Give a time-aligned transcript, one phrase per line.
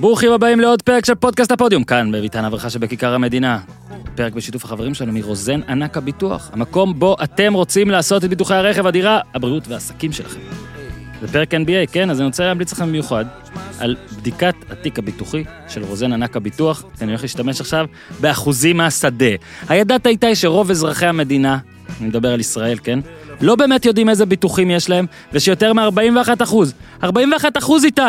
[0.00, 3.58] ברוכים הבאים לעוד פרק של פודקאסט הפודיום, כאן בביתן הברכה שבכיכר המדינה.
[4.14, 8.86] פרק בשיתוף החברים שלנו מרוזן ענק הביטוח, המקום בו אתם רוצים לעשות את ביטוחי הרכב,
[8.86, 10.40] הדירה, הבריאות והעסקים שלכם.
[11.20, 12.10] זה פרק NBA, כן?
[12.10, 13.24] אז אני רוצה להמליץ לכם במיוחד
[13.78, 16.84] על בדיקת התיק הביטוחי של רוזן ענק הביטוח.
[17.00, 17.86] אני הולך להשתמש עכשיו
[18.20, 19.26] באחוזים מהשדה.
[19.68, 21.58] הידעת איתי שרוב אזרחי המדינה,
[22.00, 22.98] אני מדבר על ישראל, כן?
[23.40, 26.74] לא באמת יודעים איזה ביטוחים יש להם, ושיותר מ-41 אחוז,
[27.04, 28.02] 41 אחוז איתי,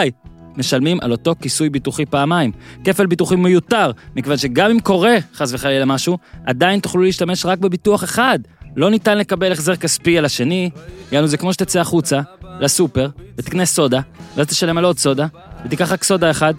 [0.57, 2.51] משלמים על אותו כיסוי ביטוחי פעמיים.
[2.83, 8.03] כפל ביטוחי מיותר, מכיוון שגם אם קורה, חס וחלילה משהו, עדיין תוכלו להשתמש רק בביטוח
[8.03, 8.39] אחד.
[8.75, 10.69] לא ניתן לקבל החזר כספי על השני,
[11.11, 12.21] יענו זה כמו שתצא החוצה,
[12.59, 13.99] לסופר, ותקנה סודה,
[14.35, 15.27] ואז תשלם על עוד סודה,
[15.65, 16.53] ותיקח רק סודה אחד.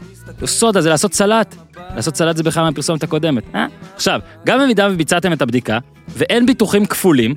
[0.45, 1.55] סודה זה לעשות סלט.
[1.97, 3.43] לעשות סלט זה בכלל מהפרסומת הקודמת.
[3.55, 3.67] אה?
[3.95, 7.35] עכשיו, גם במידה וביצעתם את הבדיקה, ואין ביטוחים כפולים,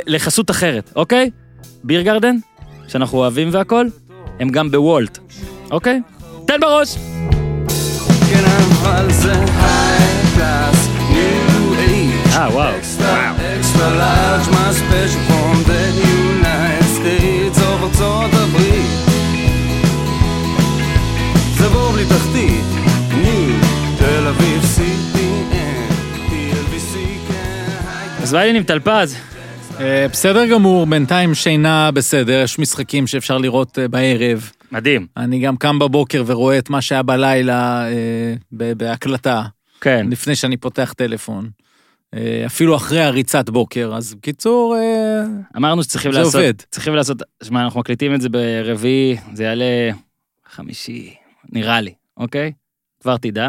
[0.07, 1.31] לחסות אחרת, אוקיי?
[1.85, 2.37] ביר גרדן,
[2.89, 3.87] שאנחנו אוהבים והכל,
[4.41, 5.19] הם גם בוולט,
[5.71, 6.01] אוקיי?
[6.47, 6.97] תן בראש!
[8.31, 8.45] כן,
[12.33, 12.77] אה, וואו.
[12.77, 13.35] אקסטרה
[28.29, 29.17] אז מה העניינים טלפז?
[29.81, 34.51] אה, בסדר גמור, בינתיים שינה בסדר, יש משחקים שאפשר לראות אה, בערב.
[34.73, 35.07] מדהים.
[35.17, 39.43] אני גם קם בבוקר ורואה את מה שהיה בלילה אה, בהקלטה,
[39.81, 40.07] כן.
[40.11, 41.51] לפני שאני פותח טלפון.
[42.47, 44.77] אפילו אחרי הריצת בוקר, אז בקיצור,
[45.57, 46.35] אמרנו שצריכים לעשות...
[46.35, 46.55] עובד.
[46.71, 47.23] צריכים לעשות...
[47.43, 49.91] שמע, אנחנו מקליטים את זה ברביעי, זה יעלה
[50.51, 51.15] חמישי,
[51.53, 52.53] נראה לי, אוקיי?
[53.01, 53.49] כבר תדע.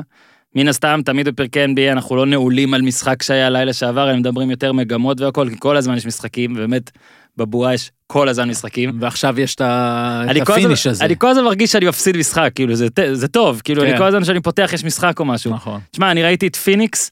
[0.55, 4.51] מן הסתם, תמיד בפרקי NBA אנחנו לא נעולים על משחק שהיה לילה שעבר, אלא מדברים
[4.51, 6.91] יותר מגמות והכל, כי כל הזמן יש משחקים, ובאמת,
[7.37, 8.97] בבועה יש כל הזמן משחקים.
[8.99, 11.05] ועכשיו יש את אני הפיניש הזה.
[11.05, 13.97] אני כל הזמן מרגיש שאני מפסיד משחק, כאילו, זה זה טוב, כאילו, אני כן.
[13.97, 15.53] כל הזמן שאני פותח יש משחק או משהו.
[15.53, 17.11] נכון, תשמע, אני ראיתי את פיניקס,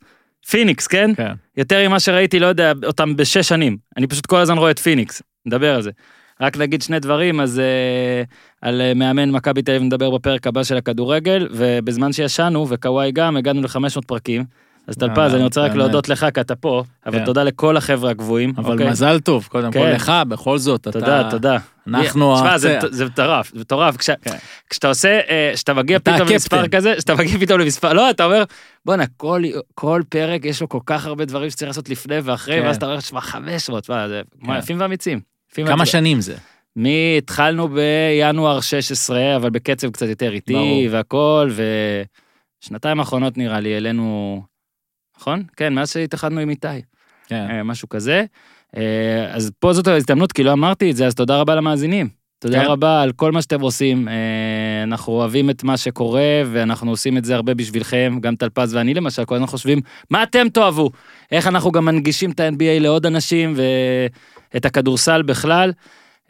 [0.50, 1.12] פיניקס, כן?
[1.16, 1.34] כן.
[1.58, 3.78] יותר ממה שראיתי, לא יודע, אותם בשש שנים.
[3.98, 5.92] אני פשוט כל הזמן רואה את פיניקס, נדבר על זה.
[6.42, 8.24] רק נגיד שני דברים, אז אה,
[8.62, 13.38] על אה, מאמן מכבי תל אביב נדבר בפרק הבא של הכדורגל, ובזמן שישנו, וקוואי גם,
[13.38, 14.44] הגענו ל-500 פרקים.
[14.88, 15.76] אז טלפז, אני רוצה רק.
[15.76, 17.26] להודות לך, כי אתה פה, אבל כן.
[17.26, 18.54] תודה לכל החבר'ה הקבועים.
[18.58, 18.90] אבל אוקיי?
[18.90, 19.92] מזל טוב, קודם כל כן.
[19.92, 20.92] לך, בכל זאת, אתה...
[21.00, 21.58] תודה, תודה.
[21.88, 22.36] אנחנו...
[22.36, 23.98] תשמע, זה הצ- זה מטורף, זה מטורף.
[23.98, 24.36] כש- כן.
[24.70, 26.68] כשאתה עושה, אה, כשאתה מגיע פתאום למספר.
[26.68, 28.44] כזה, כשאתה מגיע פתאום למספר, לא, אתה אומר,
[28.86, 29.04] בואנה,
[29.76, 32.66] כל- פרק יש לו כל כך הרבה דברים שצריך לעשות לפני ואחרי, כן.
[32.66, 34.52] ואז אתה אומר, שמע, 500, מה, זה כן.
[34.58, 35.37] יפים ואמיצים.
[35.54, 35.86] כמה.
[35.86, 36.36] שנים זה?
[36.76, 40.84] מי התחלנו בינואר 16, אבל בקצב קצת יותר איטי ברור.
[40.92, 41.52] והכל,
[42.64, 44.42] ושנתיים האחרונות נראה לי, העלינו,
[45.18, 45.44] נכון?
[45.58, 46.68] כן, מאז שהתאחדנו עם איתי.
[47.28, 47.48] כן.
[47.50, 48.26] אה, משהו כזה.
[48.78, 52.10] אה, אז פה זאת ההזדמנות, כי לא אמרתי את זה, אז תודה רבה למאזינים.
[52.40, 52.66] תודה כן.
[52.66, 54.08] רבה על כל מה שאתם עושים.
[54.08, 54.14] אה,
[54.84, 59.26] אנחנו אוהבים את מה שקורה, ואנחנו עושים את זה הרבה בשבילכם, גם טלפז ואני למשל,
[59.26, 60.92] כל הזמן חושבים, מה אתם תאהבו?
[61.32, 63.56] איך אנחנו גם מנגישים את ה-NBA לעוד אנשים,
[64.54, 65.72] ואת הכדורסל בכלל.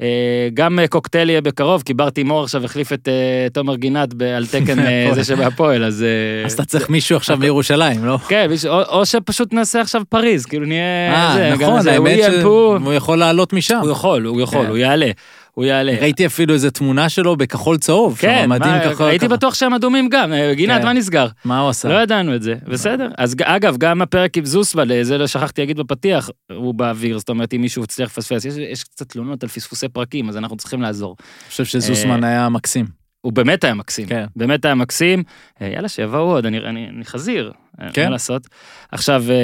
[0.02, 3.08] אה, גם אה, קוקטייל יהיה בקרוב, כי בר תימור עכשיו החליף את
[3.54, 6.06] תומר גינת על תקן אה, זה שבהפועל, אז...
[6.46, 8.18] אז אתה צריך מישהו עכשיו מירושלים, לא?
[8.28, 11.14] כן, או, שפשוט נעשה עכשיו פריז, כאילו נהיה...
[11.14, 13.80] אה, נכון, האמת שהוא יכול לעלות משם.
[13.82, 14.70] הוא יכול, הוא יכול, כן.
[14.70, 15.12] הוא יעלה.
[15.58, 15.92] הוא יעלה.
[16.02, 18.18] ראיתי אפילו איזה תמונה שלו בכחול צהוב.
[18.20, 18.60] כן, שם, מה,
[18.94, 19.36] כחול- הייתי ככה.
[19.36, 20.34] בטוח שהם אדומים גם.
[20.34, 20.86] אה, גינת, כן.
[20.86, 21.28] מה נסגר?
[21.46, 21.90] מה הוא עשה?
[21.90, 23.10] לא ידענו את זה, בסדר.
[23.18, 27.54] אז אגב, גם הפרק עם זוסבל, זה לא שכחתי להגיד בפתיח, הוא באוויר, זאת אומרת,
[27.54, 31.16] אם מישהו הצליח לפספס, יש- יש קצת תלונות על פספוסי פרקים, אז אנחנו צריכים לעזור.
[31.20, 32.86] אני חושב שזוסמן היה מקסים.
[33.22, 34.26] הוא באמת היה מקסים, כן.
[34.36, 35.24] באמת היה מקסים.
[35.62, 37.52] אה, יאללה, שיבואו עוד, אני, אני, אני חזיר,
[37.82, 38.04] אה, כן.
[38.04, 38.48] מה לעשות.
[38.92, 39.36] עכשיו, אה,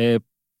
[0.00, 0.16] אה,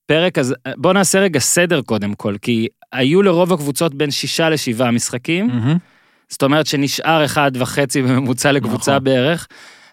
[0.06, 4.50] פרק, אז אה, בוא נעשה רגע סדר קודם כל, כי היו לרוב הקבוצות בין שישה
[4.50, 5.76] לשבעה משחקים, מהמם.
[6.28, 9.04] זאת אומרת שנשאר אחד וחצי בממוצע לקבוצה נכון.
[9.04, 9.48] בערך.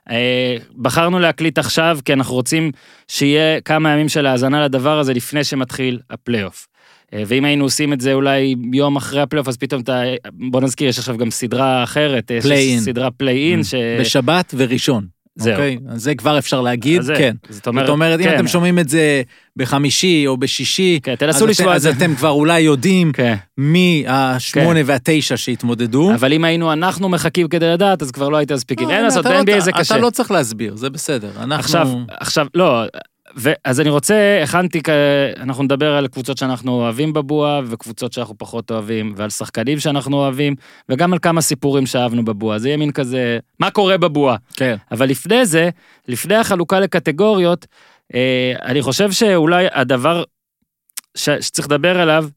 [0.09, 2.71] אה, בחרנו להקליט עכשיו, כי אנחנו רוצים
[3.07, 6.67] שיהיה כמה ימים של האזנה לדבר הזה לפני שמתחיל הפלייאוף.
[7.13, 10.01] אה, ואם היינו עושים את זה אולי יום אחרי הפלייאוף, אז פתאום אתה...
[10.33, 12.79] בוא נזכיר, יש עכשיו גם סדרה אחרת, יש Play-in.
[12.79, 13.73] סדרה פליי-אין, ש...
[13.99, 15.18] בשבת וראשון.
[15.39, 15.53] זהו.
[15.53, 15.77] אוקיי?
[15.89, 17.35] אז זה כבר אפשר להגיד, אז זה- כן.
[17.49, 19.21] זאת אומרת, זאת אומרת, אם כן, אתם שומעים את זה
[19.55, 21.87] בחמישי או בשישי, כן, אז תנסו אתם- לשמוע את אז.
[21.87, 23.35] אתם כבר אולי יודעים כן.
[23.57, 26.11] מי השמונה והתשע שהתמודדו.
[26.13, 28.89] אבל אם היינו אנחנו מחכים כדי לדעת, אז כבר לא הייתם מספיקים.
[28.89, 29.95] אין אה, לעשות, לא- ב-NBA זה קשה.
[29.95, 31.29] אתה לא צריך להסביר, זה בסדר.
[31.37, 31.55] אנחנו...
[31.55, 31.87] עכשיו,
[32.19, 32.83] עכשיו, לא,
[33.63, 34.81] אז אני רוצה, הכנתי,
[35.37, 40.55] אנחנו נדבר על קבוצות שאנחנו אוהבים בבועה, וקבוצות שאנחנו פחות אוהבים, ועל שחקנים שאנחנו אוהבים,
[40.89, 42.59] וגם על כמה סיפורים שאהבנו בבועה.
[42.59, 44.35] זה יהיה מין כזה, מה קורה בבועה?
[44.53, 44.75] כן.
[44.91, 45.69] אבל לפני זה,
[46.07, 47.67] לפני החלוקה לקטגוריות,
[48.13, 50.23] אה, אני חושב שאולי הדבר
[51.15, 52.27] ש, שצריך לדבר עליו,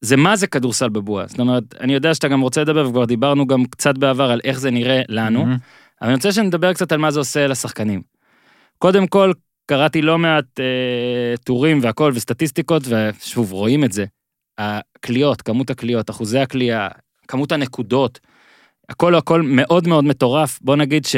[0.00, 1.26] זה מה זה כדורסל בבועה.
[1.26, 4.60] זאת אומרת, אני יודע שאתה גם רוצה לדבר, וכבר דיברנו גם קצת בעבר על איך
[4.60, 5.40] זה נראה לנו.
[5.44, 5.56] מהמם.
[6.02, 8.02] אבל אני רוצה שנדבר קצת על מה זה עושה לשחקנים.
[8.78, 9.32] קודם כל,
[9.66, 14.04] קראתי לא מעט אה, טורים והכל וסטטיסטיקות, ושוב, רואים את זה.
[14.58, 16.88] הקליעות, כמות הקליעות, אחוזי הקליעה,
[17.28, 18.20] כמות הנקודות,
[18.88, 20.58] הכל הכל מאוד מאוד מטורף.
[20.62, 21.16] בוא נגיד ש...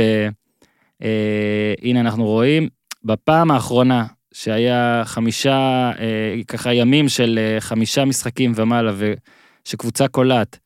[1.03, 2.69] אה, אנחנו רואים,
[3.05, 8.93] בפעם האחרונה שהיה חמישה, אה, ככה ימים של אה, חמישה משחקים ומעלה,
[9.65, 10.59] ושקבוצה קולעת,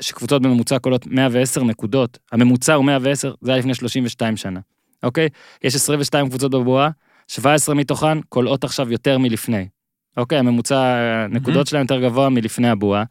[0.00, 4.60] שקבוצות בממוצע קולות 110 נקודות, הממוצע הוא 110, זה היה לפני 32 שנה,
[5.02, 5.28] אוקיי?
[5.64, 6.90] יש 22 קבוצות בבועה,
[7.28, 9.68] 17 מתוכן קולעות עכשיו יותר מלפני.
[10.16, 10.78] אוקיי, הממוצע,
[11.24, 13.04] הנקודות שלהם יותר גבוה מלפני הבועה.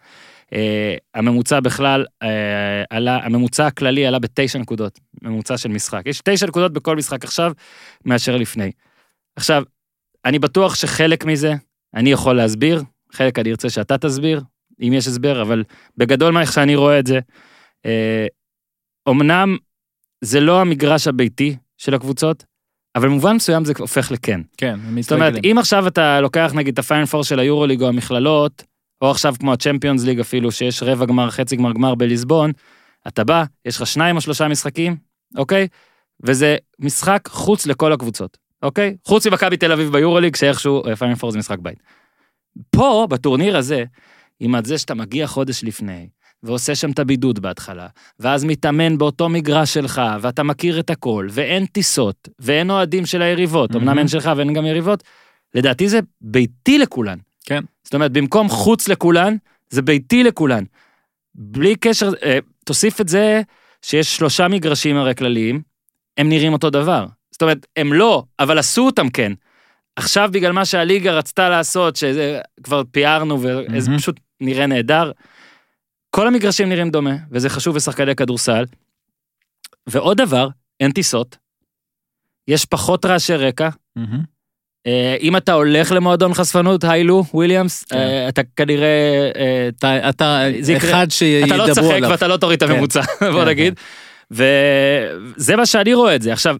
[0.54, 6.02] אה, הממוצע בכלל אה, עלה, הממוצע הכללי עלה בתשע נקודות, ממוצע של משחק.
[6.06, 7.52] יש תשע נקודות בכל משחק עכשיו,
[8.06, 8.72] מאשר לפני.
[9.36, 9.64] עכשיו,
[10.26, 11.54] אני בטוח שחלק מזה
[11.94, 14.42] אני יכול להסביר, חלק אני ארצה שאתה תסביר,
[14.82, 15.64] אם יש הסבר, אבל
[15.98, 17.20] בגדול מה איך שאני רואה את זה,
[17.86, 18.28] אה,
[19.10, 19.58] אמנם
[20.22, 22.44] זה לא המגרש הביתי של הקבוצות,
[22.96, 24.42] אבל במובן מסוים זה הופך לכן.
[24.58, 25.34] כן, זאת אומרת.
[25.44, 28.64] אם עכשיו אתה לוקח נגיד את ה final four של היורוליג או המכללות,
[29.02, 32.52] או עכשיו כמו הצ'מפיונס ליג אפילו, שיש רבע גמר, חצי גמר גמר בליסבון,
[33.08, 34.96] אתה בא, יש לך שניים או שלושה משחקים,
[35.38, 35.68] אוקיי?
[36.24, 38.98] וזה משחק חוץ לכל הקבוצות, אוקיי?
[39.06, 41.84] חוץ ממכבי תל אביב ביורוליג, שאיכשהו final four זה משחק בית.
[42.70, 43.84] פה, בטורניר הזה,
[44.40, 46.08] עם זה שאתה מגיע חודש לפני,
[46.44, 47.88] ועושה שם את הבידוד בהתחלה,
[48.20, 53.76] ואז מתאמן באותו מגרש שלך, ואתה מכיר את הכל, ואין טיסות, ואין אוהדים של היריבות,
[53.76, 54.00] אמנם מהמם.
[54.00, 55.04] אין שלך ואין גם יריבות,
[55.56, 57.18] לדעתי זה ביתי לכולן.
[57.46, 57.64] כן.
[57.84, 59.36] זאת אומרת, במקום חוץ לכולן,
[59.70, 60.64] זה ביתי לכולן.
[61.36, 63.42] בלי קשר, אה, תוסיף את זה
[63.82, 65.62] שיש שלושה מגרשים הרי כלליים,
[66.18, 67.06] הם נראים אותו דבר.
[67.32, 69.32] זאת אומרת, הם לא, אבל עשו אותם כן.
[69.96, 73.98] עכשיו, בגלל מה שהליגה רצתה לעשות, שזה כבר פיארנו, וזה מהמם.
[73.98, 75.12] פשוט נראה נהדר,
[76.18, 78.64] כל המגרשים נראים דומה, וזה חשוב לשחקני כדורסל.
[79.88, 80.48] ועוד דבר,
[80.80, 81.38] אין טיסות,
[82.48, 83.70] יש פחות רעשי רקע.
[84.88, 87.98] אה, אם אתה הולך למועדון חספנות, היילו, וויליאמס, כן.
[87.98, 91.76] אה, אתה כנראה, אה, אתה, אתה זה יקרה- אחד אתה שידברו לא עליו.
[91.76, 92.76] תשחק ואתה לא תוריד את כן.
[92.76, 93.74] הממוצע, בוא כן, נגיד.
[94.32, 96.34] וזה מה שאני רואה את זה.
[96.34, 96.56] עכשיו,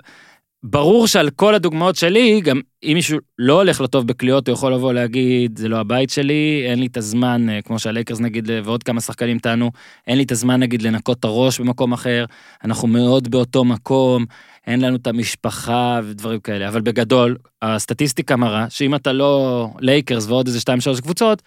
[0.64, 4.74] ברור שעל כל הדוגמאות שלי, גם אם מישהו לא הולך לו טוב בקליעות, הוא יכול
[4.74, 8.84] לבוא להגיד, זה לא הבית שלי, אין לי את הזמן, אה, כמו שהלייקרס נגיד, ועוד
[8.84, 9.72] כמה שחקנים טענו,
[10.08, 12.26] אין לי את הזמן נגיד לנקות את הראש במקום אחר,
[12.64, 14.26] אנחנו מאוד באותו מקום,
[14.68, 20.48] אין לנו את המשפחה ודברים כאלה, אבל בגדול, הסטטיסטיקה מראה שאם אתה לא לייקרס ועוד
[20.48, 20.60] איזה
[20.98, 21.42] 2-3 קבוצות,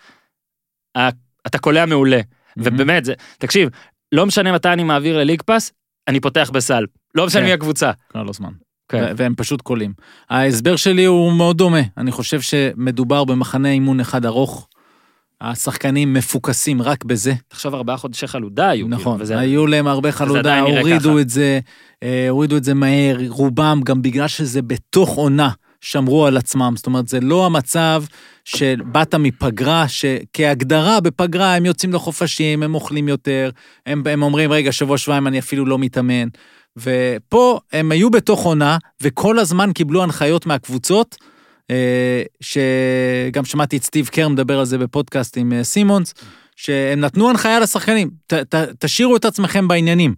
[1.46, 2.20] אתה קולע מעולה.
[2.56, 3.68] ובאמת, זה, תקשיב,
[4.12, 5.72] לא משנה מתי אני מעביר לליג פאס,
[6.08, 6.84] אני פותח בסל.
[7.14, 7.46] לא משנה כן.
[7.46, 7.90] מי הקבוצה.
[8.12, 8.50] כל הזמן.
[8.90, 9.12] כן.
[9.16, 9.92] והם פשוט קולים.
[10.30, 11.80] ההסבר שלי הוא מאוד דומה.
[11.96, 14.68] אני חושב שמדובר במחנה אימון אחד ארוך.
[15.40, 17.32] השחקנים מפוקסים רק בזה.
[17.48, 18.86] תחשוב, ארבעה חודשי חלודה היו.
[18.86, 21.20] כאילו, נכון, וזה- היו להם הרבה חלודה, הורידו ככה.
[21.20, 21.60] את זה,
[22.02, 25.50] אה, הורידו את זה מהר, רובם גם בגלל שזה בתוך עונה.
[25.82, 28.04] שמרו על עצמם, זאת אומרת, זה לא המצב
[28.44, 33.50] שבאת מפגרה, שכהגדרה בפגרה הם יוצאים לחופשים, הם אוכלים יותר,
[33.86, 36.28] הם, הם אומרים, רגע, שבוע שבועיים אני אפילו לא מתאמן.
[36.76, 41.16] ופה הם היו בתוך עונה, וכל הזמן קיבלו הנחיות מהקבוצות,
[41.70, 46.14] אה, שגם שמעתי את סטיב קר מדבר על זה בפודקאסט עם אה, סימונס,
[46.56, 50.14] שהם נתנו הנחיה לשחקנים, ת, ת, תשאירו את עצמכם בעניינים.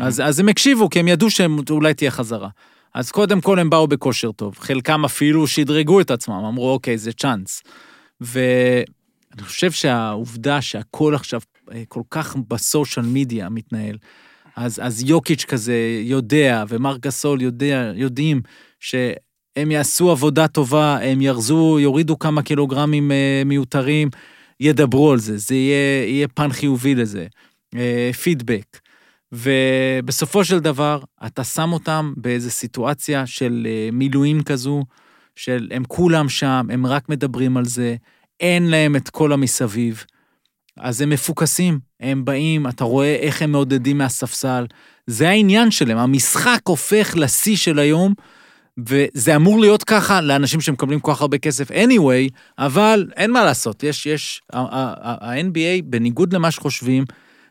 [0.00, 2.48] אז, אז הם הקשיבו, כי הם ידעו שאולי תהיה חזרה.
[2.94, 7.12] אז קודם כל הם באו בכושר טוב, חלקם אפילו שדרגו את עצמם, אמרו, אוקיי, זה
[7.12, 7.62] צ'אנס.
[8.20, 11.40] ואני חושב שהעובדה שהכל עכשיו
[11.72, 13.96] אה, כל כך בסושיאל מדיה מתנהל,
[14.56, 18.40] אז, אז יוקיץ' כזה יודע, ומר גסול יודע, יודעים
[18.80, 24.10] שהם יעשו עבודה טובה, הם ירזו, יורידו כמה קילוגרמים אה, מיותרים,
[24.60, 27.26] ידברו על זה, זה יהיה, יהיה פן חיובי לזה,
[27.76, 28.78] אה, פידבק.
[29.32, 34.84] ובסופו של דבר, אתה שם אותם באיזו סיטואציה של אה, מילואים כזו,
[35.36, 37.96] של הם כולם שם, הם רק מדברים על זה,
[38.40, 40.04] אין להם את כל המסביב.
[40.76, 44.66] אז הם מפוקסים, הם באים, אתה רואה איך הם מעודדים מהספסל.
[45.06, 48.14] זה העניין שלהם, המשחק הופך לשיא של היום,
[48.78, 53.82] וזה אמור להיות ככה לאנשים שמקבלים כל כך הרבה כסף anyway, אבל אין מה לעשות,
[53.82, 57.04] יש, יש, ה-NBA, בניגוד למה שחושבים,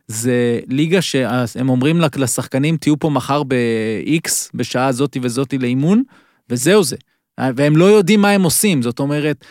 [0.07, 6.03] זה ליגה שהם אומרים לשחקנים, תהיו פה מחר ב-X, בשעה זאתי וזאתי לאימון,
[6.49, 6.95] וזהו זה.
[7.39, 9.45] והם לא יודעים מה הם עושים, זאת אומרת,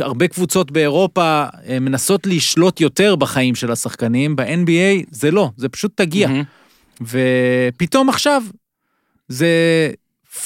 [0.00, 5.92] הרבה קבוצות באירופה אה, מנסות לשלוט יותר בחיים של השחקנים, ב-NBA זה לא, זה פשוט
[5.94, 6.28] תגיע.
[6.28, 7.02] Mm-hmm.
[7.02, 8.42] ופתאום עכשיו,
[9.28, 9.48] זה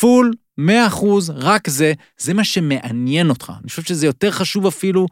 [0.01, 3.53] פול, 100 אחוז, רק זה, זה מה שמעניין אותך.
[3.61, 5.07] אני חושב שזה יותר חשוב אפילו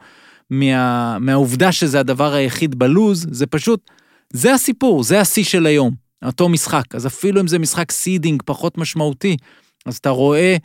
[0.51, 3.91] מה, מהעובדה שזה הדבר היחיד בלוז, זה פשוט,
[4.33, 6.95] זה הסיפור, זה השיא של היום, אותו משחק.
[6.95, 9.37] אז אפילו אם זה משחק seeding פחות משמעותי,
[9.87, 10.57] אז אתה רואה אה,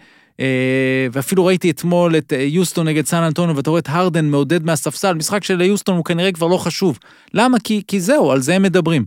[1.12, 5.14] ואפילו ראיתי אתמול את אה, יוסטון נגד סן אנטוניו, ואתה רואה את הרדן מעודד מהספסל,
[5.14, 7.00] משחק של יוסטון הוא כנראה כבר לא חשוב.
[7.34, 7.58] למה?
[7.60, 9.06] כי, כי זהו, על זה הם מדברים.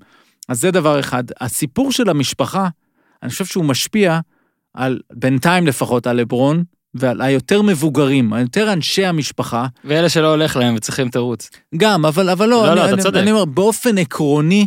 [0.48, 1.24] אז זה דבר אחד.
[1.40, 2.68] הסיפור של המשפחה,
[3.22, 4.20] אני חושב שהוא משפיע
[4.74, 6.64] על, בינתיים לפחות, על לברון,
[6.94, 9.66] ועל היותר מבוגרים, היותר אנשי המשפחה.
[9.84, 11.50] ואלה שלא הולך להם וצריכים תירוץ.
[11.76, 13.20] גם, אבל, אבל לא, לא, אני, לא, אתה אני, צודק.
[13.20, 14.66] אני אומר, באופן עקרוני,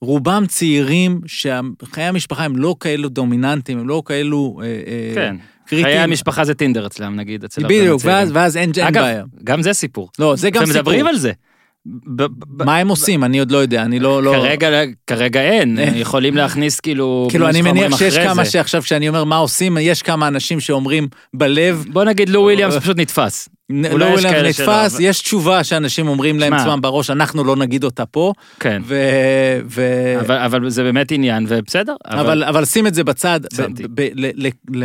[0.00, 4.60] רובם צעירים שחיי המשפחה הם לא כאלו דומיננטיים, הם לא כאלו...
[4.62, 5.36] אה, אה, כן.
[5.68, 5.84] קריטיים.
[5.84, 8.18] חיי המשפחה זה טינדר אצלם, נגיד, אצל הרבה בדיוק, מהצעירים.
[8.18, 9.24] ואז, ואז אין, אין אגב, בעיה.
[9.44, 10.10] גם זה סיפור.
[10.18, 10.80] לא, זה גם סיפור.
[10.80, 11.32] מדברים על זה.
[12.06, 13.24] ב- ב- מה הם עושים?
[13.24, 14.22] אני עוד לא יודע, אני לא...
[14.22, 14.32] לא...
[14.32, 14.68] כרגע,
[15.06, 15.94] כרגע אין, אין.
[15.96, 17.26] יכולים להכניס כאילו...
[17.30, 18.50] כאילו, אני מניח שיש כמה זה.
[18.50, 22.96] שעכשיו, כשאני אומר מה עושים, יש כמה אנשים שאומרים בלב, בוא נגיד לו וויליאמס פשוט
[22.98, 23.48] נתפס.
[23.70, 26.52] לא כאלה נתפס, שלא, יש תשובה שאנשים אומרים להם.
[26.52, 28.82] עצמם בראש, אנחנו לא נגיד אותה פה, כן.
[28.84, 28.96] ו...
[29.66, 29.82] ו...
[30.20, 31.94] אבל, אבל זה באמת עניין, ובסדר.
[32.06, 34.00] אבל, אבל שים את זה בצד, ב-.
[34.00, 34.78] ב- ל- ל-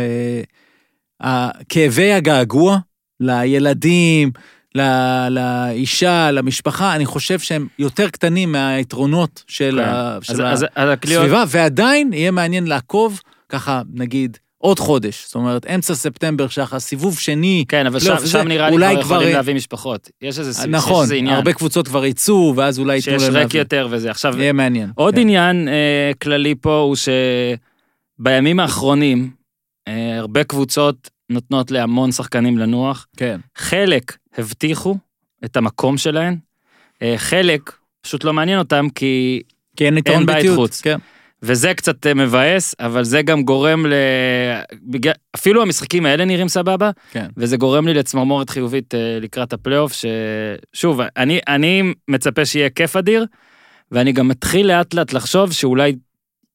[1.68, 2.78] כאבי הגעגוע
[3.20, 4.30] לילדים,
[4.74, 9.88] ל- לאישה, למשפחה, אני חושב שהם יותר קטנים מהיתרונות של כן.
[9.88, 15.24] ה- אז, של אז, אז הקליעות, הסביבה, ועדיין יהיה מעניין לעקוב, ככה נגיד, עוד חודש,
[15.26, 19.14] זאת אומרת, אמצע ספטמבר, שכה סיבוב שני, כן, אבל שם, שם נראה לי כבר כבר-
[19.16, 20.10] יכולים להביא משפחות.
[20.22, 23.22] יש איזה, ס- נכון, יש איזה עניין, הרבה קבוצות כבר יצאו, ואז אולי ייתנו שיש
[23.22, 23.60] להם ריק להביא.
[23.60, 24.10] יותר וזה.
[24.10, 24.90] עכשיו, יהיה מעניין.
[24.94, 25.20] עוד כן.
[25.20, 26.96] עניין אה, כללי פה הוא
[28.20, 29.30] שבימים האחרונים,
[29.88, 33.06] אה, הרבה קבוצות נותנות להמון שחקנים לנוח.
[33.16, 33.40] כן.
[33.56, 34.96] חלק הבטיחו
[35.44, 36.36] את המקום שלהן,
[37.02, 39.42] אה, חלק פשוט לא מעניין אותם כי...
[39.76, 40.56] כי אין יתרון בית ביתיות.
[40.56, 40.80] חוץ.
[40.80, 40.98] כן.
[41.42, 43.92] וזה קצת אה, מבאס, אבל זה גם גורם ל...
[45.34, 47.26] אפילו המשחקים האלה נראים סבבה, כן.
[47.36, 53.26] וזה גורם לי לצמרמורת חיובית אה, לקראת הפלייאוף, ששוב, אני, אני מצפה שיהיה כיף אדיר,
[53.92, 55.92] ואני גם מתחיל לאט לאט לחשוב שאולי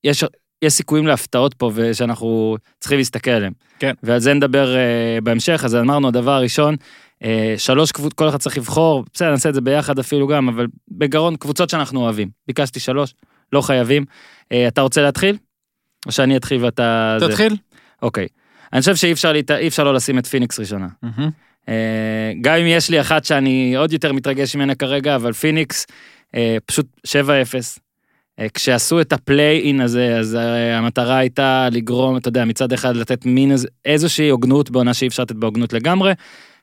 [0.03, 0.23] יש,
[0.61, 3.53] יש סיכויים להפתעות פה ושאנחנו צריכים להסתכל עליהם.
[3.79, 3.93] כן.
[4.03, 6.75] ועל זה נדבר אה, בהמשך, אז אמרנו, הדבר הראשון,
[7.23, 10.67] אה, שלוש קבוצות, כל אחד צריך לבחור, בסדר, נעשה את זה ביחד אפילו גם, אבל
[10.91, 12.29] בגרון, קבוצות שאנחנו אוהבים.
[12.47, 13.13] ביקשתי שלוש,
[13.53, 14.05] לא חייבים.
[14.51, 15.37] אה, אתה רוצה להתחיל?
[16.05, 17.17] או שאני אתחיל ואתה...
[17.19, 17.55] תתחיל.
[18.01, 18.27] אוקיי.
[18.73, 19.51] אני חושב שאי אפשר, להת...
[19.51, 20.87] אפשר לא לשים את פיניקס ראשונה.
[21.03, 21.29] מהמם.
[21.69, 25.85] אה, גם אם יש לי אחת שאני עוד יותר מתרגש ממנה כרגע, אבל פיניקס,
[26.35, 27.79] אה, פשוט 7-0.
[28.39, 32.95] אה, כשעשו את ה play-in הזה, אז אה, המטרה הייתה לגרום, אתה יודע, מצד אחד
[32.95, 36.13] לתת מין איז- איזושהי הוגנות בעונה שאי אפשר לתת בה הוגנות לגמרי,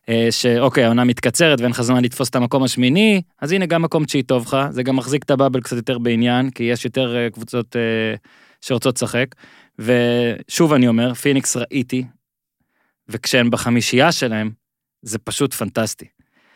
[0.09, 4.05] אה, שאוקיי, העונה מתקצרת ואין לך זמן לתפוס את המקום השמיני, אז הנה גם מקום
[4.05, 7.29] תשיעי טוב לך, זה גם מחזיק את ה bubble קצת יותר בעניין, כי יש יותר
[7.33, 7.77] קבוצות
[8.61, 9.27] שרוצות לשחק.
[9.79, 12.05] ושוב אני אומר, פיניקס ראיתי,
[13.09, 14.51] וכשהם בחמישייה שלהם,
[15.03, 16.07] זה פשוט פנטסטי.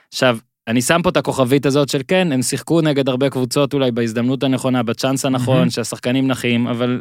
[0.09, 3.91] עכשיו, אני שם פה את הכוכבית הזאת של כן, הם שיחקו נגד הרבה קבוצות אולי
[3.91, 5.71] בהזדמנות הנכונה, בצ'אנס הנכון, מהמם.
[5.71, 7.01] שהשחקנים נחים, אבל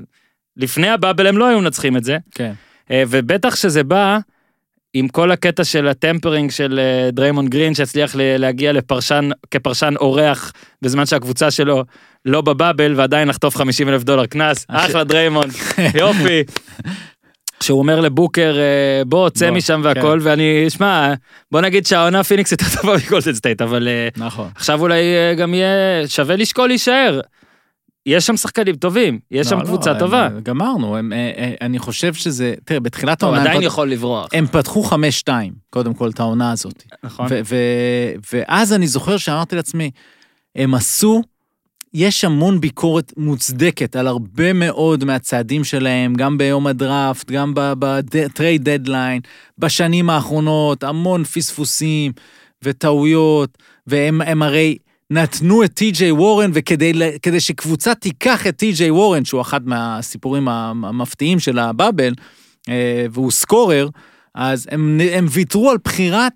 [0.58, 2.18] לפני הבאבל הם לא היו מנצחים את זה.
[2.36, 2.51] כן.
[2.92, 4.18] אה, ובטח שזה בא
[4.94, 10.51] עם כל הקטע של הטמפרינג של אה, דריימון גרין, שהצליח להגיע לפרשן, כפרשן אורח,
[10.82, 11.84] בזמן שהקבוצה שלו
[12.25, 14.66] לא בבאבל, ועדיין לחטוף 50 אלף דולר קנס.
[14.70, 15.46] הש- אחלה דריימון,
[15.96, 16.44] יופי.
[17.63, 19.86] שהוא אומר לבוקר, אה, בוא, צא משם כן.
[19.88, 21.13] והכל, ואני, שמע,
[21.51, 24.50] בוא נגיד שהעונה פיניקס יותר טובה מגולדן סטייט, אבל אה, נכון.
[24.56, 25.68] עכשיו אולי אה, גם יהיה,
[26.08, 27.20] שווה לשקול להישאר.
[28.06, 30.30] יש שם שחקנים טובים, יש שם לא, קבוצה לא, טובה.
[30.44, 31.13] גמרנו, הם,
[31.62, 34.84] אני חושב שזה, תראה, בתחילת העונה, הם עדיין פת- יכול לברוח, הם פתחו
[35.25, 35.30] 5-2,
[35.70, 36.84] קודם כל, את העונה הזאת.
[37.04, 37.25] נכון?
[37.30, 39.92] ו- ו- ואז אני זוכר שאמרתי לעצמי,
[40.56, 41.22] הם עשו,
[41.93, 48.70] יש המון ביקורת מוצדקת על הרבה מאוד מהצעדים שלהם, גם ביום הדראפט, גם ב trade
[48.70, 49.22] deadline,
[49.58, 52.12] בשנים האחרונות, המון פספוסים
[52.63, 54.77] וטעויות, והם הם הרי
[55.10, 61.60] נתנו את טי.ג'יי וורן, וכדי שקבוצה תיקח את טי.ג'יי וורן, שהוא אחד מהסיפורים המפתיעים של
[61.60, 62.13] ה bubble,
[62.69, 63.89] אה, והוא scorer,
[64.36, 66.34] אז הם, הם ויתרו על בחירת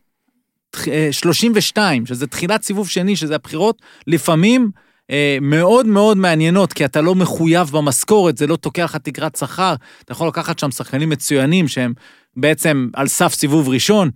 [0.88, 4.93] אה, 32, שזה תחילת סיבוב שני, שזה הבחירות, לפעמים אה,
[5.42, 10.12] מאוד מאוד מעניינות, כי אתה לא מחויב במשכורת, זה לא תוקע לך תקרת שכר, אתה
[10.12, 11.94] יכול לקחת שם שחקנים מצוינים שהם
[12.38, 14.10] בעצם על סף סיבוב ראשון,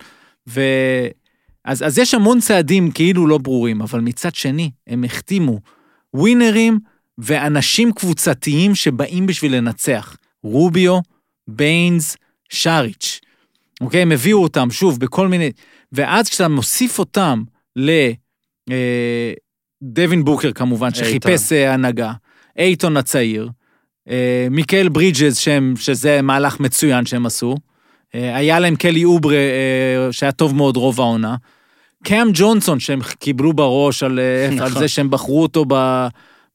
[0.48, 0.60] ו...
[1.64, 5.60] אז, אז יש המון צעדים כאילו לא ברורים, אבל מצד שני, הם החתימו
[6.14, 6.78] ווינרים
[7.18, 10.16] ואנשים קבוצתיים שבאים בשביל לנצח.
[10.42, 10.98] רוביו,
[11.48, 12.16] ביינס,
[12.48, 13.20] שריץ'.
[13.80, 14.02] אוקיי?
[14.02, 15.50] הם הביאו אותם, שוב, בכל מיני...
[15.92, 17.42] ואז כשאתה מוסיף אותם
[17.76, 17.90] ל...
[18.70, 19.32] אה,
[19.82, 22.12] דווין בוקר כמובן, שחיפש אה, הנהגה,
[22.58, 23.48] אייטון הצעיר,
[24.08, 27.56] אה, מיקל ברידג'ס, שהם, שזה מהלך מצוין שהם עשו,
[28.14, 31.36] אה, היה להם קלי אוברה, אה, שהיה טוב מאוד רוב העונה,
[32.04, 34.80] קאם ג'ונסון, שהם קיבלו בראש על, אה, על נכון.
[34.80, 36.06] זה שהם בחרו אותו ב...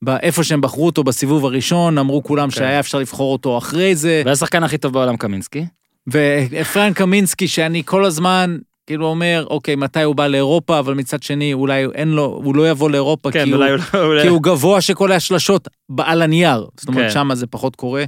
[0.01, 2.55] באיפה שהם בחרו אותו בסיבוב הראשון, אמרו כולם כן.
[2.55, 4.21] שהיה אפשר לבחור אותו אחרי זה.
[4.25, 5.65] והשחקן הכי טוב בעולם קמינסקי.
[6.07, 11.53] ואפרים קמינסקי, שאני כל הזמן כאילו אומר, אוקיי, מתי הוא בא לאירופה, אבל מצד שני,
[11.53, 13.99] אולי אין לו, הוא לא יבוא לאירופה, כן, כי, הוא, אולי הוא לא...
[14.05, 15.67] אולי- כי הוא גבוה שכל השלשות
[15.99, 16.67] על הנייר.
[16.79, 17.11] זאת אומרת, כן.
[17.13, 18.03] שם זה פחות קורה,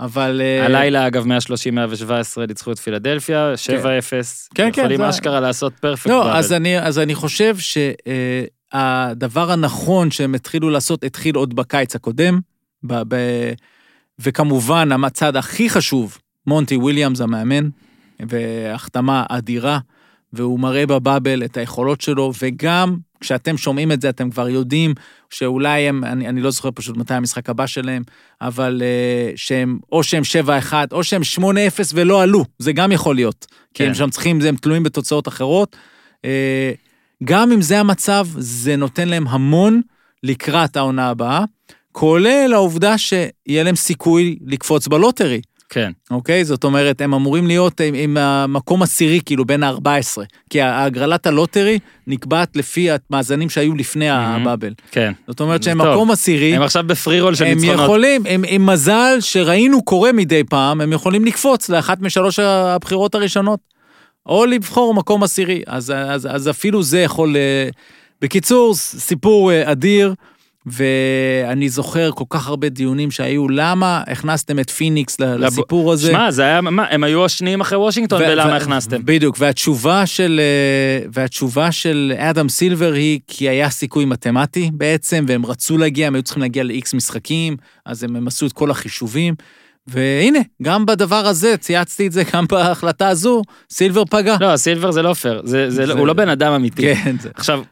[0.00, 0.40] אבל...
[0.44, 1.28] אה, הלילה, אגב, 130-117
[2.48, 3.80] ניצחו את פילדלפיה, 7-0.
[4.54, 6.06] כן, כן, יכולים זה- אשכרה לעשות פרפקט.
[6.10, 6.32] לא.
[6.36, 7.56] אז אני, אז אני חושב
[8.72, 12.40] שהדבר הנכון שהם התחילו לעשות, התחיל עוד בקיץ הקודם,
[12.84, 13.16] ב, ב,
[14.18, 17.68] וכמובן, המצד הכי חשוב, מונטי וויליאמס המאמן,
[18.28, 19.78] והחתמה אדירה,
[20.36, 24.94] והוא מראה בבאבל את היכולות שלו, וגם כשאתם שומעים את זה, אתם כבר יודעים
[25.30, 28.02] שאולי הם, אני, אני לא זוכר פשוט מתי המשחק הבא שלהם,
[28.40, 30.22] אבל uh, שהם, או שהם
[30.70, 31.42] 7-1, או שהם 8-0
[31.94, 33.46] ולא עלו, זה גם יכול להיות.
[33.74, 33.88] כי כן.
[33.88, 35.76] הם שם צריכים, הם תלויים בתוצאות אחרות.
[36.24, 36.72] אה,
[37.24, 39.80] גם אם זה המצב, זה נותן להם המון
[40.22, 41.44] לקראת העונה הבאה,
[41.92, 46.44] כולל העובדה שיהיה להם סיכוי לקפוץ ב lottery, כן, אוקיי?
[46.44, 50.22] זאת אומרת, הם אמורים להיות עם, עם המקום עשירי, כאילו, בין ה-14.
[50.50, 54.72] כי הגרלת ה lottery נקבעת לפי המאזנים שהיו לפני ה bubble.
[54.90, 55.12] כן.
[55.28, 55.92] זאת אומרת שהם טוב.
[55.92, 56.56] מקום עשירי.
[56.56, 57.80] הם עכשיו ב free roll של הם ניצחונות.
[57.80, 63.60] יכולים, הם, עם מזל שראינו קורה מדי פעם, הם יכולים לקפוץ לאחת משלוש הבחירות הראשונות.
[64.26, 67.36] או לבחור מקום עשירי, אז, אז, אז אפילו זה יכול...
[67.36, 67.68] אה,
[68.22, 70.14] בקיצור, סיפור אה, אדיר,
[70.66, 76.08] ואני זוכר כל כך הרבה דיונים שהיו, למה הכנסתם את פיניקס לסיפור הזה?
[76.10, 78.96] שמע, זה היה, מה, הם היו השניים אחרי וושינגטון, ולמה הכנסתם?
[79.04, 85.46] בדיוק, והתשובה של, אה, והתשובה של אדם סילבר היא כי היה סיכוי מתמטי בעצם, והם
[85.46, 89.34] רצו להגיע, הם היו צריכים להגיע ל-X משחקים, אז הם, הם עשו את כל החישובים.
[89.86, 94.36] והנה, גם בדבר הזה, צייצתי את זה גם בהחלטה הזו, סילבר פגע.
[94.40, 96.82] לא, סילבר זה לא פייר, זה, זה, לא- זה- הוא לא בן אדם אמיתי.
[96.94, 97.28] כן, זה...
[97.34, 97.62] עכשיו,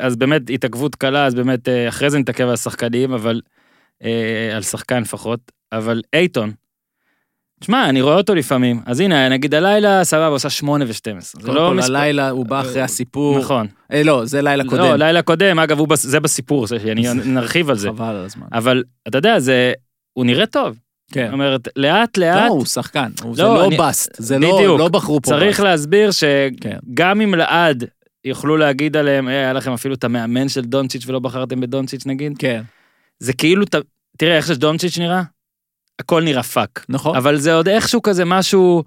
[0.00, 3.40] אז באמת התעכבות קלה, אז באמת אה, אחרי זה נתעכב על השחקנים, אבל,
[4.04, 5.40] אה, על שחקן לפחות,
[5.72, 6.52] אבל אייטון,
[7.60, 10.92] תשמע, אני רואה אותו לפעמים, אז הנה, נגיד הלילה, סבבה, עושה 8 ו-12.
[11.20, 11.96] זה קודם לא כל, מספר...
[11.96, 13.38] הלילה הוא בא אחרי הסיפור.
[13.38, 13.66] נכון.
[13.92, 14.82] אה, לא, זה לילה קודם.
[14.82, 17.02] לא, לילה קודם, אגב, בס- זה בסיפור, זה- אני
[17.34, 17.88] נרחיב על זה.
[17.88, 18.46] חבל על הזמן.
[18.52, 19.72] אבל אתה יודע, זה,
[20.12, 20.78] הוא נראה טוב.
[21.12, 21.24] כן.
[21.26, 24.56] זאת אומרת, לאט לא, לאט הוא שחקן, הוא- זה לא, לא אני- bust, זה לא
[24.58, 24.78] בדיוק.
[24.80, 25.60] לא בחרו פה צריך באסט.
[25.60, 26.10] להסביר
[26.60, 26.76] כן.
[26.92, 27.84] שגם אם לעד
[28.24, 32.32] יוכלו להגיד עליהם, "אה, היה לכם אפילו את המאמן של דונצ'יץ' ולא בחרתם בדונצ'יץ' נגיד,
[32.38, 32.62] כן,
[33.18, 33.74] זה כאילו, ת-
[34.18, 35.22] תראה איך שדונצ'יץ' נראה,
[35.98, 36.84] הכל נראה fuck.
[36.88, 37.16] נכון.
[37.16, 38.82] אבל זה עוד איכשהו כזה משהו,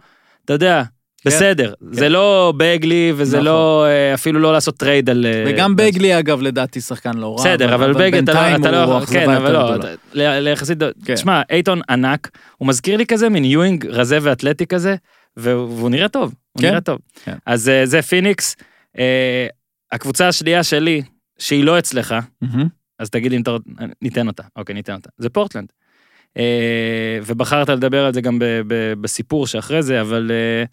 [0.45, 0.83] אתה יודע,
[1.25, 1.73] בסדר.
[1.91, 3.45] זה לא באגלי וזה נכון.
[3.45, 5.25] לא, אה, אפילו לא לעשות trade על...
[5.25, 7.37] אה, וגם באגלי, אגב, לדעתי שחקן לא רע.
[7.37, 9.51] בסדר, אבל באגלי אתה לא, אתה לא, כן, אבל
[10.13, 11.15] לא, ליחסית, כן.
[11.15, 14.95] תשמע, אייטון ענק, הוא מזכיר לי כזה מין יואינג רזה ואתלטי כזה,
[15.37, 16.67] והוא והוא נראה טוב, הוא כן.
[16.69, 16.97] נראה טוב.
[17.23, 17.35] כן.
[17.45, 18.55] אז זה פיניקס,
[18.99, 19.47] אה,
[19.91, 21.01] הקבוצה השנייה שלי,
[21.37, 22.15] שהיא לא אצלך.
[22.99, 23.69] אז תגיד לי אם אתה רוצה,
[24.01, 25.71] ניתן אותה, אוקיי, ניתן אותה, זה פורטלנד.
[26.37, 30.63] אה, ובחרת לדבר על זה גם ב- ב- בסיפור שאחרי זה, אבל אה,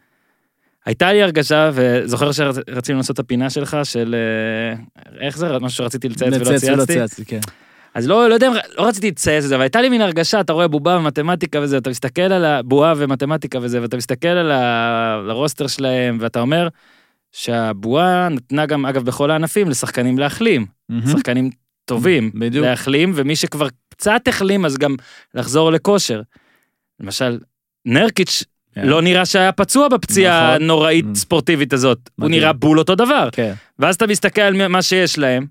[0.86, 4.76] הייתה לי הרגשה, וזוכר שרצינו לעשות את הפינה שלך, של אה,
[5.20, 6.92] איך זה, משהו שרציתי לצייץ ולא לצייץ ולא צייצתי?
[6.92, 7.40] צייצתי, כן.
[7.94, 10.52] אז לא, לא יודע, לא רציתי לצייץ את זה, אבל הייתה לי מין הרגשה, אתה
[10.52, 14.50] רואה בובה ומתמטיקה וזה, אתה מסתכל על הבועה ומתמטיקה וזה, ואתה מסתכל על
[15.30, 16.68] הרוסטר שלהם, ואתה אומר
[17.32, 20.66] שהבועה נתנה גם, אגב, בכל הענפים, לשחקנים להחלים.
[20.88, 21.06] מהמם.
[21.06, 21.50] שחקנים
[21.84, 22.66] טובים, בדיוק.
[22.66, 24.96] להחלים, ומי שכבר קצת החלים, אז גם
[25.34, 26.22] לחזור לכושר.
[27.00, 27.38] למשל,
[27.86, 28.86] נרקיץ' כן.
[28.86, 30.62] לא נראה שהיה פצוע בפציעה נכון.
[30.62, 31.18] הנוראית Mm.
[31.18, 31.98] ספורטיבית הזאת.
[32.16, 32.40] הוא מדהים.
[32.40, 33.28] נראה בול אותו דבר.
[33.32, 33.52] כן.
[33.78, 35.46] ואז אתה מסתכל על מה שיש להם,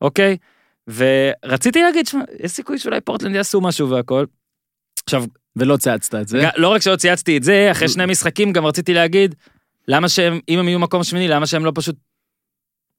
[0.00, 0.36] אוקיי?
[0.88, 4.24] ורציתי להגיד, שמע, יש סיכוי שאולי פורטלנד יעשו משהו והכל.
[5.04, 5.24] עכשיו,
[5.56, 6.48] ולא צייצת את זה.
[6.56, 9.34] לא רק שלא צייצתי את זה, אחרי שני משחקים גם רציתי להגיד,
[9.88, 11.96] למה שהם, אם הם יהיו מקום שמיני, למה שהם לא פשוט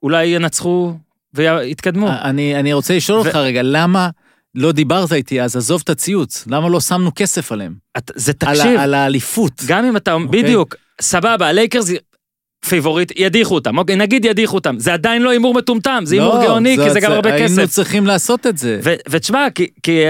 [0.03, 0.93] אולי ינצחו
[1.33, 2.09] ויתקדמו?
[2.21, 4.09] אני, אני רוצה לשאול אותך רגע, למה
[4.55, 7.73] לא דיברת איתי אז, עזוב את הציוץ, למה לא שמנו כסף עליהם?
[7.97, 9.61] את- זה על, תקשיב, ה- על האליפות.
[9.67, 10.43] גם אם אתה, אוקיי.
[10.43, 11.89] בדיוק, סבבה, הלייקרס
[12.65, 16.43] favorite, ידיחו אותם, אוקיי, נגיד ידיחו אותם, זה עדיין לא הימור מטומטם, זה הימור לא,
[16.45, 17.71] גאוני, כי זה גם הרבה היינו כסף.
[17.71, 18.79] צריכים לעשות את זה.
[18.83, 20.03] ו- ותשמע, כי, כי,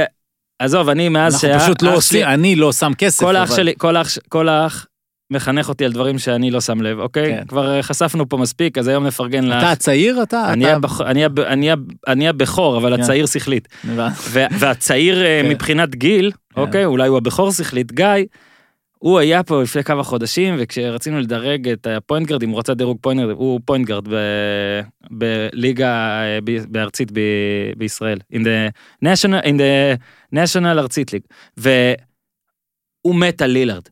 [0.59, 3.23] עזוב, אני מאז אנחנו שהיה- פשוט לא אח עושים, אני לא שם כסף.
[3.25, 4.85] כל אח שלי, כל אח, כל האח
[5.33, 7.25] מחנך אותי על דברים שאני לא שם לב, אוקיי?
[7.37, 7.43] כן.
[7.47, 9.57] כבר אה, חשפנו פה מספיק, אז היום נפרגן לאח.
[9.63, 10.23] אתה הצעיר?
[10.23, 10.53] אתה?
[10.53, 13.01] אני אתה- הבכ- אני הב- אני הב- אני הבכור, אבל כן.
[13.01, 13.67] הצעיר שכלית.
[13.85, 15.49] ו- והצעיר אה, כן.
[15.49, 18.05] מבחינת גיל, אוקיי, אולי הוא הבכור שכלית, גיא,
[18.97, 22.73] הוא היה פה לפני כמה חודשים, וכשרצינו לדרג את ה point guard, אם הוא רצה
[22.73, 25.89] דירוג point guard, הוא point guard ב- בליגה
[26.23, 27.19] אה, בארצית ב-
[27.77, 28.71] בישראל, in the
[29.05, 29.97] national, in the
[30.35, 31.21] national ארצית league,
[31.57, 33.83] והוא מת על לילארד.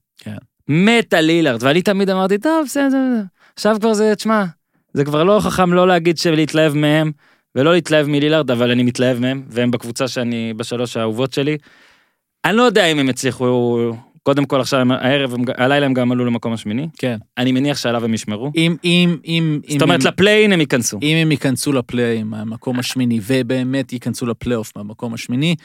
[0.71, 3.21] מת על לילארד, ואני תמיד אמרתי, טוב, בסדר, בסדר."
[3.55, 4.43] עכשיו כבר זה, תשמע,
[4.93, 7.11] זה כבר לא חכם לא להגיד שלהתלהב מהם,
[7.55, 11.57] ולא להתלהב מלילארד, אבל אני מתלהב מהם, והם בקבוצה שאני, בשלוש האהובות שלי.
[12.45, 13.79] אני לא יודע אם הם יצליחו,
[14.23, 16.87] קודם כל עכשיו, הערב, הם- הלילה הם גם עלו למקום השמיני.
[16.97, 17.17] כן.
[17.37, 18.51] אני מניח שעליו הם ישמרו.
[18.55, 19.59] אם, אם, אם...
[19.69, 20.99] זאת אומרת, ל play-in הם ייכנסו.
[21.01, 25.55] אם הם ייכנסו ל play-in מהמקום השמיני, ובאמת ייכנסו לפלייאוף מהמקום השמיני,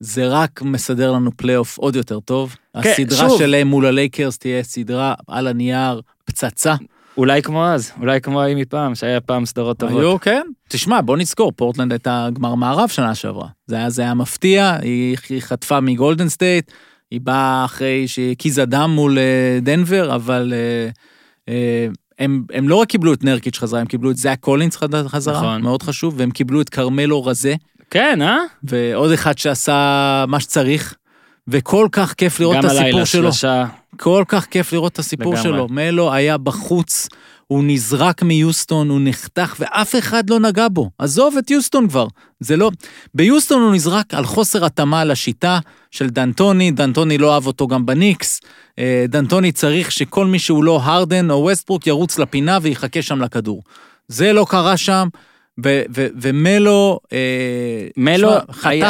[0.00, 2.56] זה רק מסדר לנו פלייאוף עוד יותר טוב.
[2.82, 3.38] כן, הסדרה שוב.
[3.38, 6.74] שלהם מול הלייקרס תהיה סדרה על הנייר, פצצה.
[7.16, 10.00] אולי כמו אז, אולי כמו ההיא מפעם, שהיה פעם סדרות טובות.
[10.00, 10.42] היו, כן.
[10.68, 13.48] תשמע, בוא נזכור, פורטלנד הייתה גמר מערב שנה שעברה.
[13.66, 16.70] זה היה, זה היה מפתיע, היא, היא חטפה מגולדן סטייט,
[17.10, 20.88] היא באה אחרי שהקיזה דם מול אה, דנבר, אבל אה,
[21.48, 21.86] אה,
[22.18, 24.76] הם, הם לא רק קיבלו את נרקיץ' חזרה, הם קיבלו את זאק קולינס
[25.06, 25.62] חזרה, נכון.
[25.62, 27.54] מאוד חשוב, והם קיבלו את כרמלו רזה,
[27.90, 28.38] כן, אה?
[28.62, 30.94] ועוד אחד שעשה מה שצריך,
[31.48, 33.22] וכל כך כיף לראות את גם הסיפור הלילה, שלו.
[33.22, 33.64] שלושה.
[33.96, 35.42] כל כך כיף לראות את הסיפור לגמרי.
[35.42, 35.66] שלו.
[35.70, 37.08] מלו היה בחוץ,
[37.46, 40.90] הוא נזרק מיוסטון, הוא נחתך, ואף אחד לא נגע בו.
[40.98, 42.06] עזוב את יוסטון כבר.
[42.40, 42.70] זה לא...
[43.14, 45.58] ביוסטון הוא נזרק על חוסר התאמה לשיטה
[45.90, 48.40] של דנטוני, דנטוני לא אהב אותו גם בניקס.
[48.78, 53.62] אה, דנטוני צריך שכל מי שהוא לא הרדן או ווסטברוק ירוץ לפינה ויחכה שם לכדור.
[54.08, 55.08] זה לא קרה שם.
[55.64, 57.18] ו- ו- ומלו, אה,
[57.96, 58.40] מלו היה-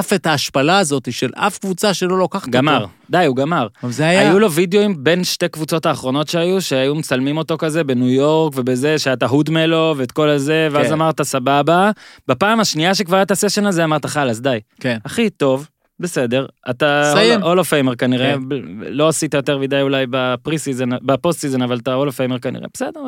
[0.01, 2.51] חטף את ההשפלה הזאת של אף קבוצה שלא לוקחת אותו.
[2.59, 2.85] גמר.
[3.11, 3.67] די, הוא גמר.
[3.83, 4.21] אבל זה היה...
[4.29, 8.99] היו לו וידאוים בין שתי קבוצות האחרונות שהיו, שהיו מצלמים אותו כזה בניו יורק ובזה,
[8.99, 10.93] שהיה את ההוד מלו ואת כל הזה, ואז כן.
[10.93, 11.91] אמרת סבבה.
[12.29, 14.59] בפעם השנייה שכבר היה את הסשן הזה, אמרת חלאס, די.
[14.81, 14.99] כן.
[15.05, 15.69] הכי טוב,
[16.01, 17.13] בסדר, אתה.
[17.43, 18.57] Hall of Famer כנראה, כן.
[18.89, 22.67] לא עשית יותר מדי אולי ב preseason, ב postseason, אבל אתה Hall of Famer כנראה,
[22.75, 23.01] בסדר,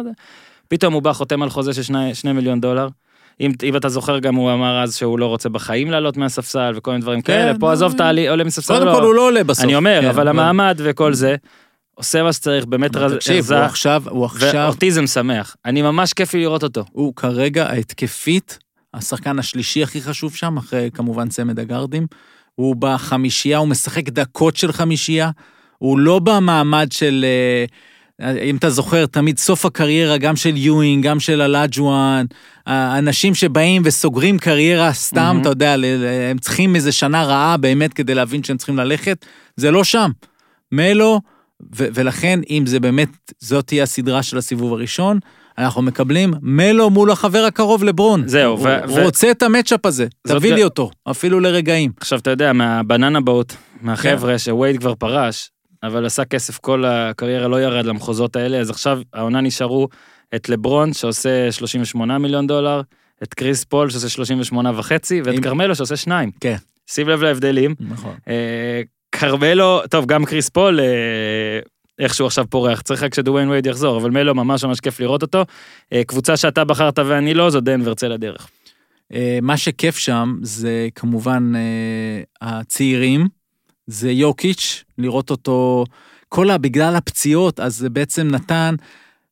[0.69, 2.89] פתאום הוא בא חותם על חוזה של שני, שני מיליון דולר.
[3.41, 6.91] אם, אם אתה זוכר גם הוא אמר אז שהוא לא רוצה בחיים לעלות מהספסל וכל
[6.91, 8.95] מיני דברים כן, כאלה, פה עזוב, אתה עולה מספסל, קודם לא.
[8.95, 9.65] כל הוא לא עולה בסוף.
[9.65, 11.37] אני אומר, כן, אבל המעמד וכל זה,
[11.95, 15.57] עושה מה שצריך, באמת רז- תקשיב, הרזה, הוא עכשיו, הוא עכשיו, ואוטיזם שמח.
[15.65, 16.85] אני ממש כיף לי לראות אותו.
[16.93, 18.59] הוא כרגע ההתקפית,
[18.95, 22.07] השחקן השלישי הכי חשוב שם, אחרי כמובן צמד הגארדים.
[22.55, 25.31] הוא בחמישייה, הוא משחק דקות של חמישייה.
[25.79, 27.65] הוא לא במעמד של, אה,
[28.23, 32.27] אם אתה זוכר, תמיד סוף הקריירה, גם של יואינג, גם של אלאג'ואן,
[32.67, 35.41] האנשים שבאים וסוגרים קריירה סתם, מהמם.
[35.41, 35.77] אתה יודע,
[36.31, 39.27] הם צריכים איזה שנה רעה באמת כדי להבין שהם צריכים ללכת,
[39.57, 40.11] זה לא שם.
[40.73, 41.21] מלו,
[41.77, 43.09] ו- ולכן, אם זה באמת,
[43.41, 45.19] זאת תהיה הסדרה של הסיבוב הראשון,
[45.59, 48.29] אנחנו מקבלים מלו מול החבר הקרוב לברון.
[48.29, 51.93] זהו, הוא, ו- הוא ו- רוצה את המצ'אפ הזה, תביא לי אותו, אפילו לרגעים.
[52.01, 53.53] עכשיו, אתה יודע, מהבננה בוט,
[53.83, 54.39] מהחבר'ה כן.
[54.39, 55.51] שווייד כבר פרש,
[55.83, 59.89] אבל עשה כסף כל הקריירה, לא ירד למחוזות האלה, אז עכשיו העונה נשארו
[60.35, 62.81] את לברון, שעושה 38 מיליון דולר,
[63.23, 66.31] את קריס פול, שעושה 38 וחצי, ואת עם- כרמלו, שעושה שניים.
[66.41, 66.57] כן.
[66.87, 67.75] שים לב להבדלים.
[67.81, 68.15] נכון.
[68.29, 70.87] אה, כרמלו, טוב, גם קריס פול, אה,
[71.99, 75.45] איכשהו עכשיו פורח, צריך רק שדוויין וייד יחזור, אבל מלו ממש ממש כיף לראות אותו.
[75.93, 78.49] אה, קבוצה שאתה בחרת ואני לא, זו דנבר צא לדרך.
[79.15, 82.23] אה, מה שכיף שם זה כמובן אה,
[82.59, 83.29] הצעירים,
[83.87, 85.85] זה יוקיץ', לראות אותו,
[86.29, 86.59] כל ה...
[86.59, 88.75] בגלל הפציעות, אז זה בעצם נתן,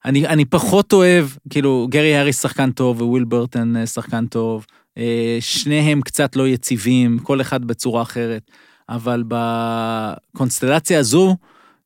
[0.04, 4.66] אני, אני פחות אוהב, כאילו, גרי האריס שחקן טוב וויל ברטון אה, שחקן טוב,
[4.98, 8.50] אה, שניהם קצת לא יציבים, כל אחד בצורה אחרת,
[8.88, 11.36] אבל בקונסטלציה הזו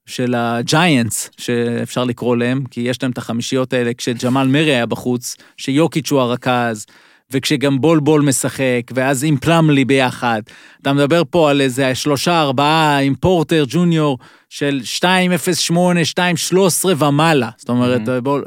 [0.07, 5.37] של הג'יינטס, שאפשר לקרוא להם, כי יש להם את החמישיות האלה, כשג'מאל מרי היה בחוץ,
[5.57, 6.87] שיוקיץ' הוא הרכז,
[7.33, 10.43] וכשגם בול בול משחק, ואז עם פלמלי ביחד.
[10.83, 14.19] אתה מדבר פה על איזה שלושה, ארבעה עם פורטר ג'וניור
[14.51, 17.51] של 2.08, 2.13 ומעלה.
[17.57, 18.21] זאת אומרת, Mhm.
[18.23, 18.45] בול...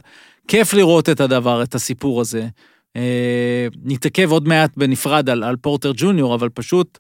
[0.48, 2.48] כיף לראות את הדבר, את הסיפור הזה.
[2.96, 6.98] אה, נתעכב עוד מעט בנפרד על, על פורטר ג'וניור, אבל פשוט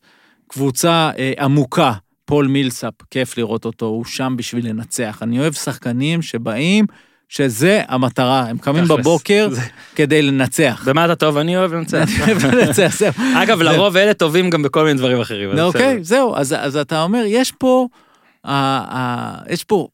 [0.48, 1.94] קבוצה אה, עמוקה.
[2.26, 5.20] פול מילסאפ, כיף לראות אותו, הוא שם בשביל לנצח.
[5.22, 6.86] אני אוהב שחקנים שבאים,
[7.32, 8.84] שזה המטרה, הם קמים.
[8.88, 9.50] בבוקר
[9.96, 10.84] כדי לנצח.
[10.86, 11.38] במה אתה טוב?
[11.38, 12.08] אני אוהב לנצח.
[12.24, 13.12] אני אוהב לנצח, זהו.
[13.36, 15.60] אגב, לרוב אלה טובים גם בכל מיני דברים אחרים.
[15.60, 16.04] אוקיי.
[16.04, 17.88] זהו, אז, אתה אומר, יש פה,
[19.50, 19.88] יש פה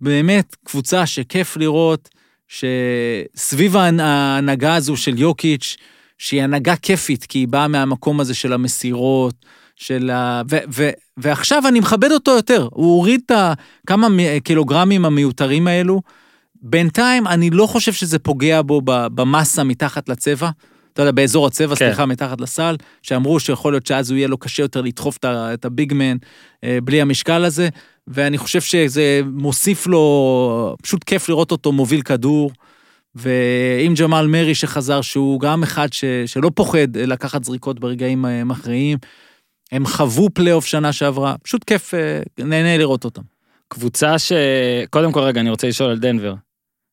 [0.00, 2.08] באמת קבוצה שכיף לראות,
[2.48, 5.76] שסביב ההנ- ההנהגה הזו של יוקיץ',
[6.18, 9.34] שהיא הנהגה כיפית, כי היא באה מהמקום הזה של המסירות,
[9.76, 10.42] של ה...
[10.50, 13.32] ו, ו, ועכשיו אני מכבד אותו יותר, הוא הוריד את
[13.84, 14.08] הכמה
[14.44, 16.00] קילוגרמים המיותרים האלו.
[16.62, 20.50] בינתיים אני לא חושב שזה פוגע בו במסה מתחת לצבע.
[20.92, 21.86] אתה יודע, באזור הצבע, כן.
[21.86, 26.16] סליחה, מתחת לסל, שאמרו שיכול להיות שאז הוא יהיה לו קשה יותר לדחוף את הביגמן
[26.64, 27.68] אה, בלי המשקל הזה,
[28.06, 32.50] ואני חושב שזה מוסיף לו, פשוט כיף לראות אותו מוביל כדור,
[33.14, 38.98] ועם ג'מאל מרי שחזר, שהוא גם אחד ש, שלא פוחד לקחת זריקות ברגעים אה, מכריעים.
[39.72, 43.22] הם חוו פלייאוף שנה שעברה, פשוט כיף, אה, נהנה לראות אותם.
[43.68, 44.32] קבוצה ש...
[44.90, 46.34] קודם כל רגע, אני רוצה לשאול על דנבר.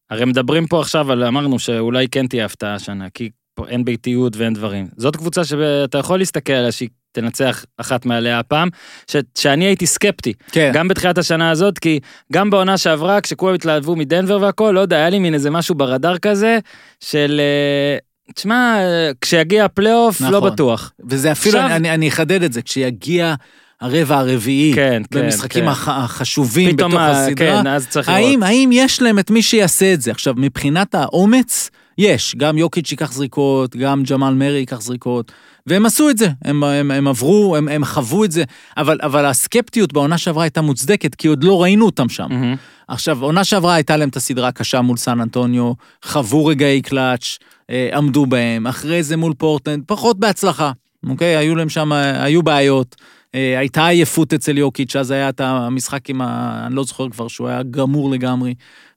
[0.10, 4.38] הרי מדברים פה עכשיו על, אמרנו שאולי כן תהיה הפתעה השנה, כי פה אין ביתיות
[4.38, 4.88] ואין דברים.
[4.98, 8.70] זאת קבוצה שאתה יכול להסתכל עליה שהיא תנצח אחת מעליה הפעם,
[9.12, 9.16] ש...
[9.38, 10.72] שאני הייתי סקפטי, כן.
[10.74, 12.00] גם בתחילת השנה הזאת, כי
[12.34, 16.18] גם בעונה שעברה, כשכולם התלהבו מדנבר והכל, לא יודע, היה לי מין איזה משהו ברדאר
[16.18, 16.60] כזה,
[17.00, 17.42] של...
[17.44, 17.98] אה,
[18.36, 20.50] תשמע, אה, כשיגיע הפלייאוף, לא נכון.
[20.52, 20.94] בטוח.
[21.10, 23.36] וזה אפילו, עכשיו- אני, אני אחדד את זה, כשיגיע
[23.82, 25.70] הרבע הרביעי, כן, כן, במשחקים כן.
[25.70, 28.22] הח, החשובים בתוך ה- הסדרה, כן, אז צריך לראות.
[28.22, 30.12] האם, האם יש להם את מי שיעשה את זה?
[30.12, 35.32] עכשיו, מבחינת האומץ, יש, גם יוקיץ' ייקח זריקות, גם ג'מאל מרי ייקח זריקות,
[35.68, 38.44] והם עשו את זה, הם, הם, הם עברו, הם, הם חוו את זה,
[38.78, 42.28] אבל, אבל הסקפטיות בעונה שעברה הייתה מוצדקת, כי עוד לא ראינו אותם שם.
[42.30, 42.56] מהמם.
[42.88, 45.74] עכשיו, עונה שעברה הייתה להם את הסדרה הקשה מול סן אנטוניו,
[46.06, 47.38] חוו רגעי קלאץ',
[47.70, 50.72] אה, עמדו בהם, אחרי זה מול פורטלנד, פחות בהצלחה,
[51.10, 51.36] אוקיי?
[51.36, 52.96] היו להם שם, אה, היו בעיות.
[53.36, 56.64] אה, הייתה עייפות אצל יוקיץ', אז היה את המשחק עם ה...
[56.68, 58.54] אני לא זוכר כבר שהוא היה גמור לגמרי.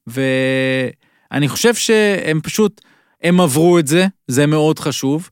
[0.07, 2.81] ואני חושב שהם פשוט,
[3.22, 5.29] הם עברו את זה, זה מאוד חשוב.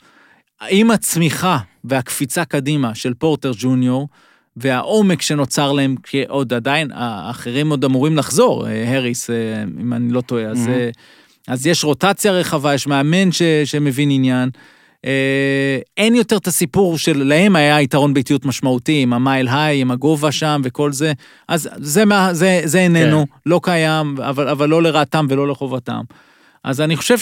[0.69, 4.09] עם הצמיחה והקפיצה קדימה של פורטר ג'וניור,
[4.57, 10.13] והעומק שנוצר להם, כי עוד עדיין, האחרים עוד אמורים לחזור, אה, הריס, אה, אם אני
[10.13, 10.69] לא טועה, אז.
[10.69, 10.91] אה,
[11.49, 14.51] אז יש רוטציה רחבה, יש מאמן ש, שמבין עניין.
[15.05, 19.91] אה, אין יותר את הסיפור של, להם היה יתרון ביתיות משמעותי, עם המייל היי, עם
[19.91, 21.13] הגובה שם וכל זה,
[21.49, 23.33] אז זה, מה, זה, זה איננו, כן.
[23.47, 26.01] לא קיים, אבל, אבל לא לרעתם ולא לחובתם.
[26.65, 27.17] אז אני חושב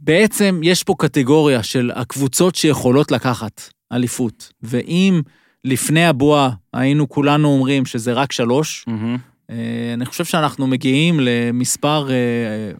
[0.00, 5.22] שבעצם יש פה קטגוריה של הקבוצות שיכולות לקחת אליפות, ואם
[5.64, 8.86] לפני הבועה היינו כולנו אומרים שזה רק שלוש.
[9.50, 9.56] אה,
[9.94, 12.14] אני חושב שאנחנו מגיעים למספר אה,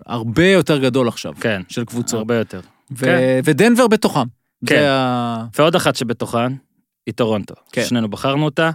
[0.07, 2.19] הרבה יותר גדול עכשיו, כן, של קבוצות.
[2.19, 2.61] הרבה יותר.
[2.93, 3.41] ו- כן.
[3.45, 4.21] ודנבר בתוכם.
[4.67, 4.75] כן.
[4.75, 5.45] זה ה...
[5.59, 6.53] ועוד אחת שבתוכן,
[7.07, 7.55] היא טורונטו.
[7.73, 7.85] כן.
[7.85, 8.71] שנינו בחרנו אותה.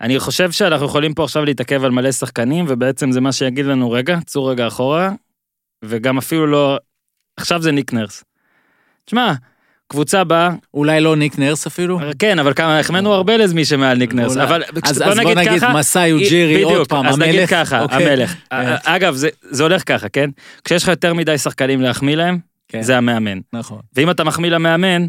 [0.00, 3.90] אני חושב שאנחנו יכולים פה עכשיו להתעכב על מלא שחקנים, ובעצם זה מה שיגיד לנו,
[3.90, 5.10] רגע, צאו רגע אחורה,
[5.84, 6.78] וגם אפילו לא...
[7.36, 8.24] עכשיו זה ניק נרס.
[9.04, 9.32] תשמע,
[9.88, 11.98] קבוצה באה, אולי לא ניק נרס אפילו.
[12.18, 14.36] כן, אבל כמה, החמאנו הרבה למי שמעל ניק נרס.
[14.36, 17.28] אבל אז, בוא אז בוא נגיד נגיד ככה, מסאי אוג'ירי, עוד פעם, אז המלך.
[17.28, 18.06] נגיד ככה, אוקיי.
[18.12, 18.34] המלך.
[18.52, 18.76] אה.
[18.96, 20.30] אגב, זה- זה הולך ככה, כן?
[20.64, 22.38] כשיש לך יותר מדי שחקנים להחמיא להם,
[22.74, 22.82] כן.
[22.82, 23.38] זה המאמן.
[23.52, 23.78] נכון.
[23.96, 25.06] ואם אתה מחמיא למאמן,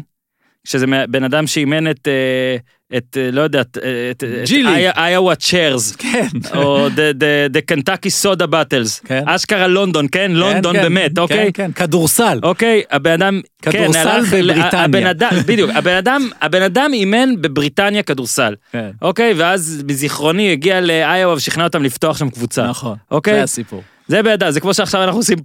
[0.66, 2.56] שזה בן אדם שאימן את, אה,
[2.98, 4.90] את, אה, לא יודע, את, אה, את, את ג'י ליג.
[4.96, 6.26] איואה צ'רס, כן.
[6.54, 9.22] או the קנטקי סודה באטלס, כן.
[9.26, 10.32] אשכרה לונדון, כן?
[10.32, 11.52] לונדון כן, באמת, כן, אוקיי?
[11.52, 12.40] כן, כדורסל.
[12.42, 14.84] אוקיי, הבן אדם, כן, כדורסל הלך, בבריטניה.
[14.84, 18.90] הבן אדם, בדיוק, הבן אדם, הבן אדם אימן בבריטניה כדורסל, כן.
[19.02, 19.34] אוקיי?
[19.36, 22.66] ואז מזיכרוני הגיע לאיואה ושכנע אותם לפתוח שם קבוצה.
[22.66, 22.96] נכון.
[23.10, 23.34] אוקיי?
[23.34, 23.82] זה הסיפור.
[24.08, 25.38] זה בידע, זה כמו שעכשיו אנחנו עושים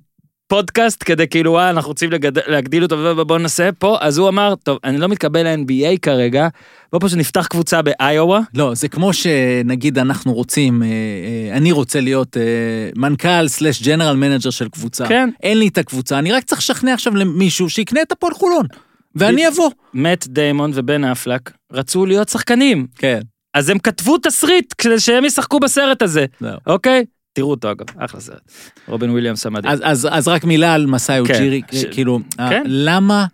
[0.52, 2.50] פודקאסט כדי כאילו, וואי, אנחנו רוצים לגד...
[2.50, 6.48] להגדיל אותו ובואו נעשה פה, אז הוא אמר, טוב, אני לא מתקבל ל-NBA כרגע,
[6.92, 8.40] בוא פשוט נפתח קבוצה באיואה.
[8.54, 12.44] לא, זה כמו שנגיד אנחנו רוצים, אה, אה, אני רוצה להיות אה,
[12.96, 15.08] מנכ"ל slash general manager של קבוצה.
[15.08, 15.30] כן.
[15.44, 18.66] אין לי את הקבוצה, אני רק צריך לשכנע עכשיו למישהו שיקנה את הפועל חולון.
[19.16, 19.72] ואני אבוא.
[19.94, 23.20] מאט דיימון ובן אפלק רצו להיות שחקנים, כן.
[23.54, 26.58] אז הם כתבו תסריט כדי שהם ישחקו בסרט הזה, זהו.
[26.68, 27.06] אוקיי?
[27.34, 28.52] תראו אותו אגב, אחלה סרט.
[28.88, 29.74] רובין וויליאמס המדהים.
[29.74, 32.50] אז, אז, אז רק מילה על מסאי כן, אוג'ירי, ש- כאילו, כן.
[32.50, 32.64] כן.
[32.66, 33.26] למה,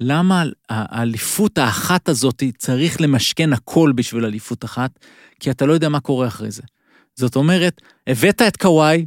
[0.00, 4.90] למה האליפות האחת הזאת צריך למשכן הכל בשביל אליפות אחת?
[5.40, 6.62] כי אתה לא יודע מה קורה אחרי זה.
[7.16, 9.06] זאת אומרת, הבאת את קוואי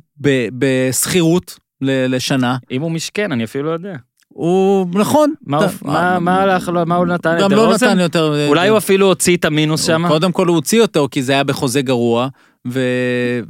[0.57, 3.95] בשכירות לשנה, אם הוא משכן, אני אפילו לא יודע.
[4.27, 5.33] הוא, נכון.
[5.45, 7.37] מה אתה- מה- מה הלך לו, מה הוא נתן?
[7.41, 7.73] גם לא?
[7.73, 8.47] נתן יותר...
[8.47, 10.07] אולי הוא אפילו הוציא את המינוס שם?
[10.07, 12.27] קודם כל הוא הוציא אותו, כי זה היה בחוזה גרוע,
[12.67, 12.81] ו-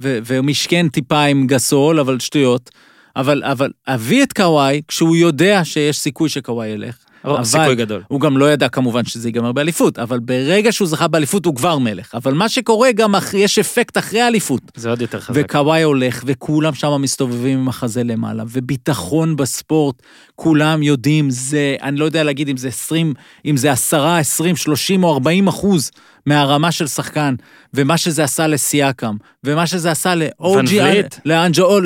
[0.02, 2.70] ו- והוא משכן טיפה עם גסול, אבל שטויות.
[3.16, 6.96] אבל, אבל הביא את קוואי כשהוא יודע שיש סיכוי שקוואי ילך.
[7.26, 8.02] אבל- סיכוי גדול.
[8.08, 11.78] הוא גם לא ידע כמובן שזה ייגמר באליפות, אבל ברגע שהוא זכה באליפות הוא כבר
[11.78, 12.16] מלך.
[12.16, 14.62] אבל מה שקורה גם, אח- יש אפקט אחרי האליפות.
[14.76, 15.42] זה עוד יותר חזק.
[15.44, 19.96] וקוואי הולך, וכולם שם מסתובבים עם החזה למעלה, וביטחון בספורט,
[20.36, 23.14] כולם יודעים, זה, אני לא יודע להגיד אם זה 20,
[23.46, 25.92] אם זה 10, 20, 30 או 40 אחוז
[26.26, 27.36] מהרמה של שחקן,
[27.74, 31.16] ומה שזה עשה לסיאקם, ומה שזה עשה לאוג'י, ון וליט.
[31.26, 31.80] לאנג'ו,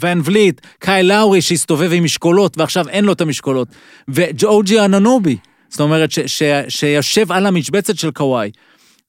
[0.00, 3.68] ון וליט, קאי לאורי שהסתובב עם משקולות, ועכשיו אין לו את המשקולות,
[4.08, 5.36] ואוג'י אננובי,
[5.68, 8.50] זאת אומרת, ש, ש, שיושב על המשבצת של קוואי.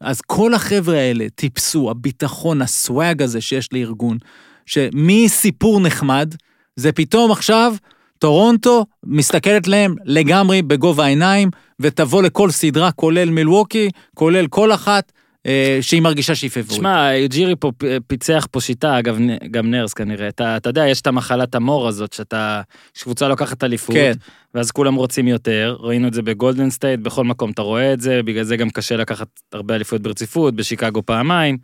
[0.02, 4.18] אז כל החבר'ה האלה טיפסו, הביטחון, הסוואג הזה שיש לארגון,
[4.66, 6.36] שמסיפור נחמד,
[6.76, 7.76] זה פתאום עכשיו,
[8.19, 11.49] טורונטו מסתכלת להם לגמרי בגובה העיניים,
[11.80, 15.12] ותבוא לכל סדרה, כולל מילווקי, כולל כל אחת,
[15.45, 16.82] אה, שהיא מרגישה שהיא favorite.
[16.82, 17.71] שמע, אוג'ירי פה
[18.08, 19.17] פיצח פה שיטה, אגב,
[19.51, 20.28] גם נרס כנראה.
[20.28, 22.62] אתה, אתה יודע, יש את המחלת ה more הזאת, שאתה,
[22.93, 24.12] שקבוצה לוקחת אליפות, כן.
[24.54, 28.23] ואז כולם רוצים יותר, ראינו את זה בגולדן סטייט, בכל מקום אתה רואה את זה,
[28.23, 31.58] בגלל זה גם קשה לקחת הרבה אליפויות ברציפות, בשיקגו פעמיים.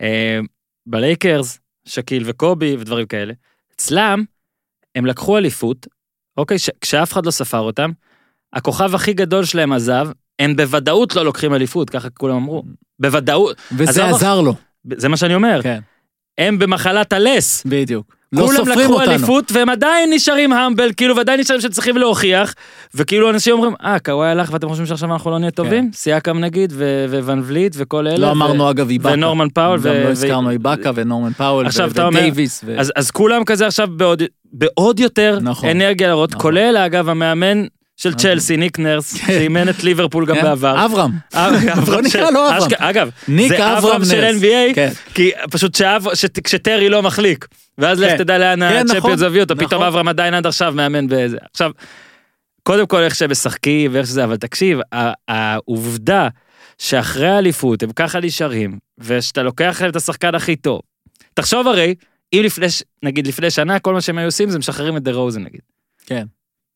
[0.00, 0.40] אה,
[0.86, 3.32] בלייקרס, שאקיל וקובי ודברים כאלה.
[3.76, 4.24] אצלם,
[4.98, 5.86] הם לקחו אליפות,
[6.36, 7.90] אוקיי, ש- כשאף אחד לא ספר אותם,
[8.52, 10.08] הכוכב הכי גדול שלהם עזב,
[10.38, 12.62] הם בוודאות לא לוקחים אליפות, ככה כולם אמרו.
[13.00, 14.54] בוודאות, וזה עזר לו.
[14.96, 15.60] זה מה שאני אומר.
[15.62, 15.78] כן,
[16.38, 17.62] הם במחלת הלס.
[17.66, 18.18] בדיוק.
[18.32, 19.10] לא כולם סופרים לקחו אותנו.
[19.12, 22.54] אליפות והם עדיין נשארים המבל, כאילו, ועדיין נשארים שצריכים להוכיח,
[22.94, 25.90] וכאילו אנשים אומרים, אה, קוואי הלך ואתם חושבים שעכשיו אנחנו לא נהיה טובים?
[25.94, 28.16] סייקם נגיד, ו- וון וליט וכל אלה.
[28.16, 28.22] כן.
[28.22, 29.14] לא אמרנו אגב איבאקה.
[29.14, 29.78] ונורמן פאול.
[29.80, 31.66] גם לא הזכרנו איבאקה ונורמן פאול
[32.10, 32.64] ודייוויס.
[32.78, 35.68] אז, אז כולם כזה עכשיו בעוד, בעוד יותר נכון.
[35.68, 36.42] אנרגיה להראות, נכון.
[36.42, 37.64] כולל אגב המאמן
[37.96, 40.84] של צ'לסי, ניק נרס, שאימן את ליברפול גם כן, בעבר.
[40.84, 41.10] אברהם.
[41.34, 42.70] אברהם בוא של- נקרא לו אברהם.
[42.78, 44.36] אגב, ניק זה אברהם אברהם של.
[44.40, 44.90] NBA, כן.
[45.14, 47.46] כי פשוט שאב- שט- כשטרי לא מחליק,
[47.78, 48.16] ואז לך כן.
[48.18, 49.86] תדע לאן כן, הצ'מפיונס נכון, הביא אותו, פתאום נכון.
[49.86, 51.36] אברהם עדיין עד עכשיו מאמן בזה.
[51.52, 51.70] עכשיו,
[52.62, 54.78] קודם כל איך שהם משחקים ואיך שזה, אבל תקשיב,
[55.28, 56.28] העובדה
[56.78, 60.80] שאחרי האליפות הם ככה נשארים, ושאתה לוקח להם את השחקן הכי טוב.
[61.34, 61.94] תחשוב הרי,
[62.32, 62.66] אם לפני,
[63.02, 65.60] נגיד לפני שנה, כל מה שהם היו עושים זה משחררים את דה רוזן נגיד.
[66.06, 66.26] כן.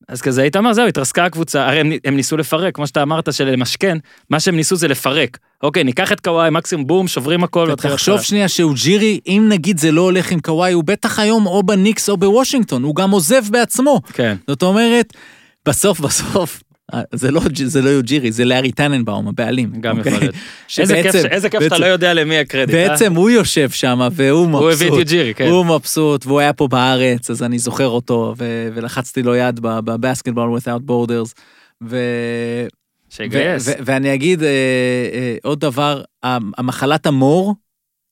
[0.09, 3.33] אז כזה היית אומר, זהו, התרסקה הקבוצה, הרי הם, הם ניסו לפרק, כמו שאתה אמרת,
[3.33, 3.99] של למשכן,
[4.31, 5.39] מה שהם ניסו זה לפרק.
[5.63, 8.21] אוקיי, ניקח את קוואי, מקסימום בום, שוברים הכל, תחשוב.
[8.21, 12.09] שנייה שהוא ג'ירי, אם נגיד זה לא הולך עם קוואי, הוא בטח היום או בניקס
[12.09, 14.01] או בוושינגטון, הוא גם עוזב בעצמו.
[14.13, 14.37] כן.
[14.47, 15.13] זאת אומרת,
[15.67, 16.63] בסוף בסוף,
[17.13, 19.71] זה לא, זה לא ג'ירי, זה לארי טננבאום, הבעלים.
[19.81, 20.13] גם אוקיי?
[20.13, 20.35] יכול להיות.
[20.79, 22.89] איזה כיף, שבעצם- איזה כיף שאתה בעצם- לא יודע למי הקרדיט, אה?
[22.89, 24.63] בעצם הוא יושב שם והוא מבסוט.
[24.63, 25.47] הוא הביא את יוג'ירי, כן.
[25.47, 30.59] הוא מבסוט, והוא היה פה בארץ, אז אני זוכר אותו, ו- ולחצתי לו יד בבסקטבול
[30.59, 31.33] without borders.
[31.85, 31.97] ו...
[33.11, 33.69] שיגייס.
[33.85, 34.49] ואני אגיד אה,
[35.13, 37.55] אה, עוד דבר, המ- המחלת המור,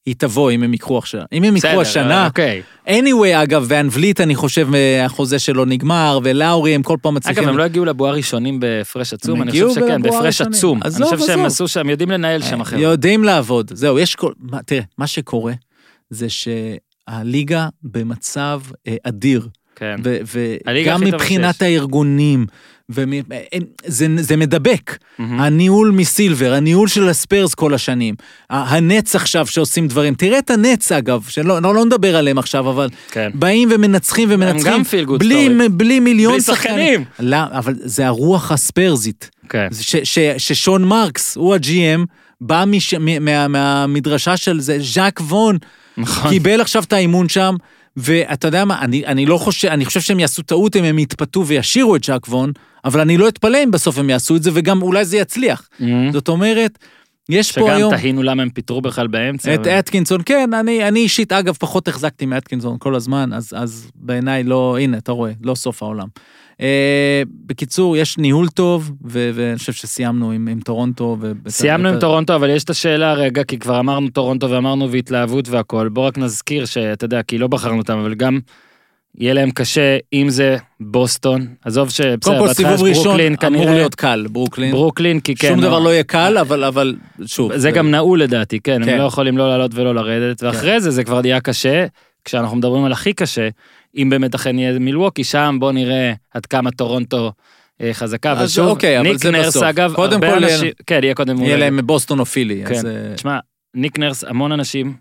[0.06, 1.22] היא תבוא אם הם יקחו עכשיו.
[1.32, 2.62] אם הם יקחו השנה, אוקיי.
[2.86, 7.42] anyway, אגב, ואן וליט, אני חושב, אה, החוזה שלו נגמר, ולאורי, הם כל פעם מצליחים...
[7.42, 10.40] אגב, הם לא הגיעו לבועה ראשונים בהפרש עצום, אני חושב שכן, בהפרש.
[10.40, 10.80] עצום.
[10.82, 11.44] אני חושב שהם.
[11.44, 12.80] עשו שם, יודעים לנהל שם אחרת.
[12.80, 13.70] יודעים לעבוד.
[13.74, 14.32] זהו, יש כל...
[14.66, 15.52] תראה, מה שקורה
[16.10, 19.48] זה שהליגה במצב אה, אדיר.
[19.76, 19.96] כן.
[20.66, 21.62] וגם מבחינת.
[21.62, 22.46] הארגונים,
[23.52, 23.62] הם-
[24.18, 24.96] זה, מדבק.
[25.18, 25.40] מהמם.
[25.40, 28.14] הניהול מסילבר, הניהול של הספיירס כל השנים,
[28.50, 30.14] הנץ עכשיו שעושים דברים.
[30.14, 33.30] תראה את הנץ אגב, שלא לא, לא נדבר עליהם עכשיו, אבל כן.
[33.34, 35.68] באים ומנצחים ומנצחים, גם feel good בלי, story.
[35.68, 37.04] בלי מיליון בלי שחקנים.
[37.20, 39.30] לא, אבל זה הרוח הספיירזית.
[39.48, 39.68] כן.
[39.80, 42.04] ש, ש, ששון מרקס הוא הג'י.אם,
[42.40, 45.58] בא מש, מה, מהמדרשה של זה, ז'אק וון,
[45.96, 46.30] נכון.
[46.30, 47.54] קיבל עכשיו את האימון שם,
[47.96, 51.46] ואתה יודע מה, אני, אני לא חושב, אני חושב שהם יעשו טעות אם הם יתפתו
[51.46, 52.52] וישאירו את ז'אק וון,
[52.84, 55.68] אבל אני לא אתפלא אם בסוף הם יעשו את זה, וגם אולי זה יצליח.
[55.80, 56.12] מהמם.
[56.12, 56.78] זאת אומרת,
[57.30, 57.96] יש פה שגם היום...
[57.96, 59.54] תהינו למה הם פיטרו בכלל באמצע.
[59.54, 63.90] את אבל- אטקינסון, כן, אני, אני אישית, אגב, פחות החזקתי מאטקינסון כל הזמן, אז, אז
[63.94, 66.08] בעיניי לא, הנה, אתה רואה, לא סוף העולם.
[66.60, 71.16] אה, בקיצור, יש ניהול טוב, ו- ואני חושב שסיימנו עם, עם טורונטו.
[71.20, 74.90] ו- סיימנו עם ות- טורונטו, אבל יש את השאלה רגע, כי כבר אמרנו טורונטו ואמרנו
[74.90, 75.88] והתלהבות והכל.
[75.88, 78.38] בוא רק נזכיר שאתה יודע, כי לא בחרנו אותם, אבל גם
[79.18, 83.58] יהיה להם קשה, אם זה בוסטון, עזוב קודם שבסדר, כל, בהתחלה סיבוב ראשון ברוקלין אמור
[83.60, 84.70] כנראה, להיות קל, ברוקלין.
[84.72, 86.94] ברוקלין, כי כן, שום דבר לא- לא יהיה קל, אבל, אבל
[87.26, 87.56] שוב.
[87.56, 88.92] זה גם נעול לדעתי, כן, כן.
[88.92, 91.86] הם לא יכולים לא לעלות ולא לרדת, ואחרי זה זה כבר נהיה קשה,
[92.24, 93.48] כשאנחנו מדברים על הכי קשה,
[93.96, 97.32] אם באמת אכן יהיה מילווקי, שם בוא נראה עד כמה טורונטו
[97.80, 99.62] אה, חזקה, אבל אז שוב, אוקיי, ניק נרס, בסוף.
[99.62, 102.74] אגב, קודם הרבה כל יהיה- אנשים, כן, יהיה קודם, יהיה להם בוסטון או פילי, כן.
[102.74, 102.86] אז...
[102.86, 103.38] אה, תשמע,
[103.74, 104.94] ניק נרס, המון אנשים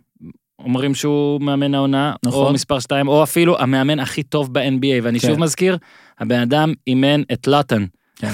[0.64, 2.47] אומרים שהוא מאמן העונה, נכון.
[2.47, 5.28] או מספר 2, או אפילו המאמן הכי טוב ב-NBA, ואני כן.
[5.28, 5.78] שוב מזכיר,
[6.20, 7.86] הבן אדם אימן את לוטן.
[8.16, 8.30] כן.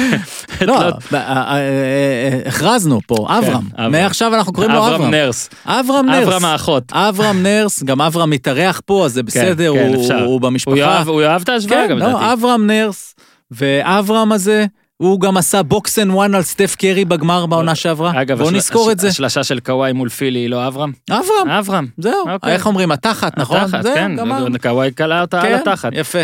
[0.66, 3.62] לא, אה, אה, אה, הכרזנו פה, אברהם.
[3.74, 3.92] אברהם.
[3.92, 5.10] מעכשיו אנחנו קוראים לו אברהם אברהם.
[5.10, 5.50] נרס.
[5.66, 6.22] אברהם נרס.
[6.26, 6.84] אברהם האחות.
[6.92, 10.24] אברהם נרס, גם אברהם מתארח פה, אז זה בסדר, כן, הוא- אפשר.
[10.24, 11.02] הוא במשפחה.
[11.06, 12.32] הוא יאהב- את ההשוואה כן, גם, לא, לדעתי.
[12.32, 13.14] אברהם נרס,
[13.50, 14.66] ואברהם הזה,
[14.96, 18.22] הוא גם עשה box and one על סטף קרי בגמר בעונה שעברה.
[18.22, 19.08] אגב, השל- נזכור הש- את זה.
[19.08, 20.92] השלשה של קוואי מול פילי היא לא אברהם?
[21.10, 21.86] אברהם, אברהם.
[21.98, 22.28] זהו.
[22.30, 22.52] אוקיי.
[22.52, 23.56] איך אומרים, התחת, נכון?
[23.60, 24.58] התחת, זהו, כן.
[24.62, 25.90] קוואי קלע אותה על כן, התחת.
[25.92, 26.18] יפה.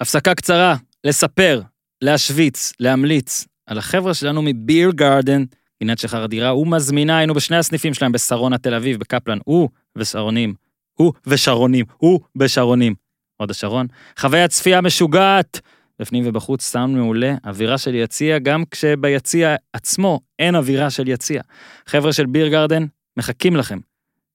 [0.00, 1.60] הפסקה קצרה, לספר,
[2.02, 5.44] להשוויץ, להמליץ על החבר'ה שלנו מביר גארדן,
[5.78, 10.54] פינת שחר אדירה, ומזמינה, היינו בשני הסניפים שלהם בשרונה תל אביב, בקפלן, הוא ושרונים,
[10.94, 12.94] הוא ושרונים, הוא בשרונים.
[13.36, 13.86] הוד השרון.
[14.18, 15.60] חוויית צפייה משוגעת,
[16.02, 21.42] בפנים ובחוץ סאונד מעולה, אווירה של יציע, גם כשביציע עצמו אין אווירה של יציע.
[21.86, 22.86] חבר'ה של ביר גארדן,
[23.16, 23.78] מחכים לכם.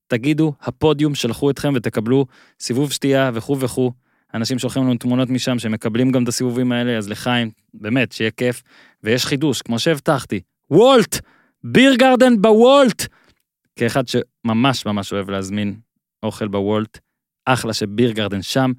[0.08, 2.26] תגידו, הפודיום שלחו אתכם ותקבלו
[2.60, 3.92] סיבוב שתייה וכו' וכו'.
[4.34, 8.64] אנשים שולחים לנו תמונות משם שמקבלים גם את הסיבובים האלה, אז לחיים, באמת, שיהיה כיף.
[9.04, 10.40] ויש חידוש, כמו שהבטחתי,
[10.72, 11.20] וולט!
[11.64, 13.08] ביר גרדן בוולט!
[13.76, 15.76] כאחד שממש ממש אוהב להזמין
[16.24, 17.00] אוכל בוולט,
[17.46, 18.72] אחלה שביר גרדן שם.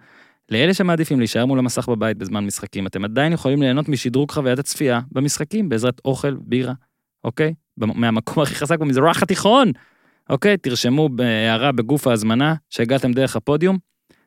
[0.50, 5.00] לאלה שמעדיפים להישאר מול המסך בבית בזמן משחקים, אתם עדיין יכולים ליהנות משדרוג חוויית הצפייה
[5.12, 6.72] במשחקים בעזרת אוכל, בירה,
[7.24, 7.54] אוקיי?
[7.76, 9.72] מהמקום הכי חזק במזרח התיכון,
[10.30, 10.56] אוקיי?
[10.56, 13.78] תרשמו בהערה בגוף ההזמנה שהגעתם דרך הפודיום,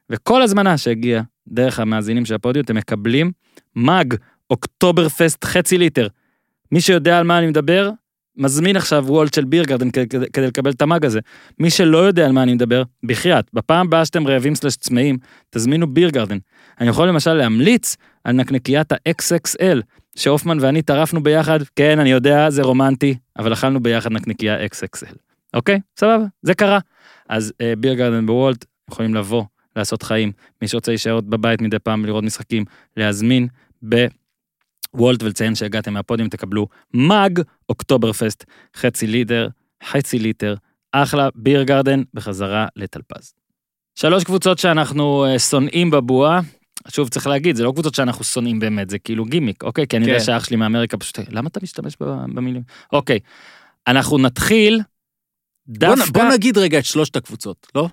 [0.09, 3.31] וכל הזמנה שהגיעה דרך המאזינים של הפודיום, אתם מקבלים
[3.75, 4.15] מאג
[4.49, 6.07] אוקטובר פסט חצי ליטר.
[6.71, 7.89] מי שיודע על מה אני מדבר,
[8.37, 11.19] מזמין עכשיו וולט של ביר גרדן כדי, כדי, לקבל את המאג הזה.
[11.59, 15.17] מי שלא יודע על מה אני מדבר, בחייאת, בפעם הבאה שאתם רעבים סלש צמאים,
[15.49, 16.37] תזמינו ביר גרדן.
[16.79, 19.81] אני יכול למשל להמליץ על נקניקיית ה-XXL,
[20.15, 25.15] שהופמן ואני טרפנו ביחד, כן, אני יודע, זה רומנטי, אבל אכלנו ביחד נקניקייה XXL.
[25.53, 25.79] אוקיי?
[25.99, 26.79] סבבה, זה קרה.
[27.29, 29.43] אז אה, ביר גרדן בוולט, יכולים לבוא,
[29.75, 30.31] לעשות חיים.
[30.61, 32.65] מי שרוצה להישאר בבית מדי פעם לראות משחקים,
[32.97, 33.47] להזמין
[34.95, 39.47] בוולט ולציין שהגעתם מהפודיום, תקבלו mug אוקטובר פסט, חצי ליטר,
[39.83, 40.55] חצי ליטר,
[40.91, 43.33] אחלה ביר גרדן, בחזרה לטלפז.
[43.95, 46.39] שלוש קבוצות שאנחנו אה, שונאים בבועה.
[46.87, 49.87] שוב, צריך להגיד, זה לא קבוצות שאנחנו שונאים באמת, זה כאילו גימיק, אוקיי?
[49.87, 50.25] כי אני יודע כן.
[50.25, 51.95] שאח שלי מאמריקה פשוט, למה אתה משתמש
[52.33, 52.63] במילים?
[52.93, 53.19] אוקיי,
[53.87, 54.81] אנחנו נתחיל
[55.67, 56.09] בוא, דווקא...
[56.09, 57.89] נ- בוא נגיד רגע את שלושת הקבוצות, לא?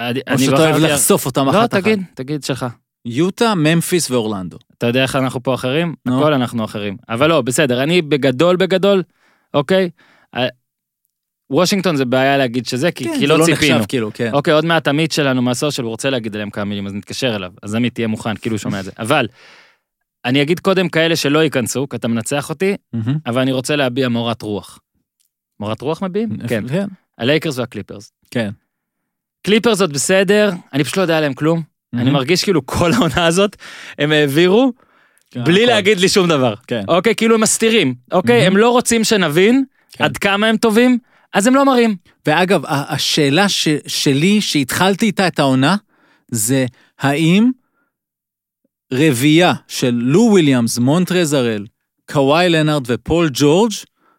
[0.00, 1.82] אני, או אני שאתה אוהב בחרתי- לחשוף אותם לא, אחת אחת.
[1.82, 2.66] תגיד, תגיד שלך.
[3.04, 4.58] יוטה, ממפיס ואורלנדו.
[4.78, 5.94] אתה יודע איך אנחנו פה אחרים?
[6.06, 6.18] נו.
[6.18, 6.96] הכל אנחנו אחרים.
[7.08, 9.02] אבל לא, בסדר, אני בגדול בגדול,
[9.54, 9.90] אוקיי?
[10.34, 10.46] אה,
[11.50, 13.74] וושינגטון זה בעיה להגיד שזה, כי, כן, כי זה לא ציפינו.
[13.74, 14.30] נחשב כאילו, כן.
[14.32, 17.52] אוקיי, עוד מעט עמית שלנו מהסושיאל, הוא רוצה להגיד עליהם כמה מילים, אז נתקשר אליו.
[17.62, 18.90] אז עמית, תהיה מוכן, כאילו הוא שומע את זה.
[18.98, 19.26] אבל,
[20.24, 22.76] אני אגיד קודם כאלה שלא ייכנסו, כי אתה מנצח אותי.
[23.26, 24.78] אבל אני רוצה להביע מורת רוח.
[25.60, 26.36] מורת רוח מביעים?
[26.48, 26.68] כן.
[26.68, 26.86] כן.
[27.18, 28.12] הלייקרס והקליפרס.
[28.30, 28.50] כן.
[29.42, 31.73] קליפרס עוד בסדר, אני פשוט לא יודע עליהם כלום.
[31.94, 32.12] אני מהמם.
[32.16, 33.56] מרגיש כאילו כל העונה הזאת,
[33.98, 34.72] הם העבירו
[35.30, 35.66] כן, בלי.
[35.66, 36.54] להגיד לי שום דבר.
[36.66, 36.82] כן.
[36.88, 37.94] אוקיי, כאילו הם מסתירים.
[38.12, 38.46] אוקיי, מהמם.
[38.46, 40.04] הם לא רוצים שנבין כן.
[40.04, 40.98] עד כמה הם טובים,
[41.34, 41.96] אז הם לא מראים.
[42.26, 43.46] ואגב, השאלה
[43.86, 45.76] שלי, שהתחלתי איתה את העונה,
[46.30, 46.66] זה
[46.98, 47.50] האם
[48.92, 51.66] רביעייה של לו וויליאמס, מונטרז הראל,
[52.12, 53.72] קוואי לנארד ופול ג'ורג'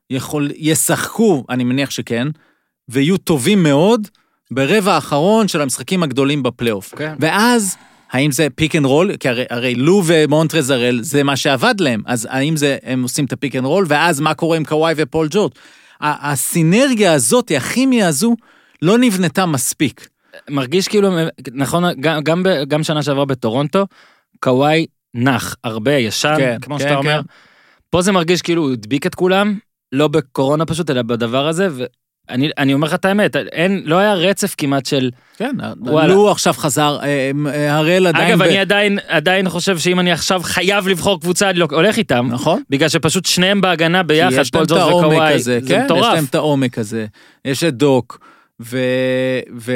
[0.09, 2.27] יכול, ישחקו, אני מניח שכן,
[2.89, 4.07] ויהיו טובים מאוד
[4.51, 6.93] ברבע האחרון של המשחקים הגדולים בפלייאוף.
[6.95, 7.13] כן.
[7.19, 7.77] ואז,
[8.11, 9.17] האם זה pick and roll?
[9.17, 13.25] כי הרי, הרי לו ומונטרז הראל זה מה שעבד להם, אז האם זה, הם עושים
[13.25, 15.51] את ה pick and roll, ואז מה קורה עם קוואי ופול ג'ורג'?
[16.01, 18.35] ה- הסינרגיה הזאת, הכימיה הזו,
[18.81, 20.07] לא נבנתה מספיק.
[20.49, 21.09] מרגיש כאילו,
[21.53, 23.85] נכון, גם, גם, גם שנה שעברה בטורונטו,
[24.39, 27.21] קוואי נח הרבה, ישן, כן, כמו כן, שאתה אומר.
[27.21, 27.27] כן.
[27.89, 29.57] פה זה מרגיש כאילו הוא הדביק את כולם,
[29.91, 31.67] לא בקורונה פשוט, אלא בדבר הזה,
[32.29, 35.09] ואני אני אומר לך את האמת, אין, לא היה רצף כמעט של...
[35.37, 36.07] כן, וואלה.
[36.13, 38.27] לו עכשיו חזר, אה, אה, הראל עדיין...
[38.31, 41.97] אגב, ב- אני עדיין, עדיין חושב שאם אני עכשיו חייב לבחור קבוצה, אני לא- הולך
[41.97, 42.61] איתם, נכון?
[42.69, 45.67] בגלל שפשוט שניהם בהגנה כי ביחד, יש להם פול את ג'ורג' העומק וקוואי, הזה, זה
[45.67, 45.79] כן?
[45.79, 46.13] יש מטורף.
[46.13, 47.05] להם את העומק הזה.
[47.45, 48.19] יש את דוק,
[48.61, 48.79] ו...
[49.57, 49.71] ו...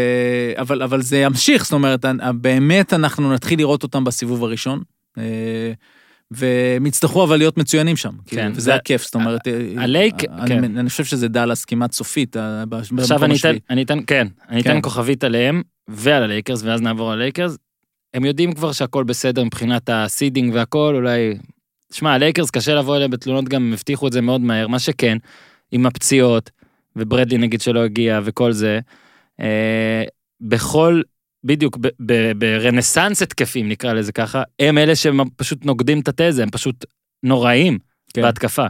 [0.57, 4.81] אבל, אבל זה ימשיך, זאת אומרת, אה, באמת אנחנו נתחיל לראות אותם בסיבוב הראשון.
[6.34, 9.53] אה, והם יצטרכו אבל להיות מצוינים שם, כאילו, כן, וזה זה- הכיף, זאת אומרת, אה,
[9.77, 10.77] הלייק- אני, כן.
[10.77, 12.63] אני חושב שזה דאלאס כמעט סופית, אה,
[12.97, 13.55] עכשיו אני אתן.
[13.69, 14.69] אני אתן, כן, אני כן.
[14.71, 17.57] אתן כוכבית עליהם ועל הלייקרס, ואז נעבור ללייקרס.
[18.13, 21.38] הם יודעים כבר שהכל בסדר מבחינת ה seeding והכל, אולי...
[21.93, 25.17] שמע, הלייקרס קשה לבוא אליהם בתלונות, גם הם הבטיחו את זה מאוד מהר, מה שכן,
[25.71, 26.51] עם הפציעות,
[26.95, 28.80] וברדלי נגיד שלא הגיע וכל זה,
[29.39, 30.03] אה,
[30.41, 31.01] בכל
[31.43, 31.77] בדיוק
[32.35, 36.85] ברנסאנס התקפים, נקרא לזה ככה, הם אלה שפשוט נוגדים את התזה, הם פשוט
[37.23, 37.77] נוראים
[38.13, 38.21] כן.
[38.21, 38.65] בהתקפה.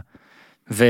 [0.72, 0.84] ו...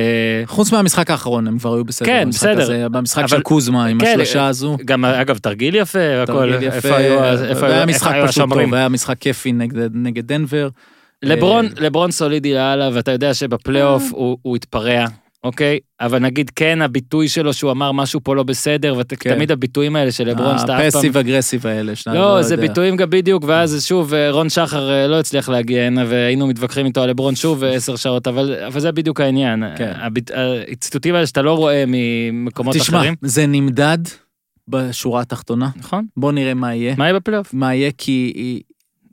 [0.47, 2.07] חוץ מהמשחק האחרון, הם כבר היו בסדר.
[2.07, 2.63] כן, במשחק בסדר.
[2.63, 4.77] הזה, במשחק אבל- של קוזמה עם כן, השלושה הזו.
[4.85, 8.49] גם, אגב, תרגיל יפה, הכל, תרגיל יפה, איפה היו, איפה היו, משחק פשוט.
[8.49, 10.69] טוב, היה משחק כיפי נגד נגד דנבר.
[11.23, 15.05] לברון, אה, לברון סולידי לאללה, ואתה יודע שבפלייאוף הוא, הוא התפרע,
[15.45, 15.79] אוקיי?
[16.01, 19.31] אבל נגיד כן, הביטוי שלו שהוא אמר משהו פה לא בסדר, כן.
[19.31, 20.87] ותמיד הביטויים האלה של לברון, שאתה אף פעם...
[20.87, 22.67] הפסיב aggressive האלה, שאתה לא, זה יודע.
[22.67, 26.87] ביטויים גם בדיוק, ואז שוב, אה, רון שחר אה, לא הצליח להגיע הנה, והיינו מתווכחים
[26.87, 29.65] איתו על לברון שוב אה, עשר שעות, אבל, אבל זה בדיוק העניין.
[29.77, 29.93] כן.
[29.97, 30.31] הביט-
[30.73, 33.15] הציטוטים האלה שאתה לא רואה ממקומות תשמע, אחרים.
[33.23, 33.99] זה נמדד
[34.69, 35.69] בשורה התחתונה.
[35.77, 36.07] נכון?
[36.17, 36.95] בוא נראה מה יהיה.
[36.99, 37.55] מה יהיה בפלייאוף?
[37.55, 38.33] מה יהיה, כי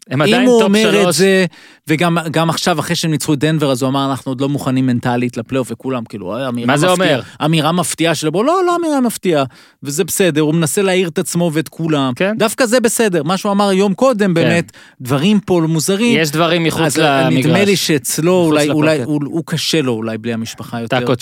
[0.09, 1.15] הם אם עדיין הוא top אומר את שלוש.
[1.15, 1.45] זה,
[1.87, 4.85] וגם גם עכשיו, אחרי שהם ניצחו את דנבר, אז הוא אמר, אנחנו עוד לא מוכנים
[4.85, 7.21] מנטלית לפלייאוף, וכולם כאילו, "אה, אמירה מה זה מפתיעה." אומר?
[7.45, 9.43] אמירה מפתיעה של בוא, לא, לא אמירה מפתיעה,
[9.83, 12.13] וזה בסדר, הוא מנסה להעיר את עצמו ואת כולם.
[12.15, 12.35] כן.
[12.37, 16.17] דווקא זה בסדר, מה שהוא אמר יום קודם, באמת, דברים פה מוזרים.
[16.21, 17.87] יש דברים מחוץ אז נדמה לי למגרש.
[17.87, 19.03] שאצלו, אולי, אולי.
[19.03, 20.99] הוא, הוא קשה לו אולי בלי המשפחה יותר.
[20.99, 21.15] טאקו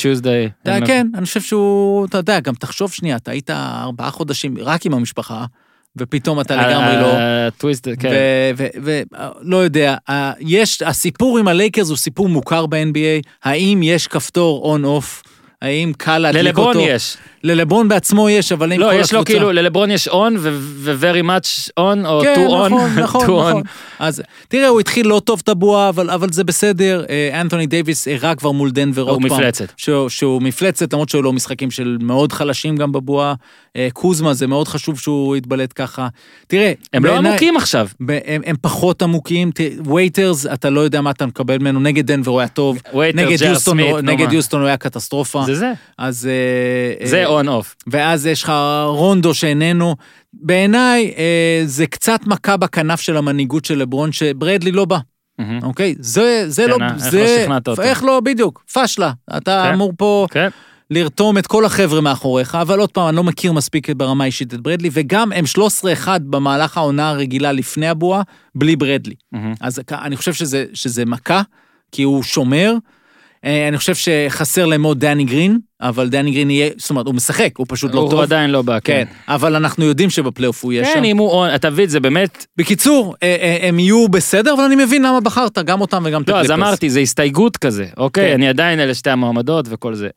[0.65, 4.85] יודע, כן, אני חושב שהוא, אתה יודע, גם תחשוב שנייה, אתה היית ארבעה חודשים רק
[4.85, 5.45] עם המשפחה,
[5.97, 7.49] ופתאום אתה לגמרי לא.
[7.49, 8.09] טוויסט, כן.
[8.83, 9.95] ולא יודע,
[10.39, 15.23] יש, הסיפור עם הלייקרס הוא סיפור מוכר ב-NBA, האם יש כפתור on-off?
[15.61, 16.87] האם קל להדליק ללברון אותו?
[16.87, 17.17] יש.
[17.45, 19.01] ללברון בעצמו יש, אבל כל לא, הקבוצה...
[19.05, 22.53] יש לו כאילו, ללברון יש on ו-very much on, או כן, to on.
[22.69, 23.49] נכון, נכון, on.
[23.49, 23.61] נכון.
[23.99, 27.03] אז תראה, הוא התחיל לא טוב את הבועה, אבל, אבל זה בסדר.
[27.09, 29.37] אה, אנתוני דייוויס הראה כבר מול דנבר עוד הוא פעם.
[29.39, 29.65] מפלצת.
[29.77, 33.33] שהוא, שהוא מפלצת, למרות שהיו לו משחקים של מאוד חלשים גם בבועה.
[33.75, 36.07] אה, קוזמה, זה מאוד חשוב שהוא יתבלט ככה.
[36.47, 37.87] תראה, הם לא בעיניי- עמוקים עכשיו.
[38.05, 39.51] ב- הם, הם פחות עמוקים,
[39.85, 43.39] וייטרס, אתה לא יודע מה אתה מקבל ממנו, נגד דנבר הוא היה טוב, וייטר, נגד
[43.39, 44.33] ג'ר יוסטון, סמית, הוא- נגד.
[44.33, 45.43] יוסטון הוא היה קטסטרופה.
[45.45, 45.71] זה זה.
[45.97, 46.29] אז...
[47.01, 47.75] אה, זה אה, און אוף.
[47.87, 48.53] ואז יש לך
[48.85, 49.95] רונדו שאיננו.
[50.33, 54.97] בעיניי אה, זה קצת מכה בכנף של המנהיגות של לברון, שברדלי לא בא,
[55.63, 55.95] אוקיי?
[55.99, 56.77] זה, זה כן, לא...
[56.85, 57.81] איך זה, לא שכנעת אותו?
[57.81, 59.11] איך לא, בדיוק, פשלה.
[59.37, 59.73] אתה כן.
[59.73, 60.49] אמור פה כן.
[60.91, 64.61] לרתום את כל החבר'ה מאחוריך, אבל עוד פעם, אני לא מכיר מספיק ברמה אישית את
[64.61, 65.45] ברדלי, וגם הם
[66.05, 68.21] 13-1 במהלך העונה הרגילה לפני הבועה,
[68.55, 69.15] בלי ברדלי.
[69.31, 69.53] מהמם.
[69.61, 71.41] אז אני חושב שזה, שזה מכה,
[71.91, 72.73] כי הוא שומר.
[73.45, 77.15] אה, אני חושב שחסר להם מאוד דני גרין, אבל דני גרין יהיה, זאת אומרת, הוא
[77.15, 78.19] משחק, הוא פשוט לא הוא טוב.
[78.19, 79.33] עדיין לא בא, כן, כן.
[79.33, 80.93] אבל אנחנו יודעים שבפלייאוף הוא יהיה שם.
[80.93, 82.45] כן, אם הוא אתה מבין, זה באמת...
[82.57, 86.29] בקיצור, אה, אה, הם יהיו בסדר, אבל אני מבין למה בחרת גם אותם וגם את
[86.29, 86.67] לא, אז הקליפרס.
[86.67, 88.27] אמרתי, זה הסתייגות כזה, אוקיי?
[88.27, 88.33] כן.
[88.33, 90.09] אני עדיין אלה שתי המועמדות וכל זה.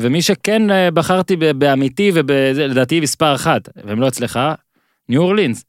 [0.00, 0.62] ומי שכן
[0.94, 4.40] בחרתי באמיתי ולדעתי מספר אחת, והם לא אצלך,
[5.08, 5.64] ניו אורלינס.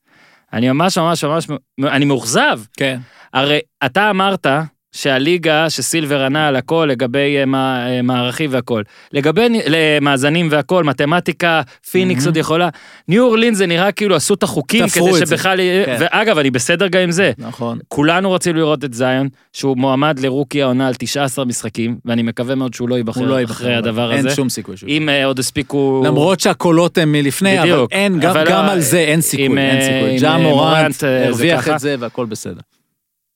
[0.53, 1.47] אני ממש ממש ממש,
[1.83, 2.59] אני מאוכזב.
[2.77, 2.99] כן.
[3.33, 4.47] הרי אתה אמרת
[4.95, 8.81] שהליגה שסילבר ענה על הכל לגבי אה, מה- אה, מערכים והכל.
[9.11, 9.59] לגבי נ-
[10.03, 12.27] מאזנים והכל, מתמטיקה, פיניקס מהמם.
[12.29, 12.69] עוד יכולה.
[13.07, 15.25] ניו אורלינס זה נראה כאילו עשו את החוקים כדי.
[15.25, 15.59] שבכלל.
[15.85, 15.97] כן.
[15.99, 17.31] ואגב, אני בסדר גם עם זה.
[17.37, 17.79] נכון.
[17.87, 22.73] כולנו רוצים לראות את זיון, שהוא מועמד לרוקי העונה על 19 משחקים, ואני מקווה מאוד
[22.73, 23.43] שהוא לא ייבחר לא.
[23.43, 24.35] אחרי אבל הדבר אין הזה.
[24.35, 24.89] שום סיכוי שהוא.
[24.89, 26.01] אם אה, עוד הספיקו...
[26.05, 27.91] למרות שהקולות הם מלפני, אבל בדיוק.
[27.91, 30.17] אין, גם- אבל גם לא, על זה אין סיכוי, עם, אין אה, סיכוי.
[30.19, 31.69] ג'ה אה, מורנט אה, הרוויח.
[31.69, 32.61] את זה והכל בסדר.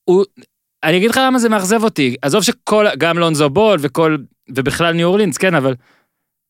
[0.03, 0.24] הוא...
[0.84, 2.15] אני אגיד לך למה זה מאכזב אותי.
[2.21, 4.17] עזוב שכל, גם לונזו בול וכל,
[4.49, 5.75] ובכלל ניו אורלינס, כן, אבל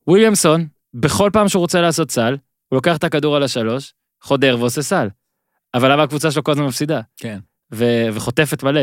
[0.08, 2.38] וויליאמסון, בכל פעם שהוא רוצה לעשות סל,
[2.70, 5.08] הוא לוקח את הכדור על השלוש, חודר ועושה סל.
[5.74, 7.02] אבל למה הקבוצה שלו כל הזמן מפסידה?
[7.18, 7.40] כן.
[7.74, 8.82] ו- וחוטפת מלא.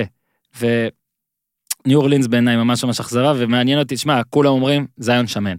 [0.60, 5.56] וניו אורלינס בעיניי ממש ממש אכזבה, ומעניין אותי, שמע, כולם אומרים, זיון שמן.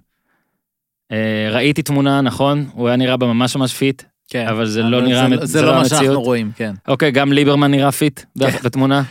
[1.11, 4.47] אה, ראיתי תמונה, נכון, הוא היה נראה בה ממש ממש fit, כן.
[4.47, 6.73] אבל זה לא נראה, זה- זה לא מה שאנחנו רואים, כן.
[6.87, 8.49] אוקיי, גם ליברמן נראה fit כן.
[8.63, 9.03] בתמונה,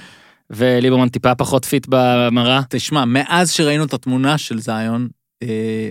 [0.51, 2.61] וליברמן טיפה פחות fit במראה.
[2.71, 5.09] תשמע, מאז שראינו את התמונה של זיון,
[5.43, 5.49] אה,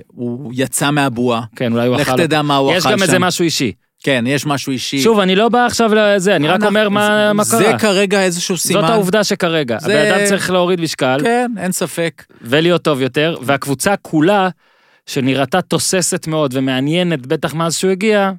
[0.07, 1.41] הוא יצא מהבועה.
[1.55, 2.17] כן, אולי הוא לך אכל.
[2.17, 2.91] תדע מה הוא אכל יש שם.
[2.91, 3.71] גם איזה משהו אישי.
[4.03, 4.99] כן, יש משהו אישי.
[5.01, 7.79] שוב, אני לא בא עכשיו לזה, אני רק אומר מה מה זה קרה.
[7.79, 8.81] כרגע איזשהו סימן.
[8.81, 9.77] זאת העובדה שכרגע.
[9.79, 11.17] זה- הבן אדם צריך להוריד משקל.
[11.23, 12.23] כן, אין ספק.
[12.41, 14.49] ולהיות טוב יותר, והקבוצה כולה,
[15.05, 18.31] שנראתה תוססת מאוד ומעניינת, בטח מאז שהוא הגיע,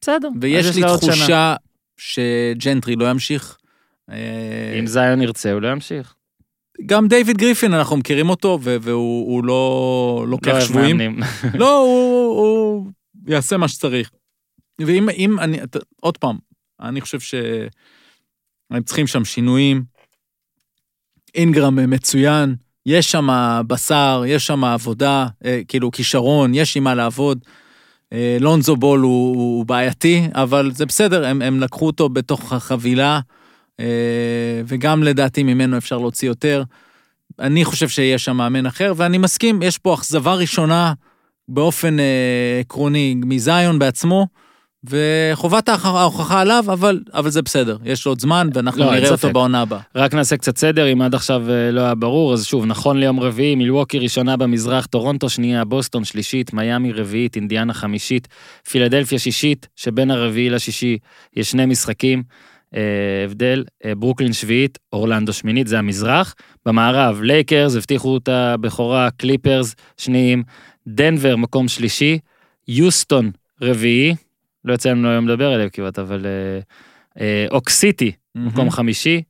[0.00, 0.28] בסדר.
[0.40, 0.82] ויש לי.
[0.82, 1.54] תחושה
[1.96, 3.56] שג'נטרי לא ימשיך.
[4.10, 6.14] אה, אם זיון ירצה, הוא לא ימשיך.
[6.86, 10.96] גם דיוויד גריפין, אנחנו מכירים אותו, והוא הוא לא לא לוקח אוהב שבויים.
[10.96, 11.20] מאמנים.
[11.60, 12.90] לא, הוא,
[13.26, 14.10] יעשה מה שצריך.
[14.78, 15.58] ואם אם אני,
[16.00, 16.36] עוד פעם,
[16.80, 19.84] אני חושב שהם צריכים שם שינויים.
[21.34, 22.54] אינגרם מצוין,
[22.86, 23.28] יש שם
[23.66, 27.38] בשר, יש שם עבודה, אה, כאילו כישרון, יש עם מה לעבוד.
[28.12, 33.14] אה, לונזו בול הוא, הוא בעייתי, אבל זה בסדר, הם, הם לקחו אותו בתוך החבילה,
[33.14, 33.20] אה,
[34.66, 36.62] וגם לדעתי ממנו אפשר להוציא יותר.
[37.38, 40.92] אני חושב שיש שם מאמן אחר, ואני מסכים, יש פה אכזבה ראשונה
[41.48, 44.26] באופן אה, עקרוני מזיון בעצמו,
[44.84, 49.10] וחובת ההוכ- ההוכחה עליו, אבל, אבל זה בסדר, יש לו עוד זמן, ואנחנו לא, נראה
[49.10, 49.32] אותו.
[49.32, 49.80] בעונה הבאה.
[49.94, 53.20] רק נעשה קצת סדר, אם עד עכשיו אה, לא היה ברור, אז שוב, נכון ליום
[53.20, 58.28] רביעי, מילווקי ראשונה במזרח, טורונטו שנייה, בוסטון שלישית, מיאמי רביעית, אינדיאנה חמישית,
[58.70, 60.98] פילדלפיה שישית, שבין הרביעי לשישי
[61.36, 62.53] יש שני משחקים, אה,
[63.24, 66.34] הבדל, אה, ברוקלין שביעית, אורלנדו שמינית, זה המזרח.
[66.66, 70.42] במערב, לייקרס, הבטיחו את הבכורה, קליפרס שניים,
[70.86, 72.18] דנבר מקום שלישי,
[72.68, 73.30] יוסטון
[73.62, 74.14] רביעי,
[74.64, 76.60] לא יצא לנו היום לדבר עליהם כמעט, אבל אה,
[77.20, 79.22] אה, אוקסיטי, מקום חמישי,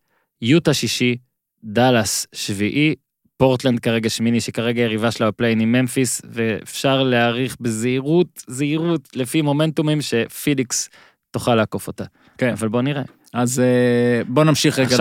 [0.42, 1.16] יוטה שישי,
[1.64, 2.94] דאלאס שביעי,
[3.36, 9.98] פורטלנד כרגע שמיני, שכרגע יריבה שלה בפליין עם ממפיס, ואפשר להעריך בזהירות, זהירות, לפי מומנטומים
[10.00, 10.90] שפיליקס
[11.30, 12.04] תוכל לעקוף אותה.
[12.38, 12.52] כן.
[12.52, 13.02] אבל בוא נראה.
[13.34, 14.96] אז אה, בוא נמשיך רגע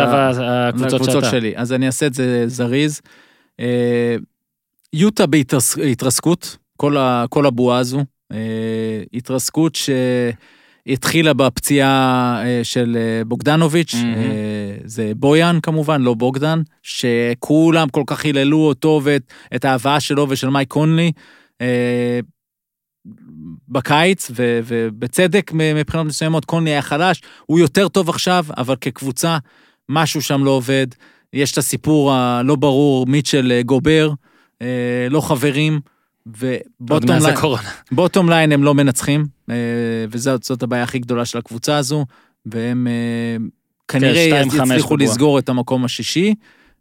[0.75, 1.23] לקבוצות.
[1.31, 1.53] שלי.
[1.55, 3.01] אז אני אעשה את זה זריז.
[3.59, 4.15] אה,
[4.93, 8.05] יוטה בהתרסקות, כל, ה, כל הבועה הזו.
[8.31, 8.37] אה,
[9.13, 9.77] התרסקות
[10.85, 13.95] שהתחילה בפציעה של בוגדנוביץ',
[14.85, 20.49] זה בויאן כמובן, לא בוגדן, שכולם כל כך היללו אותו ואת את ההבאה שלו ושל
[20.49, 21.11] מייק קונלי.
[23.69, 29.37] בקיץ, ו- ובצדק מבחינות מסוימות, קונלי היה חלש, הוא יותר טוב עכשיו, אבל כקבוצה,
[29.89, 30.87] משהו שם לא עובד.
[31.33, 34.11] יש את הסיפור הלא ברור, מיטשל אה, גובר,
[34.61, 35.79] אה, לא חברים,
[37.91, 39.55] ובוטום ליין, הם לא מנצחים, אה,
[40.09, 42.05] וזאת זאת הבעיה הכי גדולה של הקבוצה הזו,
[42.45, 43.45] והם אה,
[43.87, 44.97] כנראה יצליחו.
[44.97, 46.35] לסגור את המקום השישי.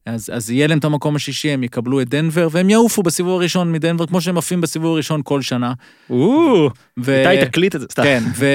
[0.06, 3.72] אז, אז יהיה להם את המקום השישי, הם יקבלו את דנבר, והם יעופו בסיבוב הראשון
[3.72, 5.72] מדנבר, כמו שהם עפים בסיבוב הראשון כל שנה.
[6.10, 7.30] או, ו...
[7.30, 8.02] איתי תקליט את זה, סתם.
[8.02, 8.46] כן, ו,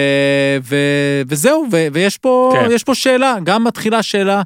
[0.63, 0.75] ו,
[1.27, 2.77] וזהו, ו, ויש פה, כן.
[2.85, 4.41] פה שאלה, גם מתחילה שאלה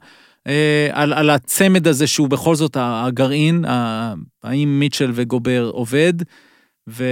[0.47, 6.13] אה, על, על הצמד הזה שהוא בכל זאת הגרעין, ה- האם מיטשל וגובר עובד,
[6.89, 7.05] ו,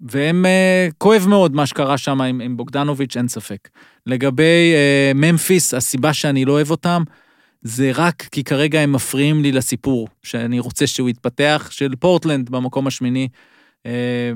[0.00, 3.68] והם, אה, כואב מאוד מה שקרה שם עם, עם בוגדנוביץ', אין ספק.
[4.06, 7.02] לגבי אה, ממפיס, הסיבה שאני לא אוהב אותם,
[7.64, 12.86] זה רק כי כרגע הם מפריעים לי לסיפור שאני רוצה שהוא יתפתח, של פורטלנד במקום
[12.86, 13.28] השמיני.
[13.86, 14.32] אה,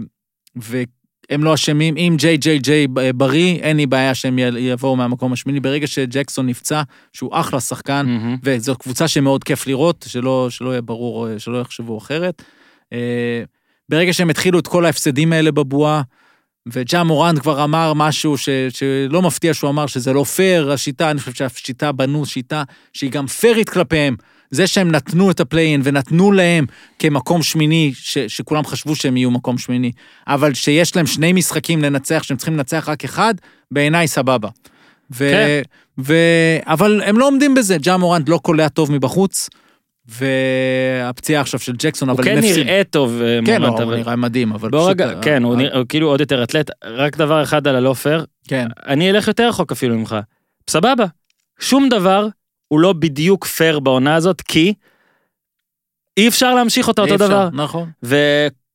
[0.56, 5.60] והם לא אשמים, אם ג'יי ג'יי ג'יי בריא, אין לי בעיה שהם יבואו מהמקום השמיני.
[5.60, 8.36] ברגע שג'קסון נפצע, שהוא אחלה שחקן, מהמם.
[8.42, 12.42] וזו קבוצה שמאוד כיף לראות, שלא, שלא יהיה ברור, אה, שלא יחשבו אחרת.
[12.92, 13.42] אה,
[13.88, 16.02] ברגע שהם התחילו את כל ההפסדים האלה בבועה,
[16.72, 21.20] וג'ה מורנט כבר אמר משהו ש, שלא מפתיע שהוא אמר שזה לא פייר, השיטה, אני
[21.20, 22.62] חושב שהשיטה בנו שיטה
[22.92, 24.16] שהיא גם פיירית כלפיהם.
[24.50, 26.66] זה שהם נתנו את ה play-in ונתנו להם
[26.98, 29.92] כמקום שמיני, ש, שכולם חשבו שהם יהיו מקום שמיני,
[30.26, 33.34] אבל שיש להם שני משחקים לנצח, שהם צריכים לנצח רק אחד,
[33.70, 34.48] בעיניי סבבה.
[35.10, 35.62] ו, כן.
[35.98, 36.14] ו,
[36.66, 39.48] אבל הם לא עומדים בזה, ג'ה מורנט לא קולע טוב מבחוץ,
[40.08, 42.64] והפציעה עכשיו של ג'קסון, אבל כן הפסידו.
[42.64, 43.96] נראה טוב, אה, כן, לא, מורנט, הוא אבל...
[43.98, 44.88] נראה מדהים, אבל פשוט...
[44.90, 46.70] רגע, כן, הוא נראה- הוא כאילו עוד יותר אתלט.
[46.84, 50.16] רק דבר אחד על הלא פייר, כן, אני אלך יותר רחוק אפילו ממך.
[50.70, 51.04] סבבה.
[51.60, 52.26] שום דבר
[52.68, 54.74] הוא לא בדיוק פייר בעונה הזאת, כי
[56.16, 57.48] אי אפשר להמשיך אותה אותו אפשר, דבר.
[57.52, 57.90] נכון.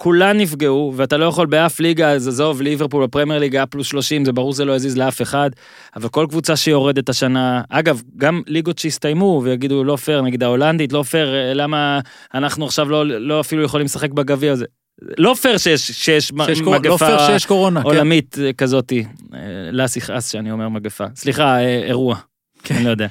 [0.03, 4.25] וכולן נפגעו, ואתה לא יכול באף ליגה, אז עזוב, ליברפול בפרמייר ליגה היה פלוס 30,
[4.25, 5.49] זה ברור זה לא יזיז לאף אחד,
[5.95, 11.03] אבל כל קבוצה שיורדת השנה, אגב, גם ליגות שהסתיימו ויגידו לא פייר, נגיד ההולנדית, לא
[11.03, 11.99] פייר, אה, למה
[12.33, 14.65] אנחנו עכשיו לא, לא אפילו יכולים לשחק בגביע הזה.
[15.17, 17.85] לא פייר שיש, שיש שיש קור- לא פייר מגפה שיש קורונה, כן.
[17.87, 19.05] עולמית אה, כזאתי.
[19.33, 19.39] אה,
[19.71, 21.05] לאס יכעס שאני אומר מגפה.
[21.15, 22.15] סליחה, אירוע.
[22.63, 22.75] כן.
[22.75, 23.07] אני לא יודע.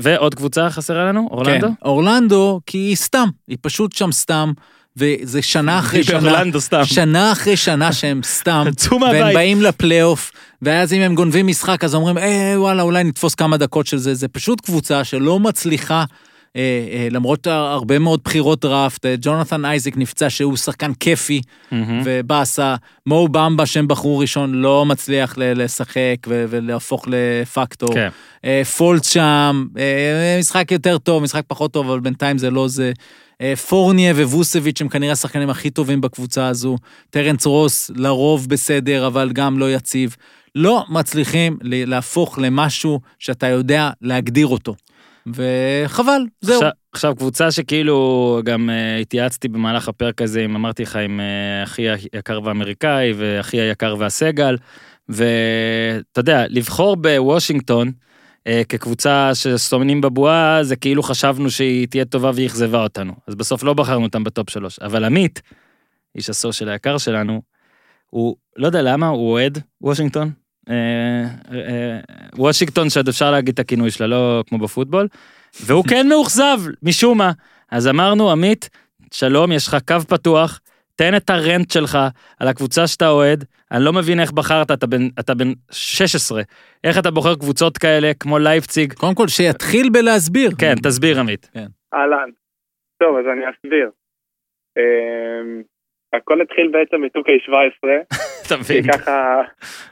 [0.00, 1.28] ועוד קבוצה חסרה לנו?
[1.30, 1.66] אורלנדו?
[1.66, 4.52] כן, אורלנדו, כי היא סתם, היא פשוט שם סתם,
[4.98, 6.84] וזה שנה אחרי שנה, סתם.
[6.84, 8.66] שנה אחרי שנה שהם סתם,
[9.12, 9.34] והם.
[9.34, 10.32] באים לפלייאוף,
[10.62, 14.14] ואז אם הם גונבים משחק, אז אומרים, אה, וואלה, אולי נתפוס כמה דקות של זה.
[14.14, 16.04] זה פשוט קבוצה שלא מצליחה,
[17.10, 21.40] למרות הרבה מאוד בחירות דראפט, אה, ג'ונתן אייזק נפצע, שהוא שחקן כיפי.
[22.04, 27.94] ובאסה, מו במבה שהם בחרו ראשון, לא מצליח לשחק ולהפוך לפקטור.
[27.94, 28.08] כן.
[28.44, 32.92] אה, פולץ שם, אה, משחק יותר טוב, משחק פחות טוב, אבל בינתיים זה לא זה.
[33.40, 36.76] אה, פורניה וווסביץ' הם כנראה השחקנים הכי טובים בקבוצה הזו.
[37.10, 40.16] טרנץ רוס לרוב בסדר, אבל גם לא יציב.
[40.54, 44.74] לא מצליחים להפוך למשהו שאתה יודע להגדיר אותו.
[45.34, 46.54] וחבל, זהו.
[46.54, 51.64] עכשיו, עכשיו קבוצה שכאילו גם uh, התייעצתי במהלך הפרק הזה, עם, אמרתי לך, עם uh,
[51.64, 54.56] אחי היקר והאמריקאי ואחי היקר והסגל,
[55.08, 62.46] ואתה יודע, לבחור בוושינגטון uh, כקבוצה שסומנים בבועה, זה כאילו חשבנו שהיא תהיה טובה והיא
[62.46, 63.12] אכזבה אותנו.
[63.26, 64.78] אז בסוף לא בחרנו אותם בטופ שלוש.
[64.78, 65.42] אבל עמית,
[66.14, 67.42] איש הסושיאל היקר שלנו,
[68.10, 70.47] הוא, לא יודע למה, הוא אוהד וושינגטון.
[70.70, 71.98] אה, אה,
[72.36, 75.08] וושינגטון שעוד אפשר להגיד את הכינוי שלה, לא כמו בפוטבול.
[75.66, 77.32] והוא כן מאוכזב, משום מה.
[77.70, 78.68] אז אמרנו, עמית,
[79.12, 80.60] שלום, יש לך קו פתוח,
[80.96, 81.98] תן את הרנט שלך
[82.40, 83.44] על הקבוצה שאתה אוהד.
[83.72, 86.42] אני לא מבין איך בחרת, אתה בן, אתה בן 16.
[86.84, 88.92] איך אתה בוחר קבוצות כאלה, כמו לייפציג?
[88.92, 90.50] קודם כל, שיתחיל בלהסביר.
[90.58, 91.50] כן, תסביר, עמית.
[91.94, 92.30] אהלן.
[92.98, 93.90] טוב, אז אני אסביר.
[96.14, 97.88] אמ, הכל התחיל בעצם מ-2K17,
[98.46, 98.82] אתה מבין?
[98.82, 99.42] כי ככה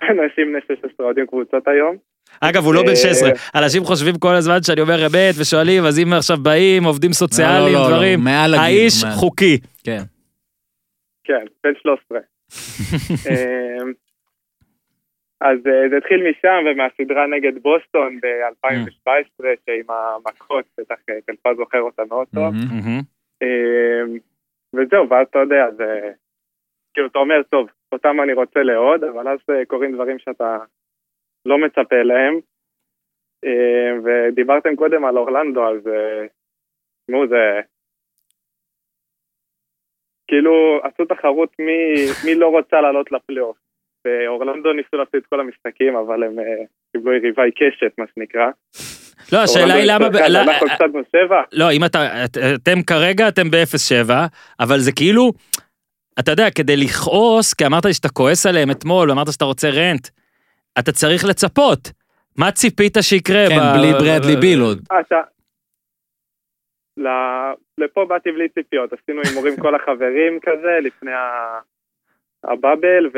[0.02, 1.96] אנשים בני 16 אוהדים קבוצות היום.
[2.40, 3.30] אגב, הוא לא בן אה, 16.
[3.54, 7.80] אנשים חושבים כל הזמן שאני אומר אמת, ושואלים, אז אם עכשיו באים, עובדים סוציאליים, לא,
[7.82, 8.26] לא, לא, דברים.
[8.26, 9.04] האיש.
[9.14, 9.58] חוקי.
[9.84, 10.02] כן.
[11.24, 12.18] כן, בן 13.
[13.30, 13.92] אמ,
[15.40, 21.80] אז אה, זה התחיל משם ומהסדרה נגד בוסטון ב-2017, שעם המכות, בטח אה, טלפה זוכר
[21.80, 22.54] אותה מאוד טוב.
[24.74, 26.12] וזהו, ואז אתה יודע, זה...
[26.94, 30.58] כאילו, אתה אומר, טוב, אותם אני רוצה לאהוד, אבל אז אה, קורים דברים שאתה
[31.46, 32.40] לא מצפה להם.
[33.44, 36.26] אמ, ודיברתם קודם על אורלנדו, אז אה,
[37.04, 37.60] תשמעו, זה...
[40.28, 41.94] כאילו, עשו תחרות מי,
[42.24, 43.58] מי לא רוצה לעלות לפלייאוף.
[44.04, 48.50] באורלנדו ניסו לעשות את כל המשחקים, אבל הם אה, קיבלו יריבה עיקשת, מה שנקרא.
[49.32, 50.08] לא, השאלה היא למה...
[50.28, 51.42] לא- אנחנו הפסדנו שבע.
[51.52, 54.10] לא, אם אתה, את- אתם כרגע, אתם ב-0-7,
[54.60, 55.32] אבל זה כאילו,
[56.18, 60.08] אתה יודע, כדי לכעוס, כי אמרת לי שאתה כועס עליהם אתמול, ואמרת שאתה רוצה רנט,
[60.78, 61.90] אתה צריך לצפות.
[62.38, 63.44] מה ציפית שיקרה?
[63.48, 64.78] כן, ב- בלי ברדלי ביל עוד.
[65.00, 65.20] אתה...
[66.96, 67.54] ל-
[67.84, 71.10] לפה באתי בלי ציפיות, עשינו הימורים כל החברים כזה, לפני
[72.44, 73.10] הבאבל,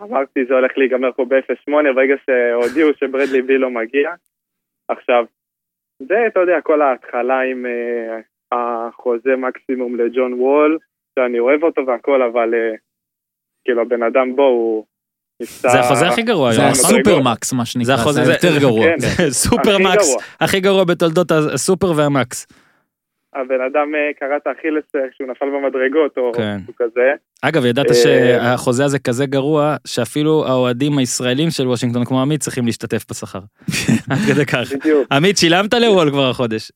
[0.00, 4.10] ואמרתי זה הולך להיגמר פה ב-0-8, ברגע שהודיעו שברדלי ביל לא מגיע.
[4.88, 5.24] עכשיו,
[6.08, 8.18] זה, אתה יודע, כל ההתחלה עם אה,
[8.52, 10.78] החוזה מקסימום לג'ון וול,
[11.18, 12.74] שאני אוהב אותו והכל, אבל אה,
[13.64, 14.84] כאילו הבן אדם בו הוא.
[15.42, 16.84] זה החוזה הכי גרוע זה היום, נכון?
[17.00, 18.86] הסופרמקס, מה שנקרא, זה החוזה- זה יותר גרוע.
[18.86, 18.96] כן.
[19.44, 20.22] סופר הכי מקס, גרוע.
[20.40, 22.46] הכי גרוע בתולדות הסופר והמקס.
[23.34, 26.56] הבן אדם אה, קרע את האכילס כשהוא נפל במדרגות, או כן.
[26.62, 27.12] משהו כזה.
[27.42, 32.66] אגב, ידעת אה, שהחוזה הזה כזה גרוע, שאפילו האוהדים הישראלים של וושינגטון כמו עמית צריכים
[32.66, 33.38] להשתתף בשכר.
[34.10, 34.72] עד כדי כך.
[34.72, 35.12] בדיוק.
[35.12, 36.72] עמית, שילמת לוול כבר החודש.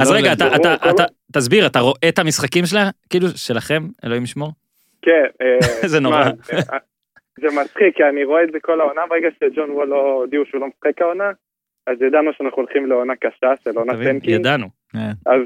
[0.00, 0.32] אז לא רגע.
[0.32, 2.90] אתה, אתה, כל אתה, תסביר, אתה רואה את המשחקים שלה?
[3.10, 4.50] כאילו, שלכם, אלוהים ישמור?
[5.02, 5.26] כן.
[5.42, 6.24] אה, זה נורא.
[6.24, 6.30] מה,
[7.40, 10.60] זה מצחיק, כי אני רואה את זה כל העונה, ברגע שג'ון וול לא הודיעו שהוא
[10.60, 11.30] לא משחק העונה,
[11.86, 13.92] אז ידענו שאנחנו הולכים לעונה קשה של עונה?
[13.92, 14.28] tanking.
[14.28, 14.66] ידענו.
[14.92, 15.12] כן.
[15.26, 15.40] אז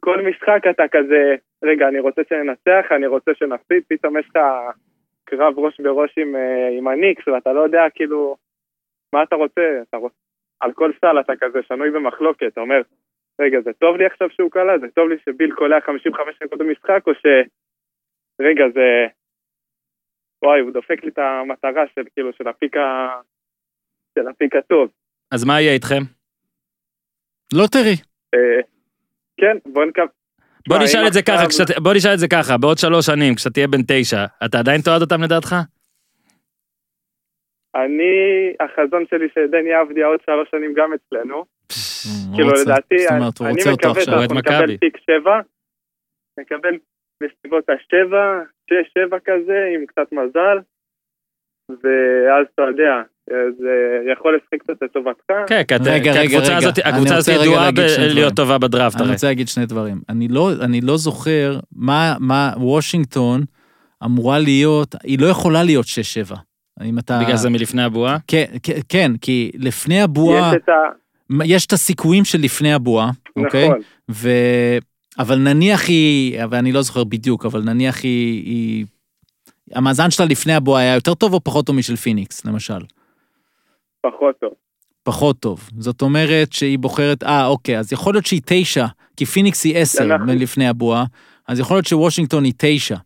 [0.00, 1.34] כל משחק אתה כזה,
[1.64, 4.38] רגע, אני רוצה שננצח, אני רוצה שנפסיד, פתאום יש לך
[5.24, 8.36] קרב ראש בראש עם, אה, עם הניקס, ואתה לא יודע כאילו,
[9.14, 10.16] מה אתה רוצה, אתה רוצה,
[10.60, 12.82] על כל סל אתה כזה שנוי במחלוקת, אתה אומר,
[13.40, 17.02] רגע, זה טוב לי עכשיו שהוא קלע, זה טוב לי שביל קולע 55 דקות במשחק,
[17.06, 17.26] או ש...
[18.40, 19.06] רגע, זה...
[20.44, 23.08] וואי, הוא דופק לי את המטרה של כאילו, של הפיק ה...
[24.18, 24.90] של הפיק הטוב.
[25.34, 26.02] אז מה יהיה איתכם?
[27.54, 27.96] לא תראי.
[29.40, 30.02] כן, בוא נקו...
[30.68, 33.34] בוא תשמע, נשאל את זה ככה, כשאתה- בוא נשאל את זה ככה, בעוד שלוש שנים,
[33.34, 35.54] כשאתה תהיה בן תשע, אתה עדיין תועד אותם לדעתך?
[37.74, 38.14] אני,
[38.60, 41.44] החזון שלי שדני אבדיה עוד שלוש שנים גם אצלנו.
[42.34, 44.34] כאילו לדעתי, אני מקווה שאנחנו.
[44.38, 45.40] נקבל פיק שבע,
[46.40, 46.74] נקבל
[47.22, 48.24] בסביבות השבע,
[48.70, 50.58] שש, שבע כזה, עם קצת מזל,
[51.70, 52.94] ואז אתה יודע,
[53.58, 53.70] זה
[54.12, 55.32] יכול לשחק קצת לטובתך.
[55.46, 55.74] כן, כי
[56.18, 56.56] הקבוצה.
[56.56, 58.34] הזאת- אני הקבוצה הזאת ידועה בלהיות.
[58.34, 59.12] טובה בדראפט, אני.
[59.12, 60.00] רוצה להגיד שני דברים.
[60.08, 63.44] אני לא, אני לא זוכר מה, מה וושינגטון
[64.04, 65.86] אמורה להיות, היא לא יכולה להיות
[66.30, 66.34] 6-7.
[66.84, 67.20] אם אתה...
[67.24, 68.16] בגלל זה מלפני הבועה?
[68.26, 70.72] כן, כן, כן, כי לפני הבועה, יש את ה...
[71.44, 73.68] יש את הסיכויים של לפני הבועה, אוקיי?
[73.68, 73.80] נכון.
[74.10, 74.28] ו...
[75.18, 78.84] אבל נניח היא, ואני לא זוכר בדיוק, אבל נניח היא, היא...
[79.74, 82.78] המאזן שלה לפני הבועה היה יותר טוב או פחות טוב משל פיניקס, למשל?
[84.02, 84.50] פחות טוב.
[85.02, 85.70] פחות טוב.
[85.78, 88.86] זאת אומרת שהיא בוחרת, אה, אוקיי, אז יכול להיות שהיא תשע,
[89.16, 91.04] כי פיניקס היא עשר אנחנו- לפני הבועה,
[91.48, 92.96] אז יכול להיות שוושינגטון היא תשע.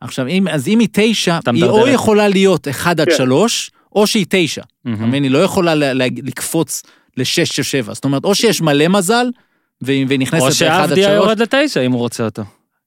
[0.00, 1.88] עכשיו, אם, אז אם היא תשע, היא או.
[1.88, 3.16] יכולה להיות אחד עד כן.
[3.16, 4.62] שלוש, או שהיא תשע.
[4.84, 5.22] מבין?
[5.22, 5.74] היא לא יכולה
[6.22, 6.82] לקפוץ
[7.16, 7.94] לשש או שבע.
[7.94, 9.26] זאת אומרת, או שיש מלא מזל,
[9.82, 11.16] והיא והיא נכנסת או לאחד עד שעבדיה שלוש.
[11.24, 12.42] יורד לתשע אם הוא רוצה אותו.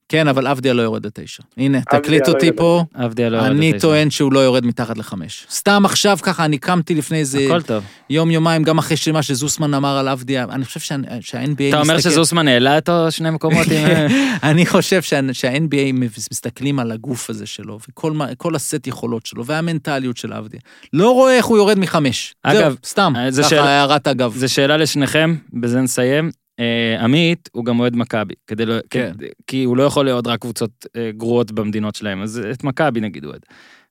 [0.09, 1.43] כן, אבל עבדיה לא יורד לתשע.
[1.57, 2.57] הנה, תקליט לא אותי יורד.
[2.57, 3.57] פה, עבדיה לא יורד לתשע.
[3.69, 5.47] אני טוען שהוא לא יורד מתחת לחמש.
[5.51, 7.83] סתם עכשיו ככה, אני קמתי לפני איזה הכל טוב.
[8.09, 11.99] יום, יומיים, גם אחרי שמה שזוסמן אמר על עבדיה, אני חושב שה- שה-NBA אתה אומר
[11.99, 13.87] שזוסמן העלה אותו שני מקומות עם...
[14.51, 15.93] אני חושב שה- שה-NBA
[16.31, 20.59] מסתכלים על הגוף הזה שלו, וכל הסט יכולות שלו, והמנטליות של עבדיה.
[20.93, 22.35] לא רואה איך הוא יורד מחמש.
[22.43, 24.33] אגב, זהו, סתם, אה, זה ככה הערת אגב.
[24.35, 26.31] זו שאלה לשניכם, בזה נסיים.
[26.59, 28.75] אה, עמית הוא גם אוהד מכבי, כדי לא...
[28.89, 29.11] כן.
[29.17, 32.99] כדי- כי הוא לא יכול לאהוד רק קבוצות אה, גרועות במדינות שלהם, אז את מכבי
[33.01, 33.41] נגיד הוא אוהד.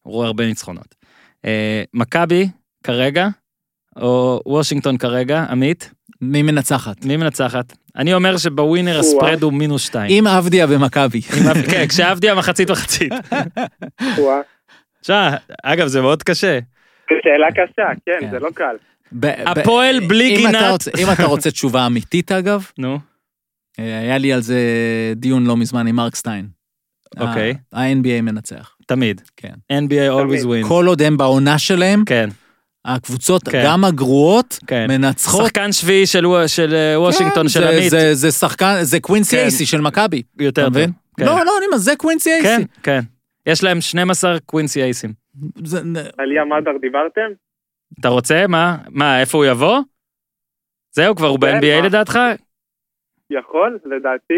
[0.02, 0.94] הוא רואה הרבה ניצחונות.
[1.44, 2.48] אה, מכבי
[2.84, 3.28] כרגע,
[3.96, 5.90] או וושינגטון כרגע, עמית,
[6.20, 7.04] מי מנצחת?
[7.04, 7.72] מי מנצחת?
[7.96, 10.06] אני אומר שבווינר הספרד הוא מינוס שתיים.
[10.10, 11.20] עם עבדיה ומכבי.
[11.70, 13.12] כן, כשעבדיה מחצית מחצית.
[15.00, 15.30] תשמע,
[15.62, 16.58] אגב, זה מאוד קשה.
[17.22, 18.30] שאלה קשה, כן, כן.
[18.30, 18.76] זה לא קל.
[19.46, 20.70] הפועל בלי אם אתה גינת.
[20.70, 22.98] רוצה- אם אתה רוצה תשובה אמיתית, אגב, נו,
[23.78, 24.58] אה, היה לי על זה
[25.16, 26.46] דיון לא מזמן עם מרק סטיין.
[27.20, 27.54] אוקיי.
[27.72, 28.76] ה-NBA מנצח.
[28.86, 29.20] תמיד.
[29.36, 29.52] כן.
[29.72, 30.68] NBA always wins.
[30.68, 32.28] כל עוד הם בעונה שלהם, כן,
[32.84, 33.62] הקבוצות, כן.
[33.66, 34.86] גם הגרועות, כן.
[34.88, 35.44] מנצחות.
[35.46, 37.90] שחקן שביעי של של אה, וושינגטון כן, של עמית.
[37.90, 39.42] זה- זה שחקן, זה קווינסי כן.
[39.42, 40.22] אייסי של מכבי.
[40.40, 40.74] יותר טוב.
[41.16, 41.24] כן.
[41.24, 42.64] לא, לא, אני אומר, זה קווינסי כן, אייסי.
[42.82, 43.00] כן.
[43.46, 45.12] יש להם 12 קווינסי אייסים.
[45.64, 45.78] זה-
[46.18, 47.32] על ים אדר דיברתם?
[48.00, 48.46] אתה רוצה?
[48.48, 48.76] מה?
[48.90, 49.78] מה, איפה הוא יבוא?
[50.94, 51.86] זהו, כבר הוא כן, ב-NBA?
[51.86, 52.18] לדעתך?
[53.30, 54.34] יכול, לדעתי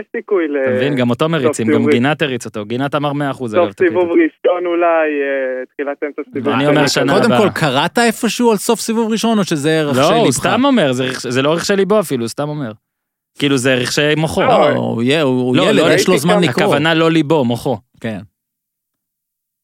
[0.00, 0.56] יש סיכוי ל...
[0.62, 1.90] אתה מבין, גם אותו מריצים, גם.
[1.90, 2.64] גינת הריץ אותו.
[2.64, 3.54] גינת אמר 100 אחוז.
[3.54, 4.86] אגב, סוף סיבוב ראשון אולי,
[5.22, 6.54] אה, תחילת אמצע סיבוב.
[6.54, 6.66] שני.
[6.66, 7.38] אומר שנה קודם הבאה.
[7.38, 10.24] כל, קראת איפשהו על סוף סיבוב ראשון, או שזה רחשי לא, ליבך?
[10.24, 10.92] הוא סתם אומר,
[11.28, 12.72] זה לא רכשי ליבו אפילו, הוא סתם אומר.
[13.38, 14.42] כאילו זה רכשי מוחו.
[14.42, 15.02] לא, הוא
[15.56, 16.64] לא, ילד, לא, יש לו זמן לקרוא.
[16.64, 17.78] הכוונה לא ליבו, מוחו.
[18.00, 18.18] כן.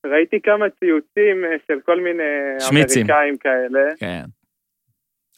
[0.07, 2.23] ראיתי כמה ציוצים אה, של כל מיני
[2.69, 3.07] שמיצים.
[3.07, 3.81] אמריקאים כאלה.
[3.99, 4.25] כן.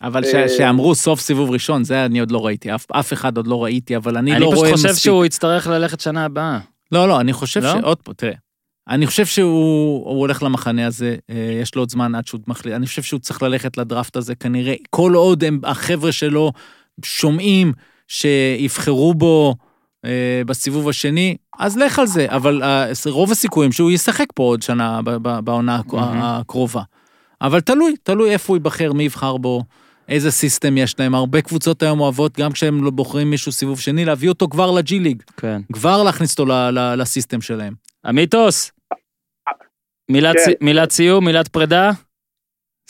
[0.02, 3.36] אבל אה, ש- שאמרו סוף סיבוב ראשון, זה אני עוד לא ראיתי, אף- אף אחד
[3.36, 5.02] עוד לא ראיתי, אבל אני אני לא פשוט רואה חושב מספיק.
[5.04, 6.58] שהוא יצטרך ללכת שנה הבאה.
[6.92, 7.72] לא, לא, אני חושב לא?
[7.72, 7.82] ש...
[7.82, 8.34] עוד פעם, תראה.
[8.88, 12.74] אני חושב שהוא הוא הולך למחנה הזה, אה, יש לו עוד זמן עד שהוא מחליט.
[12.74, 14.74] אני חושב שהוא צריך ללכת לדראפט הזה כנראה.
[14.90, 16.52] כל עוד הם, החבר'ה שלו
[17.04, 17.72] שומעים
[18.08, 19.61] שיבחרו בו אה,
[20.46, 22.26] בסיבוב השני, אז לך על זה.
[22.28, 25.80] אבל אה, רוב הסיכויים שהוא ישחק פה עוד שנה ב- ב- בעונה.
[26.40, 26.80] הקרובה.
[27.40, 29.62] אבל תלוי, תלוי איפה הוא ייבחר, מי יבחר בו.
[30.08, 34.04] איזה סיסטם יש להם, הרבה קבוצות היום אוהבות, גם כשהם לא בוחרים מישהו סיבוב שני,
[34.04, 35.22] להביא אותו כבר לג'י ליג.
[35.40, 35.60] כן.
[35.72, 37.72] כבר להכניס אותו ל- ל- לסיסטם שלהם.
[38.06, 38.72] עמיתוס,
[40.10, 40.52] מילת כן.
[40.60, 41.90] מילת סיום, מילת פרידה?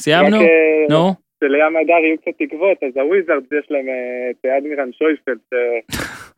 [0.00, 0.36] סיימנו?
[0.36, 0.46] אה,
[0.90, 1.14] נו.
[1.44, 5.38] שלים הדר יהיו קצת תקוות, אז הוויזארדס יש להם אה, את אדמירן שויפלד,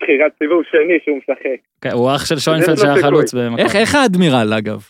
[0.00, 1.60] בחירת סיבוב שני שהוא משחק.
[1.80, 3.02] כן, הוא אח של שוינפלד לו שהיה.
[3.02, 3.62] חלוץ במכבי.
[3.62, 4.88] איך, איך האדמירל, אגב?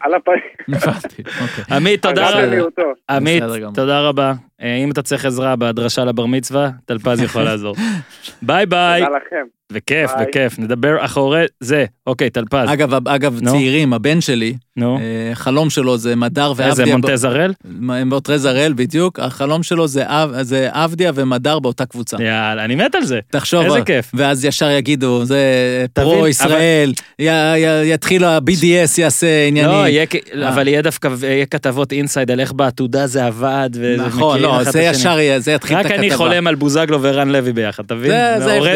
[0.00, 0.38] על הפנים.
[0.68, 1.76] אוקיי.
[1.76, 2.64] עמית, תודה רבה.
[3.10, 3.42] עמית.
[3.74, 4.32] תודה רבה.
[4.62, 7.74] אה, אם אתה צריך עזרה בהדרשה לבר מצווה, טלפז יכול לעזור.
[8.42, 9.00] ביי ביי.
[9.04, 9.46] תודה לכם.
[9.72, 10.26] בכיף, ביי.
[10.26, 10.58] בכיף.
[10.58, 11.84] נדבר אחרי זה.
[12.06, 12.68] אוקיי, טלפז.
[12.72, 13.40] אגב, אגב.
[13.50, 14.54] צעירים, הבן שלי.
[14.82, 14.84] אה,
[15.34, 16.96] חלום שלו זה מדר איזה ועבדיה.
[16.96, 17.52] מונטרז הראל?
[18.04, 19.20] מונטרז הראל, בדיוק.
[19.20, 20.04] החלום שלו זה
[20.72, 22.16] עבדיה ומדר באותה קבוצה.
[22.20, 23.20] יאללה, אני מת על זה.
[23.30, 24.10] תחשוב, איזה כיף.
[24.14, 25.38] ואז ישר יגידו, זה
[25.92, 27.22] פרו אבל- ישראל, י-
[27.56, 29.72] י- יתחיל ה-BDS יעשה עניינים.
[29.72, 30.06] לא, יהיה
[30.42, 30.48] אה.
[30.48, 34.82] אבל יהיה דווקא, יהיה כתבות inside על איך בעתודה זה עבד, נכון, מכירים לא, זה.
[34.82, 36.06] ישר, זה יתחיל את רק הכתבה.
[36.06, 38.12] אני חולם על בוזגלו ורן לוי ביחד, אתה מבין?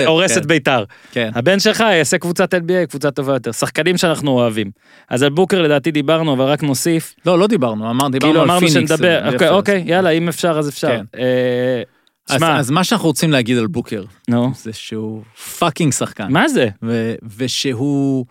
[0.06, 0.40] הורס כן.
[0.40, 0.84] את ביתר.
[1.12, 1.30] כן.
[1.34, 3.52] הבן שלך יעשה קבוצת NBA, קבוצה טובה יותר.
[3.52, 4.70] שחקנים שאנחנו אוהבים.
[5.08, 7.14] אז על בוקר לדעתי דיברנו, אבל רק נוסיף.
[7.26, 8.90] לא, לא דיברנו, דיברנו כאילו על פיניקס.
[8.90, 10.88] יפה, אוקיי, אוקיי, יאללה, אם אפשר אז אפשר.
[10.88, 11.04] כן.
[11.18, 11.82] אה,
[12.28, 15.22] אז- אז מה שאנחנו רוצים להגיד על בוקר, נו, זה שהוא
[15.58, 16.26] fucking שחקן.
[16.32, 16.68] מה זה?
[16.82, 18.24] ו- ושהוא...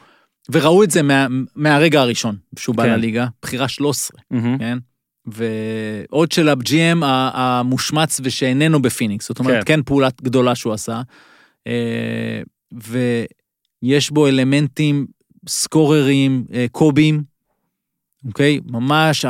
[0.51, 2.89] וראו את זה מה, מהרגע הראשון שהוא בא כן.
[2.89, 4.57] לליגה, בחירה 13, מהמם.
[4.57, 4.77] כן?
[5.27, 9.75] ועוד של ה-GM ה- המושמץ ושאיננו בפיניקס, זאת אומרת, כן.
[9.75, 11.01] כן, פעולה גדולה שהוא עשה.
[11.67, 12.41] אה,
[13.83, 15.05] ויש בו אלמנטים
[15.47, 17.23] סקוררים, אה, קובים,
[18.27, 18.59] אוקיי?
[18.65, 19.25] ממש,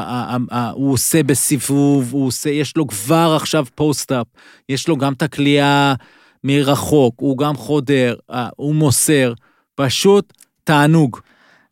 [0.73, 4.27] הוא עושה בסיבוב, הוא עושה, יש לו כבר עכשיו post-up,
[4.69, 5.93] יש לו גם את הקליעה
[6.43, 8.15] מרחוק, הוא גם חודר,
[8.55, 9.33] הוא מוסר,
[9.75, 10.33] פשוט
[10.63, 11.19] תענוג.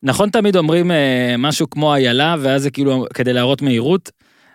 [0.03, 0.97] נכון תמיד אומרים אה,
[1.37, 4.11] משהו כמו איילה, ואז זה כאילו כדי להראות מהירות.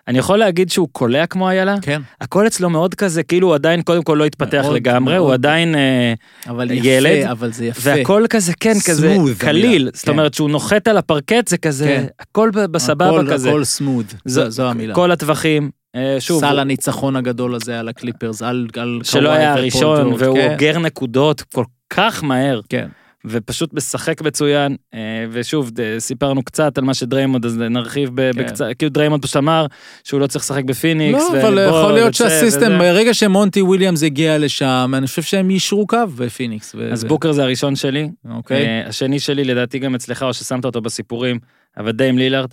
[0.07, 1.75] אני יכול להגיד שהוא קולע כמו איילה?
[1.81, 2.01] כן.
[2.21, 5.25] הכל אצלו מאוד כזה, כאילו הוא עדיין קודם כל לא התפתח מאוד, לגמרי, מאוד.
[5.25, 5.75] הוא עדיין...
[5.75, 6.13] אה,
[6.47, 7.81] אבל יפה, ילד, אבל זה יפה.
[7.83, 9.65] והכל כזה, כן, כזה Smooth, קליל.
[9.65, 10.11] המילה, זאת כן.
[10.11, 12.05] אומרת, שהוא נוחת על הפרקט, זה כזה, כן.
[12.19, 13.49] הכל בסבבה הכל- כזה.
[13.49, 14.95] הכל סמוד, זו- זו, המילה.
[14.95, 15.69] כל הטווחים.
[15.95, 20.51] אה, שוב, סל הניצחון הגדול הזה על הקליפרס, על, על שלא היה הראשון, והוא כן,
[20.53, 22.87] אוגר נקודות כל כך מהר, כן.
[23.25, 24.75] ופשוט משחק מצוין.
[24.93, 24.99] אה,
[25.31, 28.31] ושוב, סיפרנו קצת על מה שדריימונד, אז נרחיב כן.
[28.39, 29.65] בקצת, כאילו דריימונד פשוט אמר
[30.03, 31.19] שהוא לא צריך לשחק בפיניקס.
[31.33, 32.77] לא, אבל יכול להיות שה system, וזה.
[32.77, 36.75] ברגע שמונטי וויליאמס הגיע לשם, אני חושב שהם יישרו קו בפיניקס.
[36.77, 38.09] ו- אז בוקר זה הראשון שלי.
[38.31, 38.65] אוקיי.
[38.65, 41.39] אה, השני שלי לדעתי גם אצלך, או ששמת אותו בסיפורים,
[41.77, 42.49] אבל דיים לילארד.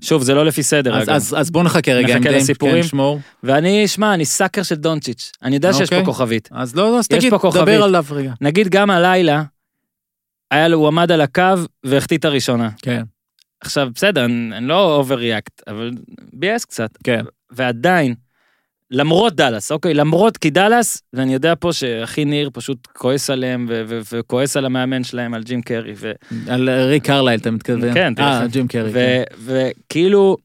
[0.00, 1.14] שוב, זה לא לפי סדר, אז- אגב.
[1.14, 2.82] אז אז בוא נחכה רגע נחכה לסיפורים.
[2.82, 3.20] כן, שמור.
[3.42, 5.32] ואני, שמע, אני sucker של דונצ'יץ'.
[5.42, 6.04] אני יודע שיש פה אוקיי.
[6.06, 6.48] כוכבית.
[6.52, 7.32] אז לא, אז יש תגיד.
[7.54, 8.32] דבר עליו רגע.
[8.40, 9.42] נגיד גם הלילה,
[10.50, 12.70] היה לו, הוא עמד על הקו והחטיא את הראשונה.
[12.82, 13.02] כן,
[13.60, 15.90] עכשיו, בסדר, אני, אני לא over-react, אבל
[16.32, 16.90] bias קצת.
[17.04, 17.24] כן.
[17.50, 18.14] ועדיין,
[18.90, 23.82] למרות דאלאס, אוקיי, למרות כי דאלאס, ואני יודע פה שאחי ניר פשוט כועס עליהם, ו-
[23.86, 26.12] ו- וכועס על המאמן שלהם, על ג'ים קרי, ו-
[26.48, 27.94] על ריק קרלייל אתה מתכוון.
[27.94, 28.12] כן.
[28.18, 28.90] אה, ג'ים קרי.
[28.92, 30.36] ו- וכאילו,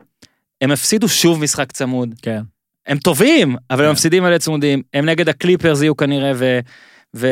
[0.62, 2.16] הם הפסידו שוב משחק צמוד.
[2.22, 2.42] כן.
[2.88, 3.92] הם טובים, אבל הם כן.
[3.92, 4.82] מפסידים מלא צמודים.
[4.94, 6.60] הם נגד הקליפרס יהיו כנראה, ו...
[7.16, 7.28] ו...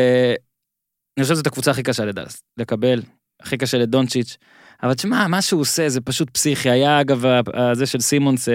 [1.22, 3.02] אני חושב שזאת הקבוצה הכי קשה לדאלאס, לקבל,
[3.42, 4.38] הכי קשה לדונצ'יץ'.
[4.84, 6.70] אבל תשמע, מה שהוא עושה זה פשוט פסיכי.
[6.70, 7.24] היה אגב
[7.74, 8.54] זה של סימונס, אה,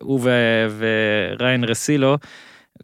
[0.00, 0.20] הוא
[0.78, 2.16] וריין רסילו,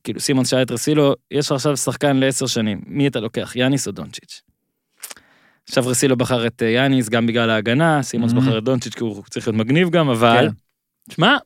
[0.05, 3.87] כאילו סימונס שאל את רסילו, יש לך עכשיו שחקן לעשר שנים, מי אתה לוקח, יאניס
[3.87, 4.43] או דונצ'יץ'?
[5.69, 8.37] עכשיו רסילו בחר את אה, יאניס גם בגלל ההגנה, סימונס Mhm.
[8.37, 10.49] בחר את דונצ'יץ' כי הוא צריך להיות מגניב גם, אבל...
[10.49, 11.15] כן.
[11.15, 11.37] שמע,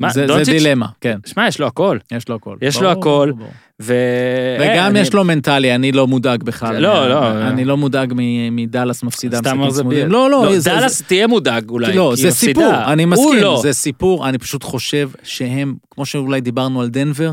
[0.00, 1.98] מה, זה, זה דילמה, כן, שמע, יש לו הכל.
[2.12, 2.56] יש לו הכל.
[2.62, 3.32] יש לו הכל.
[3.36, 3.48] ברור.
[3.82, 3.94] ו...
[4.60, 6.78] וגם אה, יש אני- לו מנטלי, אני לא מודאג בכלל.
[6.78, 7.48] לא, מה- לא.
[7.48, 10.04] אני לא מודאג מ- מדאלאס מפסידה משחקים זה צמודים.
[10.06, 12.72] בי- לא, לא, זה- דאלאס תהיה מודאג אולי, לא, זה סיפור.
[12.92, 13.58] אני מסכים, לא.
[13.62, 17.30] זה סיפור, אני פשוט חושב שהם, כמו שאולי דיברנו על דנבר,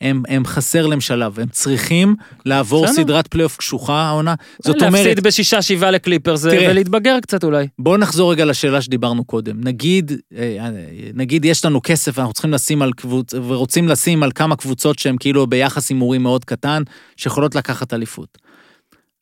[0.00, 2.14] הם, הם חסר להם שלב, הם צריכים
[2.46, 2.96] לעבור בסדר.
[3.02, 4.34] סדרת פלייאוף קשוחה העונה.
[4.62, 6.70] זאת אומרת, להפסיד בשישה שבעה לקליפרס תראה.
[6.70, 7.66] ולהתבגר קצת אולי.
[7.78, 9.56] בואו נחזור רגע לשאלה שדיברנו קודם.
[9.64, 10.68] נגיד, אה,
[11.14, 13.34] נגיד יש לנו כסף, אנחנו צריכים לשים על קבוצ...
[13.34, 16.82] ורוצים לשים על כמה קבוצות שהן כאילו ביחס הימורים מאוד קטן,
[17.16, 18.38] שיכולות לקחת אליפות.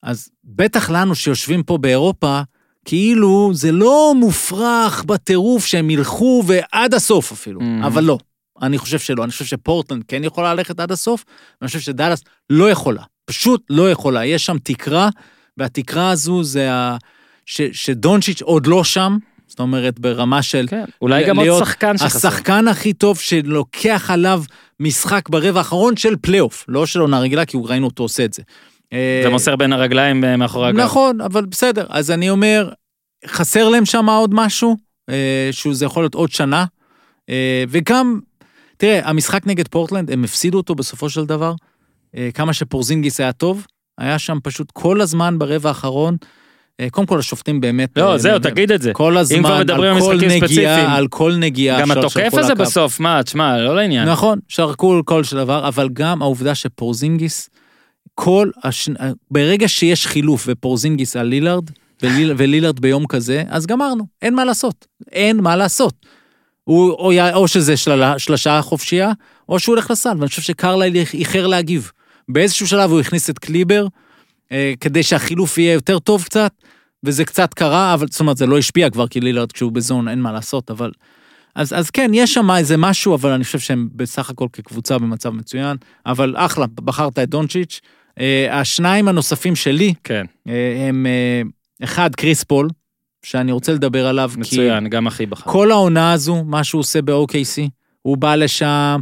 [0.03, 2.41] אז בטח לנו שיושבים פה באירופה,
[2.85, 7.87] כאילו זה לא מופרך בטירוף שהם ילכו ועד הסוף אפילו, Mhm.
[7.87, 8.18] אבל לא.
[8.63, 11.25] אני חושב שלא, אני חושב שפורטלנד כן יכולה ללכת עד הסוף,
[11.61, 14.25] ואני חושב שדאלאס לא יכולה, פשוט לא יכולה.
[14.25, 15.09] יש שם תקרה,
[15.57, 16.97] והתקרה הזו זה ה...
[17.47, 22.29] ש, שדונצ'יץ' עוד לא שם, זאת אומרת, ברמה של כן, אולי גם עוד שחקן שחסר.
[22.29, 24.43] השחקן הכי טוב שלוקח עליו
[24.81, 28.43] משחק ברבע האחרון של פלייאוף, לא של עונה רגילה, כי ראינו אותו עושה את זה.
[28.93, 30.81] אה, ומוסר בין הרגליים אה, מאחורי הגב.
[30.81, 31.87] נכון, אבל בסדר.
[31.89, 32.71] אז אני אומר,
[33.27, 34.77] חסר להם שם עוד משהו,
[35.11, 36.65] אה, שזה יכול להיות עוד שנה,
[37.69, 38.21] וגם,
[38.77, 41.55] תראה, המשחק נגד פורטלנד, הם הפסידו אותו בסופו של דבר,
[42.16, 43.66] אה, כמה שפורזינגיס היה טוב,
[43.99, 46.16] היה שם פשוט כל הזמן ברבע האחרון,
[46.81, 47.91] אה, קודם כל השופטים באמת...
[47.97, 48.93] לא, אה, זהו, תגיד את זה.
[48.93, 50.16] כל הזמן, על כל.
[50.27, 51.81] נגיעה, על כל נגיעה.
[51.81, 52.55] גם התוקף הזה.
[52.55, 54.09] בסוף, מה, תשמע, לא לעניין.
[54.09, 57.51] נכון, שרקו כל של דבר, אבל גם העובדה שפורזינגיס,
[58.14, 58.89] כל הש...
[59.31, 61.70] ברגע שיש חילוף ופורזינגיס על לילארד,
[62.03, 62.33] וליל...
[62.37, 66.07] ולילארד ביום כזה, אז גמרנו, אין מה לעשות, אין מה לעשות.
[66.65, 68.03] הוא, או, או שזה של...
[68.19, 69.12] שלשה חופשייה,
[69.49, 71.91] או שהוא הולך לסל, ואני חושב שקרלייל איחר להגיב.
[72.29, 73.87] באיזשהו שלב הוא הכניס את קליבר,
[74.53, 76.53] אה, כדי שהחילוף יהיה יותר טוב קצת,
[77.05, 80.21] וזה קצת קרה, אבל זאת אומרת, זה לא השפיע כבר, כי לילארד כשהוא בזון אין
[80.21, 80.93] מה לעשות, אבל...
[81.55, 85.31] אז, אז כן, יש שם איזה משהו, אבל אני חושב שהם בסך הכל כקבוצה במצב
[85.31, 87.81] מצוין, אבל אחלה, בחרת את דונצ'יץ'.
[88.21, 91.43] אה, השניים הנוספים שלי, כן, אה, הם אה,
[91.85, 92.69] אחד, קריס פול,
[93.25, 95.51] שאני רוצה לדבר עליו, כי מצוין, גם הכי בחר.
[95.51, 97.68] כל העונה הזו, מה שהוא עושה ב-OKC,
[98.03, 99.01] הוא בא לשם,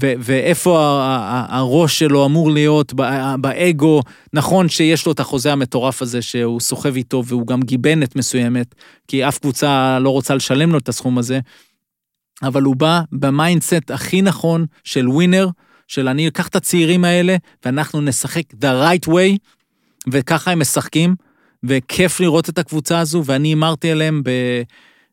[0.00, 1.00] ו- ואיפה
[1.48, 2.92] הראש שלו אמור להיות,
[3.40, 4.02] באגו,
[4.32, 8.74] נכון שיש לו את החוזה המטורף הזה שהוא סוחב איתו, והוא גם גיבנת מסוימת,
[9.08, 11.40] כי אף קבוצה לא רוצה לשלם לו את הסכום הזה,
[12.42, 15.48] אבל הוא בא ב mindset הכי נכון של winner,
[15.88, 19.38] של אני אקח את הצעירים האלה, ואנחנו נשחק the right way,
[20.12, 21.14] וככה הם משחקים,
[21.64, 24.30] וכיף לראות את הקבוצה הזו, ואני הימרתי עליהם ב...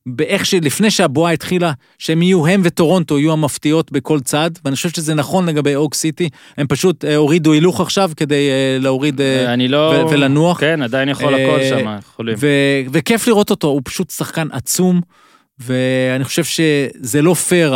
[0.07, 5.13] באיך שלפני שהבועה התחילה, שהם יהיו, הם וטורונטו יהיו המפתיעות בכל צד, ואני חושב שזה
[5.13, 9.67] נכון לגבי אוק סיטי, הם פשוט אה, הורידו הילוך עכשיו כדי אה, להוריד אה, אני
[9.67, 9.77] לא...
[9.77, 10.59] ו- ולנוח.
[10.59, 12.35] כן, עדיין יכול אה, הכל שם, יכולים.
[12.39, 15.01] ו- וכיף לראות אותו, הוא פשוט שחקן עצום,
[15.59, 17.73] ואני חושב שזה לא פייר,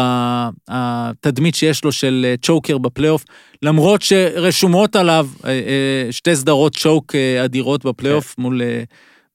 [0.68, 3.26] התדמית שיש לו של אה, צ'וקר בפלייאוף,
[3.62, 8.62] למרות שרשומות עליו אה, אה, שתי סדרות צ'וק אה, אדירות בפלייאוף מול...
[8.62, 8.84] אה,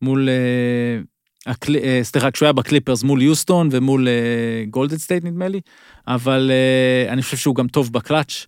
[0.02, 5.60] מול אה, אה, סליחה, כשהוא היה בקליפרס מול יוסטון ומול אה, גולדן סטייט נדמה לי,
[6.08, 8.46] אבל אה, אני חושב שהוא גם טוב בקלאץ',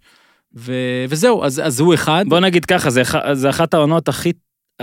[0.57, 2.25] ו- וזהו, אז, אז הוא אחד.
[2.29, 4.33] בוא נגיד ככה, זה זה אחת העונות הכי,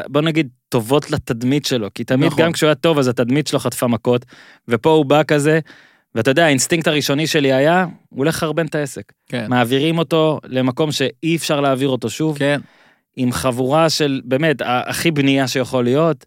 [0.08, 2.44] בוא נגיד, טובות לתדמית שלו, כי תמיד נכון.
[2.44, 4.26] גם כשהוא היה טוב, אז התדמית שלו חטפה מכות,
[4.68, 5.60] ופה הוא בא כזה,
[6.16, 9.14] ואתה יודע, האינסטינקט הראשוני שלי היה, הוא הולך לחרבן את העסק.
[9.30, 12.62] כן, מעבירים אותו למקום שאי אפשר להעביר אותו שוב, כן.
[13.16, 16.26] עם חבורה של, באמת, הכי בנייה שיכול להיות.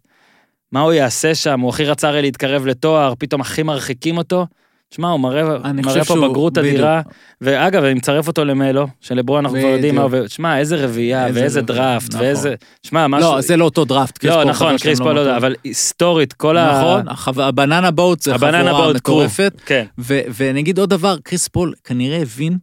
[0.71, 1.59] מה הוא יעשה שם?
[1.59, 4.47] הוא הכי רצה הרי להתקרב לתואר, פתאום הכי מרחיקים אותו.
[4.89, 6.57] תשמע, הוא מראה, מראה פה בגרות.
[6.57, 7.01] אדירה.
[7.41, 10.01] ואגב, אני מצרף אותו למלו, שלברון אנחנו כבר יודעים מה.
[10.01, 10.11] הוא...
[10.27, 12.21] שמע, איזה רביעייה, איזה ואיזה דראפט, נכון.
[12.25, 12.55] ואיזה...
[12.83, 13.35] שמע, משהו...
[13.35, 14.17] לא, זה לא אותו דראפט.
[14.17, 15.37] קריס לא, פול נכון, קריס פול לא לא יודע.
[15.37, 16.79] אבל היסטורית, כל ה...
[16.79, 18.93] נכון, החו- ה banana boat זה הבננה חבורה.
[18.93, 19.61] מטורפת.
[19.65, 19.85] כן.
[19.99, 22.57] ו- ונגיד עוד דבר, קריס פול כנראה הבין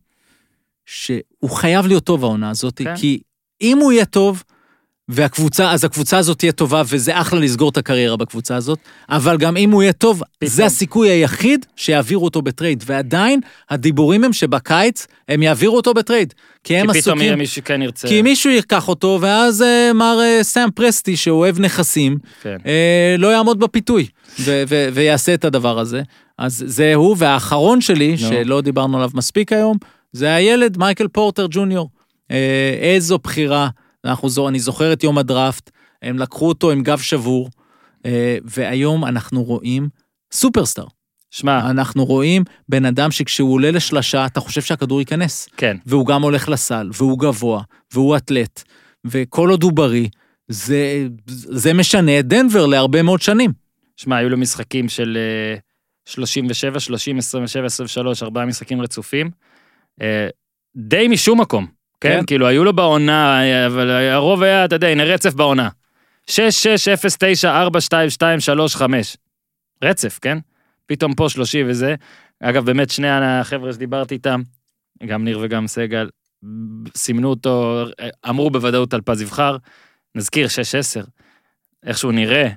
[0.87, 2.97] שהוא חייב להיות טוב העונה הזאת, כן.
[2.97, 3.21] כי
[3.61, 4.43] אם הוא יהיה טוב,
[5.09, 8.79] והקבוצה, אז הקבוצה הזאת תהיה טובה, וזה אחלה לסגור את הקריירה בקבוצה הזאת,
[9.09, 13.41] אבל גם אם הוא יהיה טוב, זה הסיכוי היחיד שיעבירו אותו בטרייד, ועדיין
[13.71, 16.35] הדיבורים הם שבקיץ הם יעבירו אותו בטרייד,
[16.65, 18.09] כי הם כי פתאום יהיה עסוקים, מישהו שכן ירצה.
[18.09, 22.57] כי מישהו ייקח אותו, ואז אה, מר אה, סאם פרסטי, שאוהב נכסים, כן.
[22.67, 24.07] אה, לא יעמוד בפיתוי
[24.41, 26.03] ו- ו- ויעשה את הדבר הזה.
[26.39, 28.19] אז זה הוא, והאחרון שלי, נו.
[28.19, 29.77] שלא דיברנו עליו מספיק היום,
[30.13, 31.91] זה הילד מייקל פורטר ג'וניור.
[32.31, 33.69] אה, איזו בחירה,
[34.05, 35.71] אנחנו, זו- אני זוכר את יום הדראפט,
[36.03, 37.51] הם לקחו אותו עם גב שבור,
[38.07, 39.89] אה, והיום אנחנו רואים
[40.33, 40.87] סופרסטאר.
[41.31, 45.49] שמע, אנחנו רואים בן אדם שכשהוא עולה לשלשה, אתה חושב שהכדור ייכנס.
[45.57, 45.77] כן.
[45.87, 48.63] והוא גם הולך לסל, והוא גבוה, והוא אתלט,
[49.05, 50.09] וכל עוד הוא בריא,
[50.49, 53.53] זה, זה משנה את דנבר להרבה מאוד שנים.
[53.97, 55.59] שמע, היו לו משחקים של אה,
[56.07, 59.31] 37, 30, 27, 23, ארבעה משחקים רצופים.
[60.03, 60.29] אה,
[60.77, 61.67] די משום מקום,
[62.01, 62.19] כן?
[62.19, 62.27] כן.
[62.27, 65.69] כאילו, היו לו בעונה, אבל הרוב היה, אתה יודע, הנה רצף בעונה.
[66.27, 69.17] 6, 6, 0, 9, 4, 2, 2, 3, 5.
[69.85, 70.39] רצף, כן?
[70.87, 71.95] פתאום פה 30 וזה.
[72.41, 74.43] אגב, באמת, שני החבר'ה שדיברתי איתם,
[75.07, 76.09] גם ניר וגם סגל,
[76.97, 77.85] סימנו אותו,
[78.29, 79.57] אמרו בוודאות על פז יבחר.
[80.15, 81.07] נזכיר, 6-10.
[81.87, 82.49] איך שהוא נראה,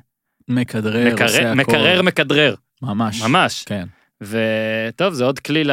[0.48, 1.56] מכדרר, עושה מקרר, הכל.
[1.56, 3.22] מקרר, מכדרר, ממש.
[3.22, 3.64] ממש.
[3.64, 3.88] כן.
[4.22, 5.72] וטוב, זה עוד כלי, ל...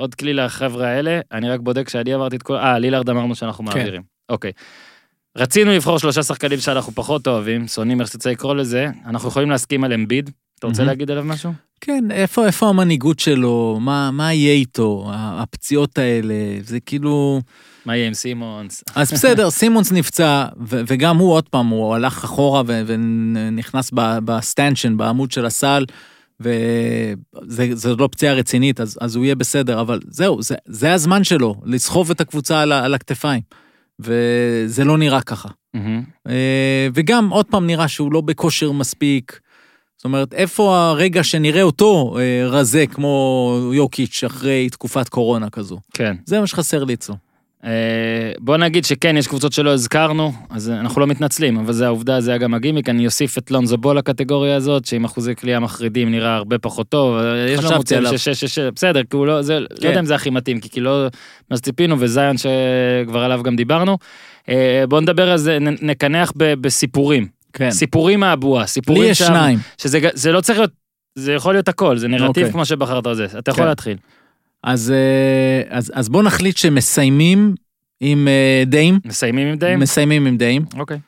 [0.00, 1.20] עוד כלי לחבר'ה האלה.
[1.32, 2.56] אני רק בודק שאני עברתי את כל...
[2.56, 3.78] אה, לילארד אמרנו שאנחנו כן.
[3.78, 4.02] מעבירים.
[4.28, 4.52] אוקיי.
[5.36, 8.86] רצינו לבחור שלושה שחקנים שאנחנו פחות אוהבים, שונאים איך שתרצה לקרוא לזה.
[9.06, 10.30] אנחנו יכולים להסכים על אמביד.
[10.58, 10.88] אתה רוצה מהמם.
[10.88, 11.52] להגיד עליו משהו?
[11.80, 13.78] כן, איפה, איפה המנהיגות שלו?
[13.80, 15.10] מה, מה יהיה איתו?
[15.14, 17.40] הפציעות האלה, זה כאילו...
[17.86, 18.84] מה יהיה עם סימונס?
[18.94, 23.90] אז בסדר, סימונס נפצע, ו- וגם הוא עוד פעם, הוא הלך אחורה ו- ונכנס
[24.24, 25.84] ב stanchion, בעמוד של הסל,
[26.40, 31.54] וזה לא פציעה רצינית, אז, אז הוא יהיה בסדר, אבל זהו, זה, זה הזמן שלו,
[31.64, 33.40] לסחוב את הקבוצה על, על הכתפיים.
[34.00, 35.48] וזה לא נראה ככה.
[36.28, 39.40] אה, וגם, עוד פעם, נראה שהוא לא בכושר מספיק.
[39.96, 45.78] זאת אומרת, איפה הרגע שנראה אותו אה, רזה כמו יוקיץ' אחרי תקופת קורונה כזו?
[45.94, 46.16] כן.
[46.24, 47.14] זה מה שחסר לי אצלו.
[47.64, 47.70] אה,
[48.38, 52.30] בוא נגיד שכן, יש קבוצות שלא הזכרנו, אז אנחנו לא מתנצלים, אבל זה העובדה, זה
[52.30, 56.36] היה גם הגימיק, אני אוסיף את לונזו בול לקטגוריה הזאת, שעם אחוזי קליעה מחרידים נראה
[56.36, 57.16] הרבה פחות טוב,
[57.48, 58.02] יש לו מוצאים.
[58.06, 59.86] שש, שש, שש, בסדר, כי הוא לא, זה, לא כן.
[59.88, 61.08] יודע אם זה הכי מתאים, כי כאילו לא,
[61.50, 63.98] מה שציפינו, וזיון שכבר עליו גם דיברנו.
[64.48, 67.70] אה, בוא נדבר על זה, נקנח ב- בסיפורים, כן.
[67.70, 69.58] סיפורים מהבועה, לי סיפורים יש שניים.
[69.78, 70.70] שזה לא צריך להיות,
[71.14, 72.52] זה יכול להיות הכל, זה נרטיב אוקיי.
[72.52, 73.68] כמו שבחרת על זה, אתה יכול כן.
[73.68, 73.96] להתחיל.
[74.64, 77.54] אז, אה, אז, אז בוא נחליט שמסיימים
[78.00, 78.98] עם אה, דיים.
[79.04, 79.80] מסיימים עם דיים?
[79.80, 80.64] מסיימים עם דיים.
[80.78, 80.98] אוקיי.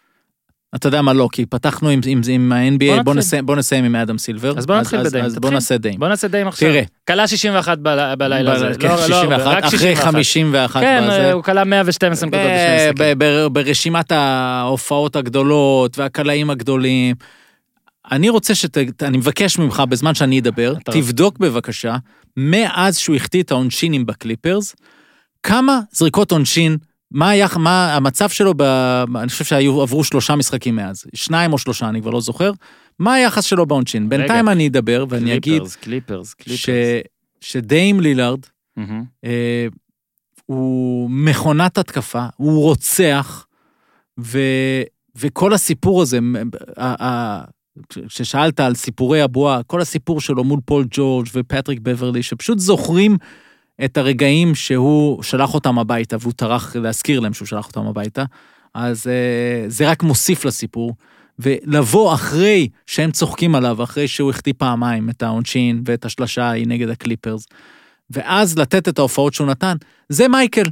[0.75, 3.19] אתה יודע מה לא, כי פתחנו עם, עם, עם בוא ה-NBA, בוא, נתחיל.
[3.19, 4.59] נסיים, בוא נסיים עם אדם סילבר.
[4.59, 5.55] אז בוא נתחיל אז, בדיים, אז בוא תתחיל.
[5.55, 5.99] נעשה דיים.
[6.01, 6.69] בוא נעשה דיים עכשיו.
[6.71, 6.83] תראה.
[7.07, 8.71] כלה 61 בל- בלילה הזה.
[8.81, 10.05] כן, לא, לא, 61, רק אחרי 61.
[10.05, 10.81] 51.
[10.81, 11.33] כן, בזה.
[11.33, 12.57] הוא כלה 112 נקודות בשני
[12.89, 13.19] ב- משחקים.
[13.19, 17.17] ב- ב- ברשימת ההופעות הגדולות והקלעים הגדולים.
[18.11, 19.03] אני רוצה שת...
[19.03, 21.97] אני מבקש ממך, בזמן שאני אדבר, תבדוק בבקשה,
[22.37, 24.77] מאז שהוא החטיא את העונשינים בקליפרס,
[25.43, 26.77] כמה זריקות עונשין,
[27.11, 28.63] מה, היה, מה המצב שלו, ב...
[29.17, 32.53] אני חושב שהיו, עברו שלושה משחקים מאז, שניים או שלושה, אני כבר לא זוכר,
[32.99, 34.09] מה היחס שלו בעונשין.
[34.09, 36.61] בינתיים אני אדבר ואני אגיד קליפרס, קליפרס, קליפרס.
[36.61, 36.69] ש...
[37.41, 38.41] שדיים לילארד,
[38.77, 39.05] מהמם.
[39.25, 39.67] אה,
[40.47, 43.47] הוא מכונת התקפה, הוא רוצח,
[44.21, 44.39] ו,
[45.17, 46.19] וכל הסיפור הזה,
[47.89, 53.17] כששאלת על סיפורי הבועה, כל הסיפור שלו מול פול ג'ורג' ופטריק בברלי, שפשוט זוכרים
[53.85, 58.25] את הרגעים שהוא שלח אותם הביתה, והוא טרח להזכיר להם שהוא שלח אותם הביתה,
[58.75, 60.95] אז אה, זה רק מוסיף לסיפור.
[61.39, 66.89] ולבוא אחרי שהם צוחקים עליו, אחרי שהוא החטיא פעמיים את העונשין ואת השלשה ההיא נגד
[66.89, 67.47] הקליפרס,
[68.11, 69.77] ואז לתת את ההופעות שהוא נתן,
[70.09, 70.63] זה מייקל.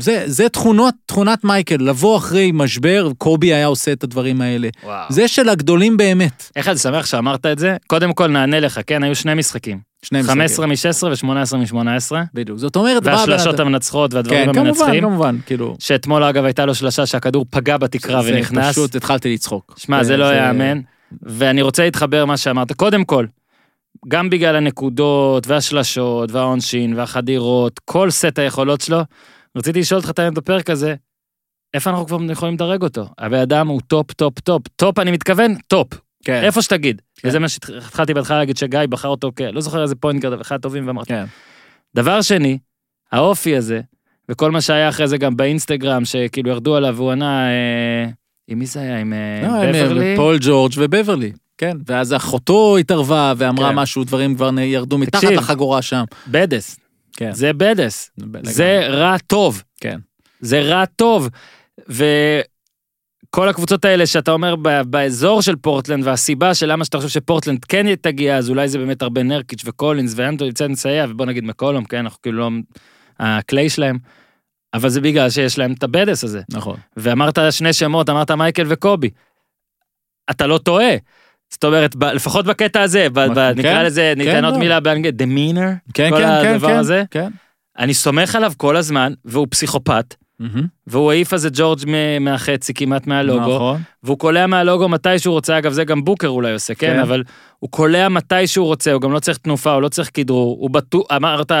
[0.00, 4.68] זה, זה תכונות, תכונת מייקל, לבוא אחרי משבר, קובי היה עושה את הדברים האלה.
[4.84, 5.06] וואו.
[5.08, 6.50] זה של הגדולים באמת.
[6.56, 7.76] איך אני שמח שאמרת את זה?
[7.86, 9.02] קודם כל נענה לך, כן?
[9.02, 9.78] היו שני משחקים.
[10.02, 12.12] שני 15 מ-16 ו-18 מ-18.
[12.34, 12.58] בדיוק.
[12.58, 15.02] זאת אומרת, והשלשות המנצחות והדברים כן, כמובן, המנצחים.
[15.04, 15.76] כמובן, כאילו.
[15.78, 18.72] שאתמול אגב הייתה לו שלשה שהכדור פגע בתקרה זה ונכנס.
[18.72, 19.74] פשוט התחלתי לצחוק.
[19.78, 20.80] שמע, זה לא יאמן.
[21.22, 22.72] ואני רוצה להתחבר מה שאמרת.
[22.72, 23.26] קודם כל,
[24.08, 29.00] גם בגלל הנקודות והשלשות והעונשין והחדירות, כל סט היכולות שלו,
[29.56, 30.94] רציתי לשאול אותך תמיד בפרק הזה,
[31.74, 33.08] איפה אנחנו כבר יכולים לדרג אותו?
[33.18, 34.62] הבן אדם הוא top, top, top.
[34.76, 35.88] top, אני מתכוון, top.
[36.24, 36.40] כן.
[36.44, 37.02] איפה שתגיד.
[37.16, 37.28] כן.
[37.28, 39.40] וזה מה שהתחלתי בהתחלה להגיד שגיא בחר אותו כ...
[39.40, 41.08] לא זוכר איזה point אבל אחד הטובים ואמרתי.
[41.08, 41.24] כן.
[41.94, 42.58] דבר שני,
[43.12, 43.80] האופי הזה,
[44.28, 48.10] וכל מה שהיה אחרי זה גם באינסטגרם, שכאילו ירדו עליו, והוא ענה, אה,
[48.48, 48.98] עם מי זה היה?
[48.98, 50.16] עם אה, לא, בברלי?
[50.16, 51.32] פול ג'ורג' ובברלי.
[51.58, 53.74] כן, ואז אחותו התערבה ואמרה כן.
[53.74, 55.38] משהו, דברים כבר ירדו מתחת תקשיב.
[55.38, 56.04] לחגורה שם.
[56.28, 56.78] Badass.
[57.18, 57.32] כן.
[57.32, 58.10] זה badass.
[58.42, 59.62] זה רע טוב.
[59.80, 59.98] כן.
[60.40, 61.28] זה רע טוב.
[61.88, 67.94] וכל הקבוצות האלה שאתה אומר באזור של פורטלנד, והסיבה של למה שאתה חושב שפורטלנד כן
[67.94, 71.98] תגיע, אז אולי זה באמת הרבה נרקיץ' וקולינס ואנטו יצא נסייע, ובוא נגיד מקולום, כן,
[71.98, 72.50] אנחנו כאילו לא...
[73.18, 73.98] הקליי שלהם.
[74.74, 76.42] אבל זה בגלל שיש להם את הבדס הזה.
[76.50, 76.76] נכון.
[76.96, 79.10] ואמרת שני שמות, אמרת מייקל וקובי.
[80.30, 80.94] אתה לא טועה.
[81.50, 84.60] זאת אומרת, ב- לפחות בקטע הזה, ב- ב- כן, נקרא לזה, ניתן כן, עוד לא.
[84.60, 86.76] מילה באנגלית, demeanor, כן, כל כן, כן, הדבר כן.
[86.76, 87.04] הזה.
[87.10, 87.28] כן.
[87.78, 90.66] אני סומך עליו כל הזמן, והוא פסיכופת, מהמם.
[90.86, 93.80] והוא העיף איזה ג'ורג' מ- מהחצי כמעט מהלוגו, נכון.
[94.02, 96.92] והוא קולע מהלוגו מתי שהוא רוצה, אגב, זה גם בוקר אולי עושה, כן?
[96.94, 96.98] כן.
[96.98, 97.22] אבל
[97.58, 100.70] הוא קולע מתי שהוא רוצה, הוא גם לא צריך תנופה, הוא לא צריך כדרור, הוא
[100.70, 101.52] בטוח, אמרת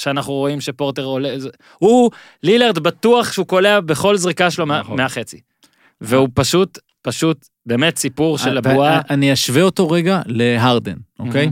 [0.00, 1.34] שאנחנו רואים שפורטר עולה,
[1.78, 2.10] הוא,
[2.42, 4.96] לילארד בטוח שהוא קולע בכל זריקה שלו נכון.
[4.96, 5.40] מהחצי.
[6.00, 9.00] והוא פשוט, פשוט, באמת סיפור של הבועה.
[9.10, 11.50] אני אשווה אותו רגע להרדן, אוקיי?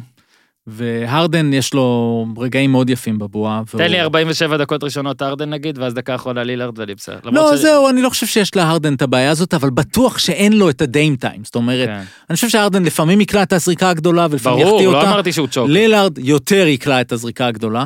[0.66, 3.62] והרדן יש לו רגעים מאוד יפים בבועה.
[3.70, 7.18] והוא- תן לי 47 דקות ראשונות ארדן נגיד, ואז דקה אחרונה לילארד ואני בסדר.
[7.24, 10.70] לא, ש- זהו, אני לא חושב שיש להרדן את הבעיה הזאת, אבל בטוח שאין לו
[10.70, 11.44] את הדיים טיים.
[11.44, 12.02] זאת אומרת, כן.
[12.30, 15.10] אני חושב שהרדן לפעמים יקלע את הזריקה הגדולה ולפעמים ברור, יחטיא לא אותה.
[15.10, 15.68] אמרתי שהוא צ'וק.
[15.68, 17.84] לילארד יותר יקלע את הזריקה הגדולה,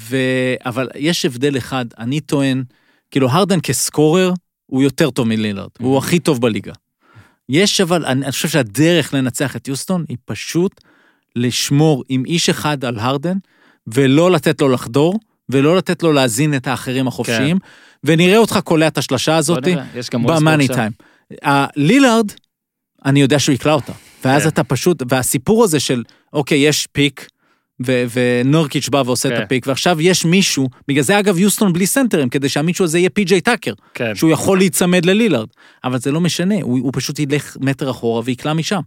[0.00, 0.16] ו...
[0.66, 2.62] אבל יש הבדל אחד, אני טוען,
[3.10, 4.32] כאילו הרדן כסקורר
[4.66, 6.72] הוא יותר טוב מלילארד, הוא הכי טוב בליגה.
[7.48, 10.80] יש אבל, אני, אני חושב שהדרך לנצח את יוסטון היא פשוט
[11.36, 13.36] לשמור עם איש אחד על הרדן,
[13.86, 17.58] ולא לתת לו לחדור, ולא לתת לו להזין את האחרים החופשיים,
[18.04, 19.64] ונראה אותך קולע את השלשה הזאת
[20.12, 20.68] במאני.
[20.68, 20.92] טיים.
[21.76, 22.32] לילארד,
[23.04, 23.92] אני יודע שהוא יקלע אותה.
[24.24, 24.48] ואז כן.
[24.48, 26.02] אתה פשוט, והסיפור הזה של,
[26.32, 27.28] אוקיי, יש pick,
[27.86, 29.36] ו- ונורקיץ' בא ועושה כן.
[29.36, 32.98] את ה pick, ועכשיו יש מישהו, בגלל זה אגב יוסטון בלי סנטרים, כדי שהמישהו הזה
[32.98, 34.14] יהיה פי.ג'יי טאקר, כן.
[34.14, 35.48] שהוא יכול להיצמד ללילארד.
[35.84, 38.80] אבל זה לא משנה, הוא, הוא פשוט ילך מטר אחורה ויקלע משם.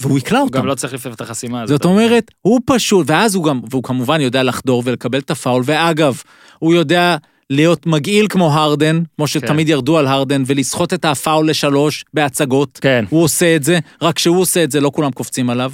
[0.00, 0.58] והוא יקלע הוא אותם.
[0.58, 1.76] גם לא צריך לפעמים את החסימה הזאת.
[1.78, 6.22] זאת אומרת, הוא פשוט, ואז הוא גם, והוא כמובן יודע לחדור ולקבל את הפאול, ואגב,
[6.58, 7.16] הוא יודע
[7.50, 12.78] להיות מגעיל כמו הרדן, כמו שתמיד ירדו על הרדן, ולסחוט את הפאול לשלוש בהצגות.
[12.82, 13.04] כן.
[13.08, 15.72] הוא עושה את זה, רק כשהוא עושה את זה לא כולם קופצים עליו.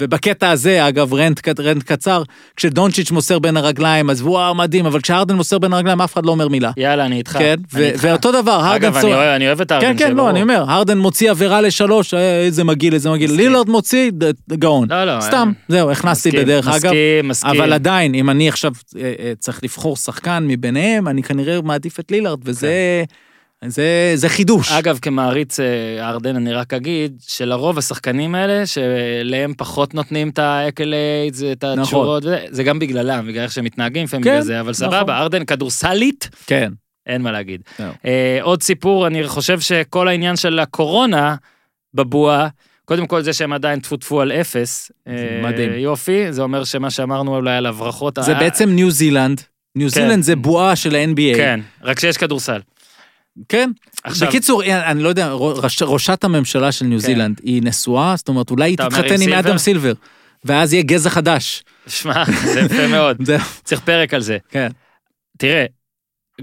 [0.00, 2.22] ובקטע הזה, אגב, רנט, רנט קצר,
[2.56, 6.30] כשדונצ'יץ' מוסר בין הרגליים, אז וואו, מדהים, אבל כשהרדן מוסר בין הרגליים, אף אחד לא
[6.30, 6.70] אומר מילה.
[6.76, 7.32] יאללה, אני איתך.
[7.38, 8.00] כן, אני איתך.
[8.04, 10.42] ואותו דבר, הרדן אגב, אני צור- אוהב- אני אוהב את הארדן כן, כן, לא, אני
[10.42, 13.30] אומר, הרדן מוציא עבירה לשלוש, אה, איזה מגעיל, איזה מגעיל.
[13.30, 13.46] מסכים.
[13.46, 14.86] לילארד מוציא, ד- גאון.
[14.90, 15.20] לא, לא.
[15.20, 16.76] סתם, זהו, הכנסתי מסכים, בדרך אגב.
[16.76, 17.50] מסכים, מסכים.
[17.60, 22.10] אבל עדיין, אם אני עכשיו אה, אה, צריך לבחור שחקן מביניהם, אני כנראה מעדיף את
[22.10, 23.04] לילארד, וזה
[23.66, 24.72] זה, זה חידוש.
[24.72, 30.47] אגב, כמעריץ אה, ארדן, אני רק אגיד שלרוב השחקנים האלה, שלהם פחות נותנים את ה
[30.47, 31.78] accolades, את נכון.
[31.78, 34.74] התשורות, וזה, זה גם בגללם, בגלל איך שהם מתנהגים לפעמים כן, בגלל זה, אבל נכון.
[34.88, 36.72] סבבה, ארדן כדורסלית, כן.
[37.06, 37.60] אין מה להגיד.
[37.78, 37.92] זהו.
[38.04, 41.34] אה, עוד סיפור, אני חושב שכל העניין של הקורונה
[41.94, 42.48] בבועה,
[42.84, 44.90] קודם כל זה שהם עדיין טפו טפו על אפס.
[45.08, 45.72] אה, מדהים.
[45.72, 48.18] יופי, זה אומר שמה שאמרנו אולי על הברחות...
[48.20, 49.40] זה ה- בעצם ניו זילנד.
[49.76, 51.36] ניו זילנד זה בועה של ה-NBA.
[51.36, 52.60] כן, רק שיש כדורסל.
[53.48, 53.70] כן.
[54.04, 57.06] עכשיו- בקיצור, אני לא יודע, ראש- ראשת הממשלה של ניו כן.
[57.06, 59.32] זילנד היא נשואה, זאת אומרת, אולי היא תתחתן עם?
[59.32, 59.92] אדם סילבר,
[60.44, 61.64] ואז יהיה גזע חדש.
[61.86, 62.24] שמע,
[62.54, 63.16] זה יפה מאוד.
[63.64, 64.38] צריך פרק על זה.
[64.48, 64.68] כן.
[65.38, 65.64] תראה,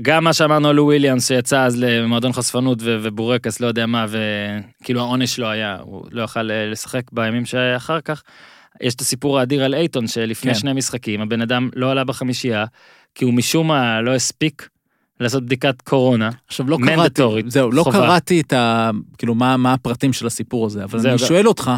[0.01, 4.05] גם מה שאמרנו על לו וויליאמס שיצא אז למועדון חשפנות ו- ובורקס, לא יודע מה,
[4.09, 8.23] וכאילו העונש שלו היה, הוא לא יכל אה, לשחק בימים שאחר כך.
[8.81, 10.59] יש את הסיפור האדיר על אייטון, שלפני כן.
[10.59, 12.65] שני משחקים, הבן אדם לא עלה בחמישייה,
[13.15, 14.67] כי הוא משום מה לא הספיק
[15.19, 16.29] לעשות בדיקת קורונה.
[16.47, 17.97] עכשיו לא קראתי, זהו, לא חובה.
[17.99, 18.89] קראתי את ה...
[19.17, 21.71] כאילו, מה מה הפרטים של הסיפור הזה, אבל אני גם- שואל אותך,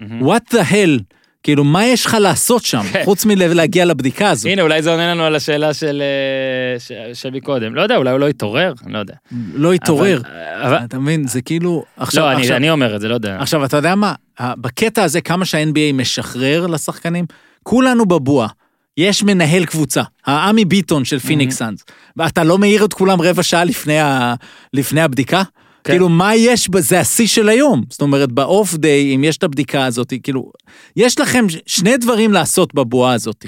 [0.00, 0.28] מהמם.
[0.30, 1.02] what the hell,
[1.42, 3.02] כאילו, מה יש לך לעשות שם, כן.
[3.04, 4.48] חוץ מלהגיע לבדיקה הזו?
[4.48, 7.74] הנה, אולי זה עונה לנו על השאלה של אה, ש- של מקודם.
[7.74, 8.72] לא יודע, אולי הוא לא התעורר?
[8.84, 9.14] אני לא יודע.
[9.54, 10.20] לא התעורר.
[10.20, 11.84] אבל- אבל- אתה מבין, זה כאילו...
[11.96, 13.36] עכשיו, לא, אני- עכשיו- אני אומר את זה, לא יודע.
[13.40, 14.14] עכשיו, אתה יודע מה?
[14.40, 17.24] בקטע הזה, כמה שה-NBA משחרר לשחקנים,
[17.62, 18.48] כולנו בבועה.
[18.96, 21.84] יש מנהל קבוצה, העמי ביטון של פיניקס סאנס,
[22.16, 24.34] ואתה לא מעיר את כולם רבע שעה לפני, ה...
[24.72, 25.42] לפני הבדיקה?
[25.84, 25.92] כן.
[25.92, 26.68] כאילו, מה יש?
[26.78, 27.82] זה השיא של היום.
[27.90, 30.52] זאת אומרת, באוף דיי, אם יש את הבדיקה הזאת, כאילו,
[30.96, 33.46] יש לכם שני דברים לעשות בבועה הזאת.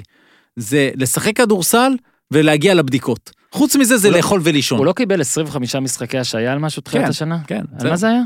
[0.56, 1.92] זה לשחק כדורסל
[2.30, 3.30] ולהגיע לבדיקות.
[3.52, 4.78] חוץ מזה, זה לא- לאכול ולישון.
[4.78, 7.38] הוא לא קיבל 25 משחקי השעיה על משהו תחילת כן, השנה?
[7.46, 7.90] כן, על זהו.
[7.90, 8.22] מה זה היה?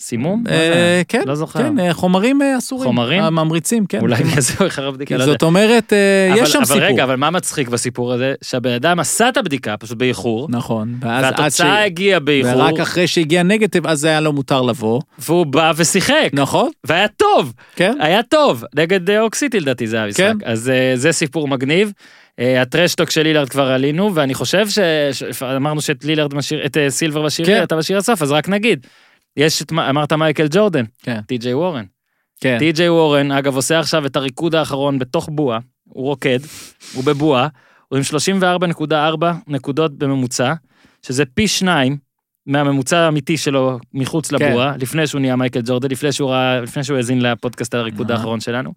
[0.00, 0.44] סימום?
[0.50, 1.02] אה?
[1.08, 1.58] כן, לא זוכר.
[1.58, 2.84] כן, אה, חומרים אה, אסורים.
[2.84, 3.22] חומרים?
[3.22, 4.00] הממריצים, כן.
[4.00, 4.16] אולי.
[4.24, 5.32] בגלל זה הוא איחר הבדיקה, לא יודע.
[5.32, 5.92] זאת אומרת,
[6.36, 6.76] יש שם סיפור.
[6.78, 8.34] אבל רגע, אבל מה מצחיק בסיפור הזה?
[8.42, 10.94] שהבן אדם עשה את הבדיקה, פשוט באיחור, נכון.
[11.00, 15.00] והתוצאה הגיעה באיחור, ורק אחרי שהגיע נגטיב, אז היה לו מותר לבוא.
[15.18, 17.94] והוא בא ושיחק, נכון, והיה טוב, כן.
[18.00, 20.18] היה טוב, נגד אוקסיטי לדעתי זה המשחק.
[20.20, 20.36] כן.
[20.44, 21.92] אז זה סיפור מגניב.
[22.38, 24.78] הטרשטוק של לילארד כבר עלינו, ואני חושב ש...
[25.12, 27.62] ש- אמרנו שאת לילארד משאיר, את סילבר משאיר, כן.
[27.62, 28.86] אתה משאיר לסוף, אז רק נגיד.
[29.36, 31.20] יש את, מה- אמרת מייקל ג'ורדן, כן.
[31.20, 31.84] טי.ג'יי וורן.
[32.40, 32.56] כן.
[32.58, 36.38] טי.ג'יי וורן, אגב, עושה עכשיו את הריקוד האחרון בתוך בועה, הוא רוקד,
[36.94, 37.48] הוא בבועה,
[37.88, 38.02] הוא עם
[38.82, 40.54] 34.4 נקודות בממוצע,
[41.06, 41.96] שזה פי שניים
[42.46, 44.48] מהממוצע האמיתי שלו מחוץ כן.
[44.48, 48.10] לבועה, לפני שהוא נהיה מייקל ג'ורדן, לפני שהוא, ראה, לפני שהוא האזין לפודקאסט על הריקוד.
[48.10, 48.72] האחרון שלנו.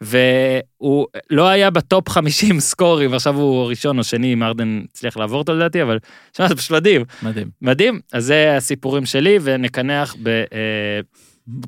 [0.00, 5.38] והוא לא היה בטופ 50 סקורים, ועכשיו הוא ראשון או שני, אם ארדן הצליח לעבור
[5.38, 5.98] אותו לדעתי, אבל
[6.36, 7.04] שמע, זה פשוט מדהים.
[7.22, 7.50] מדהים.
[7.62, 10.28] מדהים, אז זה הסיפורים שלי, ונקנח ב...
[10.28, 11.00] אה,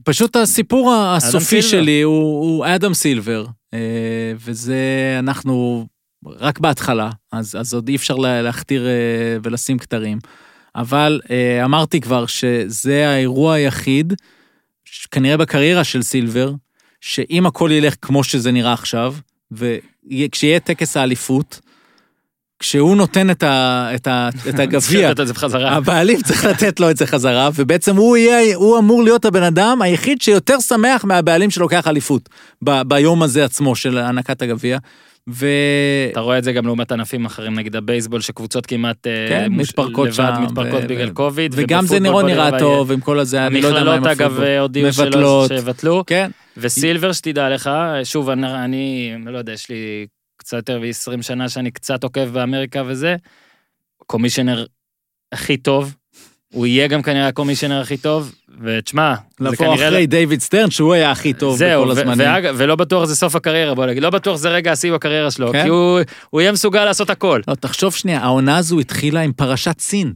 [0.04, 1.68] פשוט הסיפור הסופי סילבר.
[1.68, 3.78] שלי הוא הוא אדם סילבר, אה,
[4.36, 4.76] וזה,
[5.18, 5.86] אנחנו
[6.26, 8.90] רק בהתחלה, אז, אז עוד אי אפשר לה- להכתיר אה,
[9.42, 10.18] ולשים כתרים.
[10.76, 11.20] אבל
[11.64, 14.12] אמרתי כבר שזה האירוע היחיד,
[15.10, 16.52] כנראה בקריירה של סילבר,
[17.06, 19.14] שאם הכל ילך כמו שזה נראה עכשיו,
[19.52, 21.60] וכשיהיה טקס האליפות,
[22.58, 25.12] כשהוא נותן את, ה, את, ה, את הגביע.
[25.54, 29.82] הבעלים צריך לתת לו את זה חזרה, ובעצם הוא יהיה, הוא אמור להיות הבן אדם
[29.82, 32.28] היחיד שיותר שמח מהבעלים שלוקח אליפות,
[32.64, 34.78] ב, ביום הזה עצמו של הענקת הגביע.
[35.30, 35.46] ו...
[36.12, 39.68] אתה רואה את זה גם לעומת ענפים אחרים, נגיד הבייסבול, שקבוצות כמעט אה, כן, מוש-
[39.68, 41.52] מתפרקות לבד שם, מתפרקות ו- בגלל קוביד.
[41.56, 44.46] וגם זה נראה טוב עם כל הזה, אני לא יודע מה עם המכללות הפוטבול.
[44.46, 45.46] אגב הודיעו שלא-.
[45.48, 47.70] שיבטלו, כן, וסילבר שתדע לך,
[48.04, 50.06] שוב, אני, אני לא יודע, יש לי
[50.36, 53.16] קצת יותר מ-20 שנה שאני קצת עוקב באמריקה וזה,
[54.06, 54.66] קומישיונר
[55.32, 55.94] הכי טוב,
[56.52, 59.74] הוא יהיה גם כנראה הקומישיונר הכי טוב, ותשמע, זה לבוא כנראה...
[59.74, 62.28] אחרי דיוויד סטרן, שהוא היה הכי טוב זהו, בכל הזמנים.
[62.28, 65.52] ואגב, ולא בטוח זה סוף הקריירה, בוא נגיד, לא בטוח זה רגע השיא בקריירה שלו,
[65.52, 65.62] כן.
[65.62, 66.00] כי הוא,
[66.30, 67.40] הוא יהיה מסוגל לעשות הכל.
[67.48, 70.12] לא, תחשוב שנייה, העונה הזו התחילה עם פרשת סין.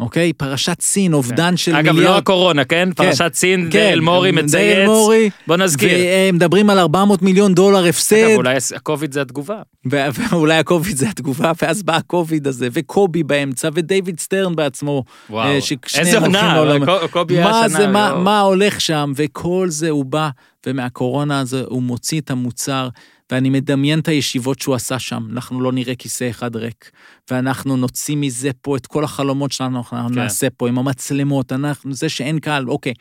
[0.00, 0.32] אוקיי?
[0.32, 2.12] פרשת סין, אובדן של אגב, מיליארד.
[2.12, 2.88] לא הקורונה, כן?
[2.96, 4.88] פרשת סין, כן, דייל מורי דייל מצייץ.
[4.88, 5.98] מורי, בוא נזכיר.
[6.30, 8.16] ומדברים על 400 מיליון דולר הפסד.
[8.16, 9.62] אגב, אולי הקוביד זה התגובה.
[9.84, 15.04] ואולי הקוביד זה התגובה, ואז בא הקוביד הזה, וקובי באמצע, ודייוויד סטרן בעצמו.
[15.30, 15.48] וואו.
[15.48, 16.64] אה, ששניהם איזה עונה,
[17.10, 17.68] קובי היה מה שנה.
[17.68, 18.14] זה, מה.
[18.14, 20.28] מה הולך שם, וכל זה הוא בא,
[20.66, 22.88] ומהקורונה הזו הוא מוציא את המוצר,
[23.32, 26.90] ואני מדמיין את הישיבות שהוא עשה שם, אנחנו לא נראה כיסא אחד ריק,
[27.30, 30.14] ואנחנו נוציא מזה פה את כל החלומות שלנו, אנחנו כן.
[30.14, 32.92] נעשה פה עם המצלמות, אנחנו, זה שאין קהל, אוקיי,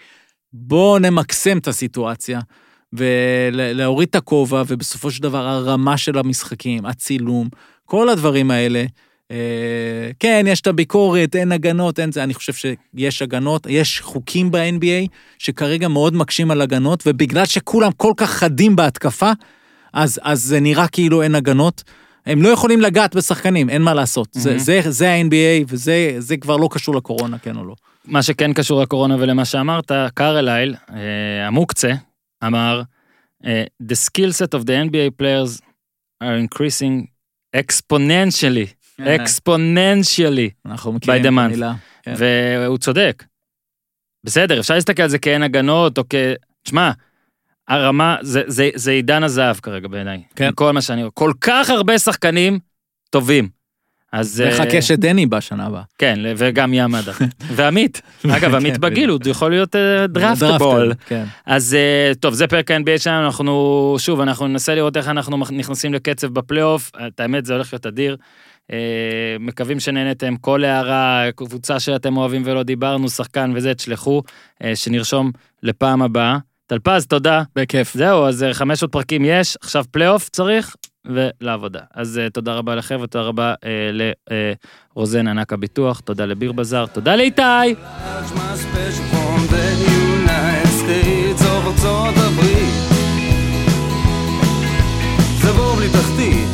[0.53, 2.39] בואו נמקסם את הסיטואציה.
[2.93, 7.49] ולהוריד את הכובע, ובסופו של דבר הרמה של המשחקים, הצילום,
[7.85, 8.85] כל הדברים האלה.
[9.31, 14.51] אה, כן, יש את הביקורת, אין הגנות, אין זה, אני חושב שיש הגנות, יש חוקים
[14.51, 15.07] ב-NBA
[15.39, 19.31] שכרגע מאוד מקשים על הגנות, ובגלל שכולם כל כך חדים בהתקפה,
[19.97, 21.83] אז, אז זה נראה כאילו אין הגנות.
[22.25, 24.27] הם לא יכולים לגעת בשחקנים, אין מה לעשות.
[24.35, 24.39] Mm-hmm.
[24.39, 24.57] זה.
[24.57, 27.75] זה, זה ה-NBA, וזה זה כבר לא קשור לקורונה, כן או לא.
[28.05, 31.91] מה שכן קשור לקורונה ולמה שאמרת, קארלייל, אה, המוקצה,
[32.43, 32.81] אמר,
[33.45, 35.61] אה, The skill set of the NBA players
[36.23, 37.05] are increasing
[37.57, 38.67] exponentially,
[39.01, 41.39] exponentially, אנחנו מכירים By the את month.
[41.41, 41.73] המילה.
[42.03, 42.13] כן.
[42.17, 43.23] והוא צודק.
[44.25, 46.15] בסדר, אפשר להסתכל על זה כאין הגנות, או כ...
[46.63, 46.91] תשמע,
[47.67, 50.23] הרמה, זה, זה, זה עידן הזהב כרגע בעיניי.
[50.35, 50.49] כן.
[50.55, 51.11] כל מה שאני רואה.
[51.11, 52.59] כל כך הרבה שחקנים
[53.09, 53.57] טובים.
[54.11, 54.41] אז...
[54.41, 55.81] אה, וחכה שדני בשנה הבאה.
[55.97, 57.11] כן, וגם ים מדר.
[57.55, 58.01] ועמית.
[58.29, 59.75] אגב, עמית כן, בגיל, הוא יכול להיות
[60.09, 60.49] draftable.
[60.49, 61.23] דראפטר, כן.
[61.45, 65.93] אז אה, טוב, זה פרק ה-NBA שלנו, אנחנו, שוב, אנחנו ננסה לראות איך אנחנו נכנסים
[65.93, 68.17] לקצב בפלייאוף, את האמת, זה הולך להיות אדיר.
[68.71, 68.77] אה,
[69.39, 74.23] מקווים שנהנתם, כל הערה, קבוצה שאתם אוהבים ולא דיברנו, שחקן וזה, תשלחו,
[74.63, 75.31] אה, שנרשום
[75.63, 76.37] לפעם הבאה.
[76.67, 77.43] טלפז, תודה.
[77.55, 77.93] בכיף.
[77.93, 80.75] זהו, אז אה, חמש עוד פרקים יש, עכשיו פלייאוף צריך,
[81.05, 81.79] ולעבודה.
[81.93, 84.33] אז uh, תודה רבה לכם, ותודה רבה אה, uh,
[84.95, 87.41] לרוזן uh, ענק הביטוח, תודה לביר בזאר, תודה לאיתי!
[95.91, 96.46] תחתית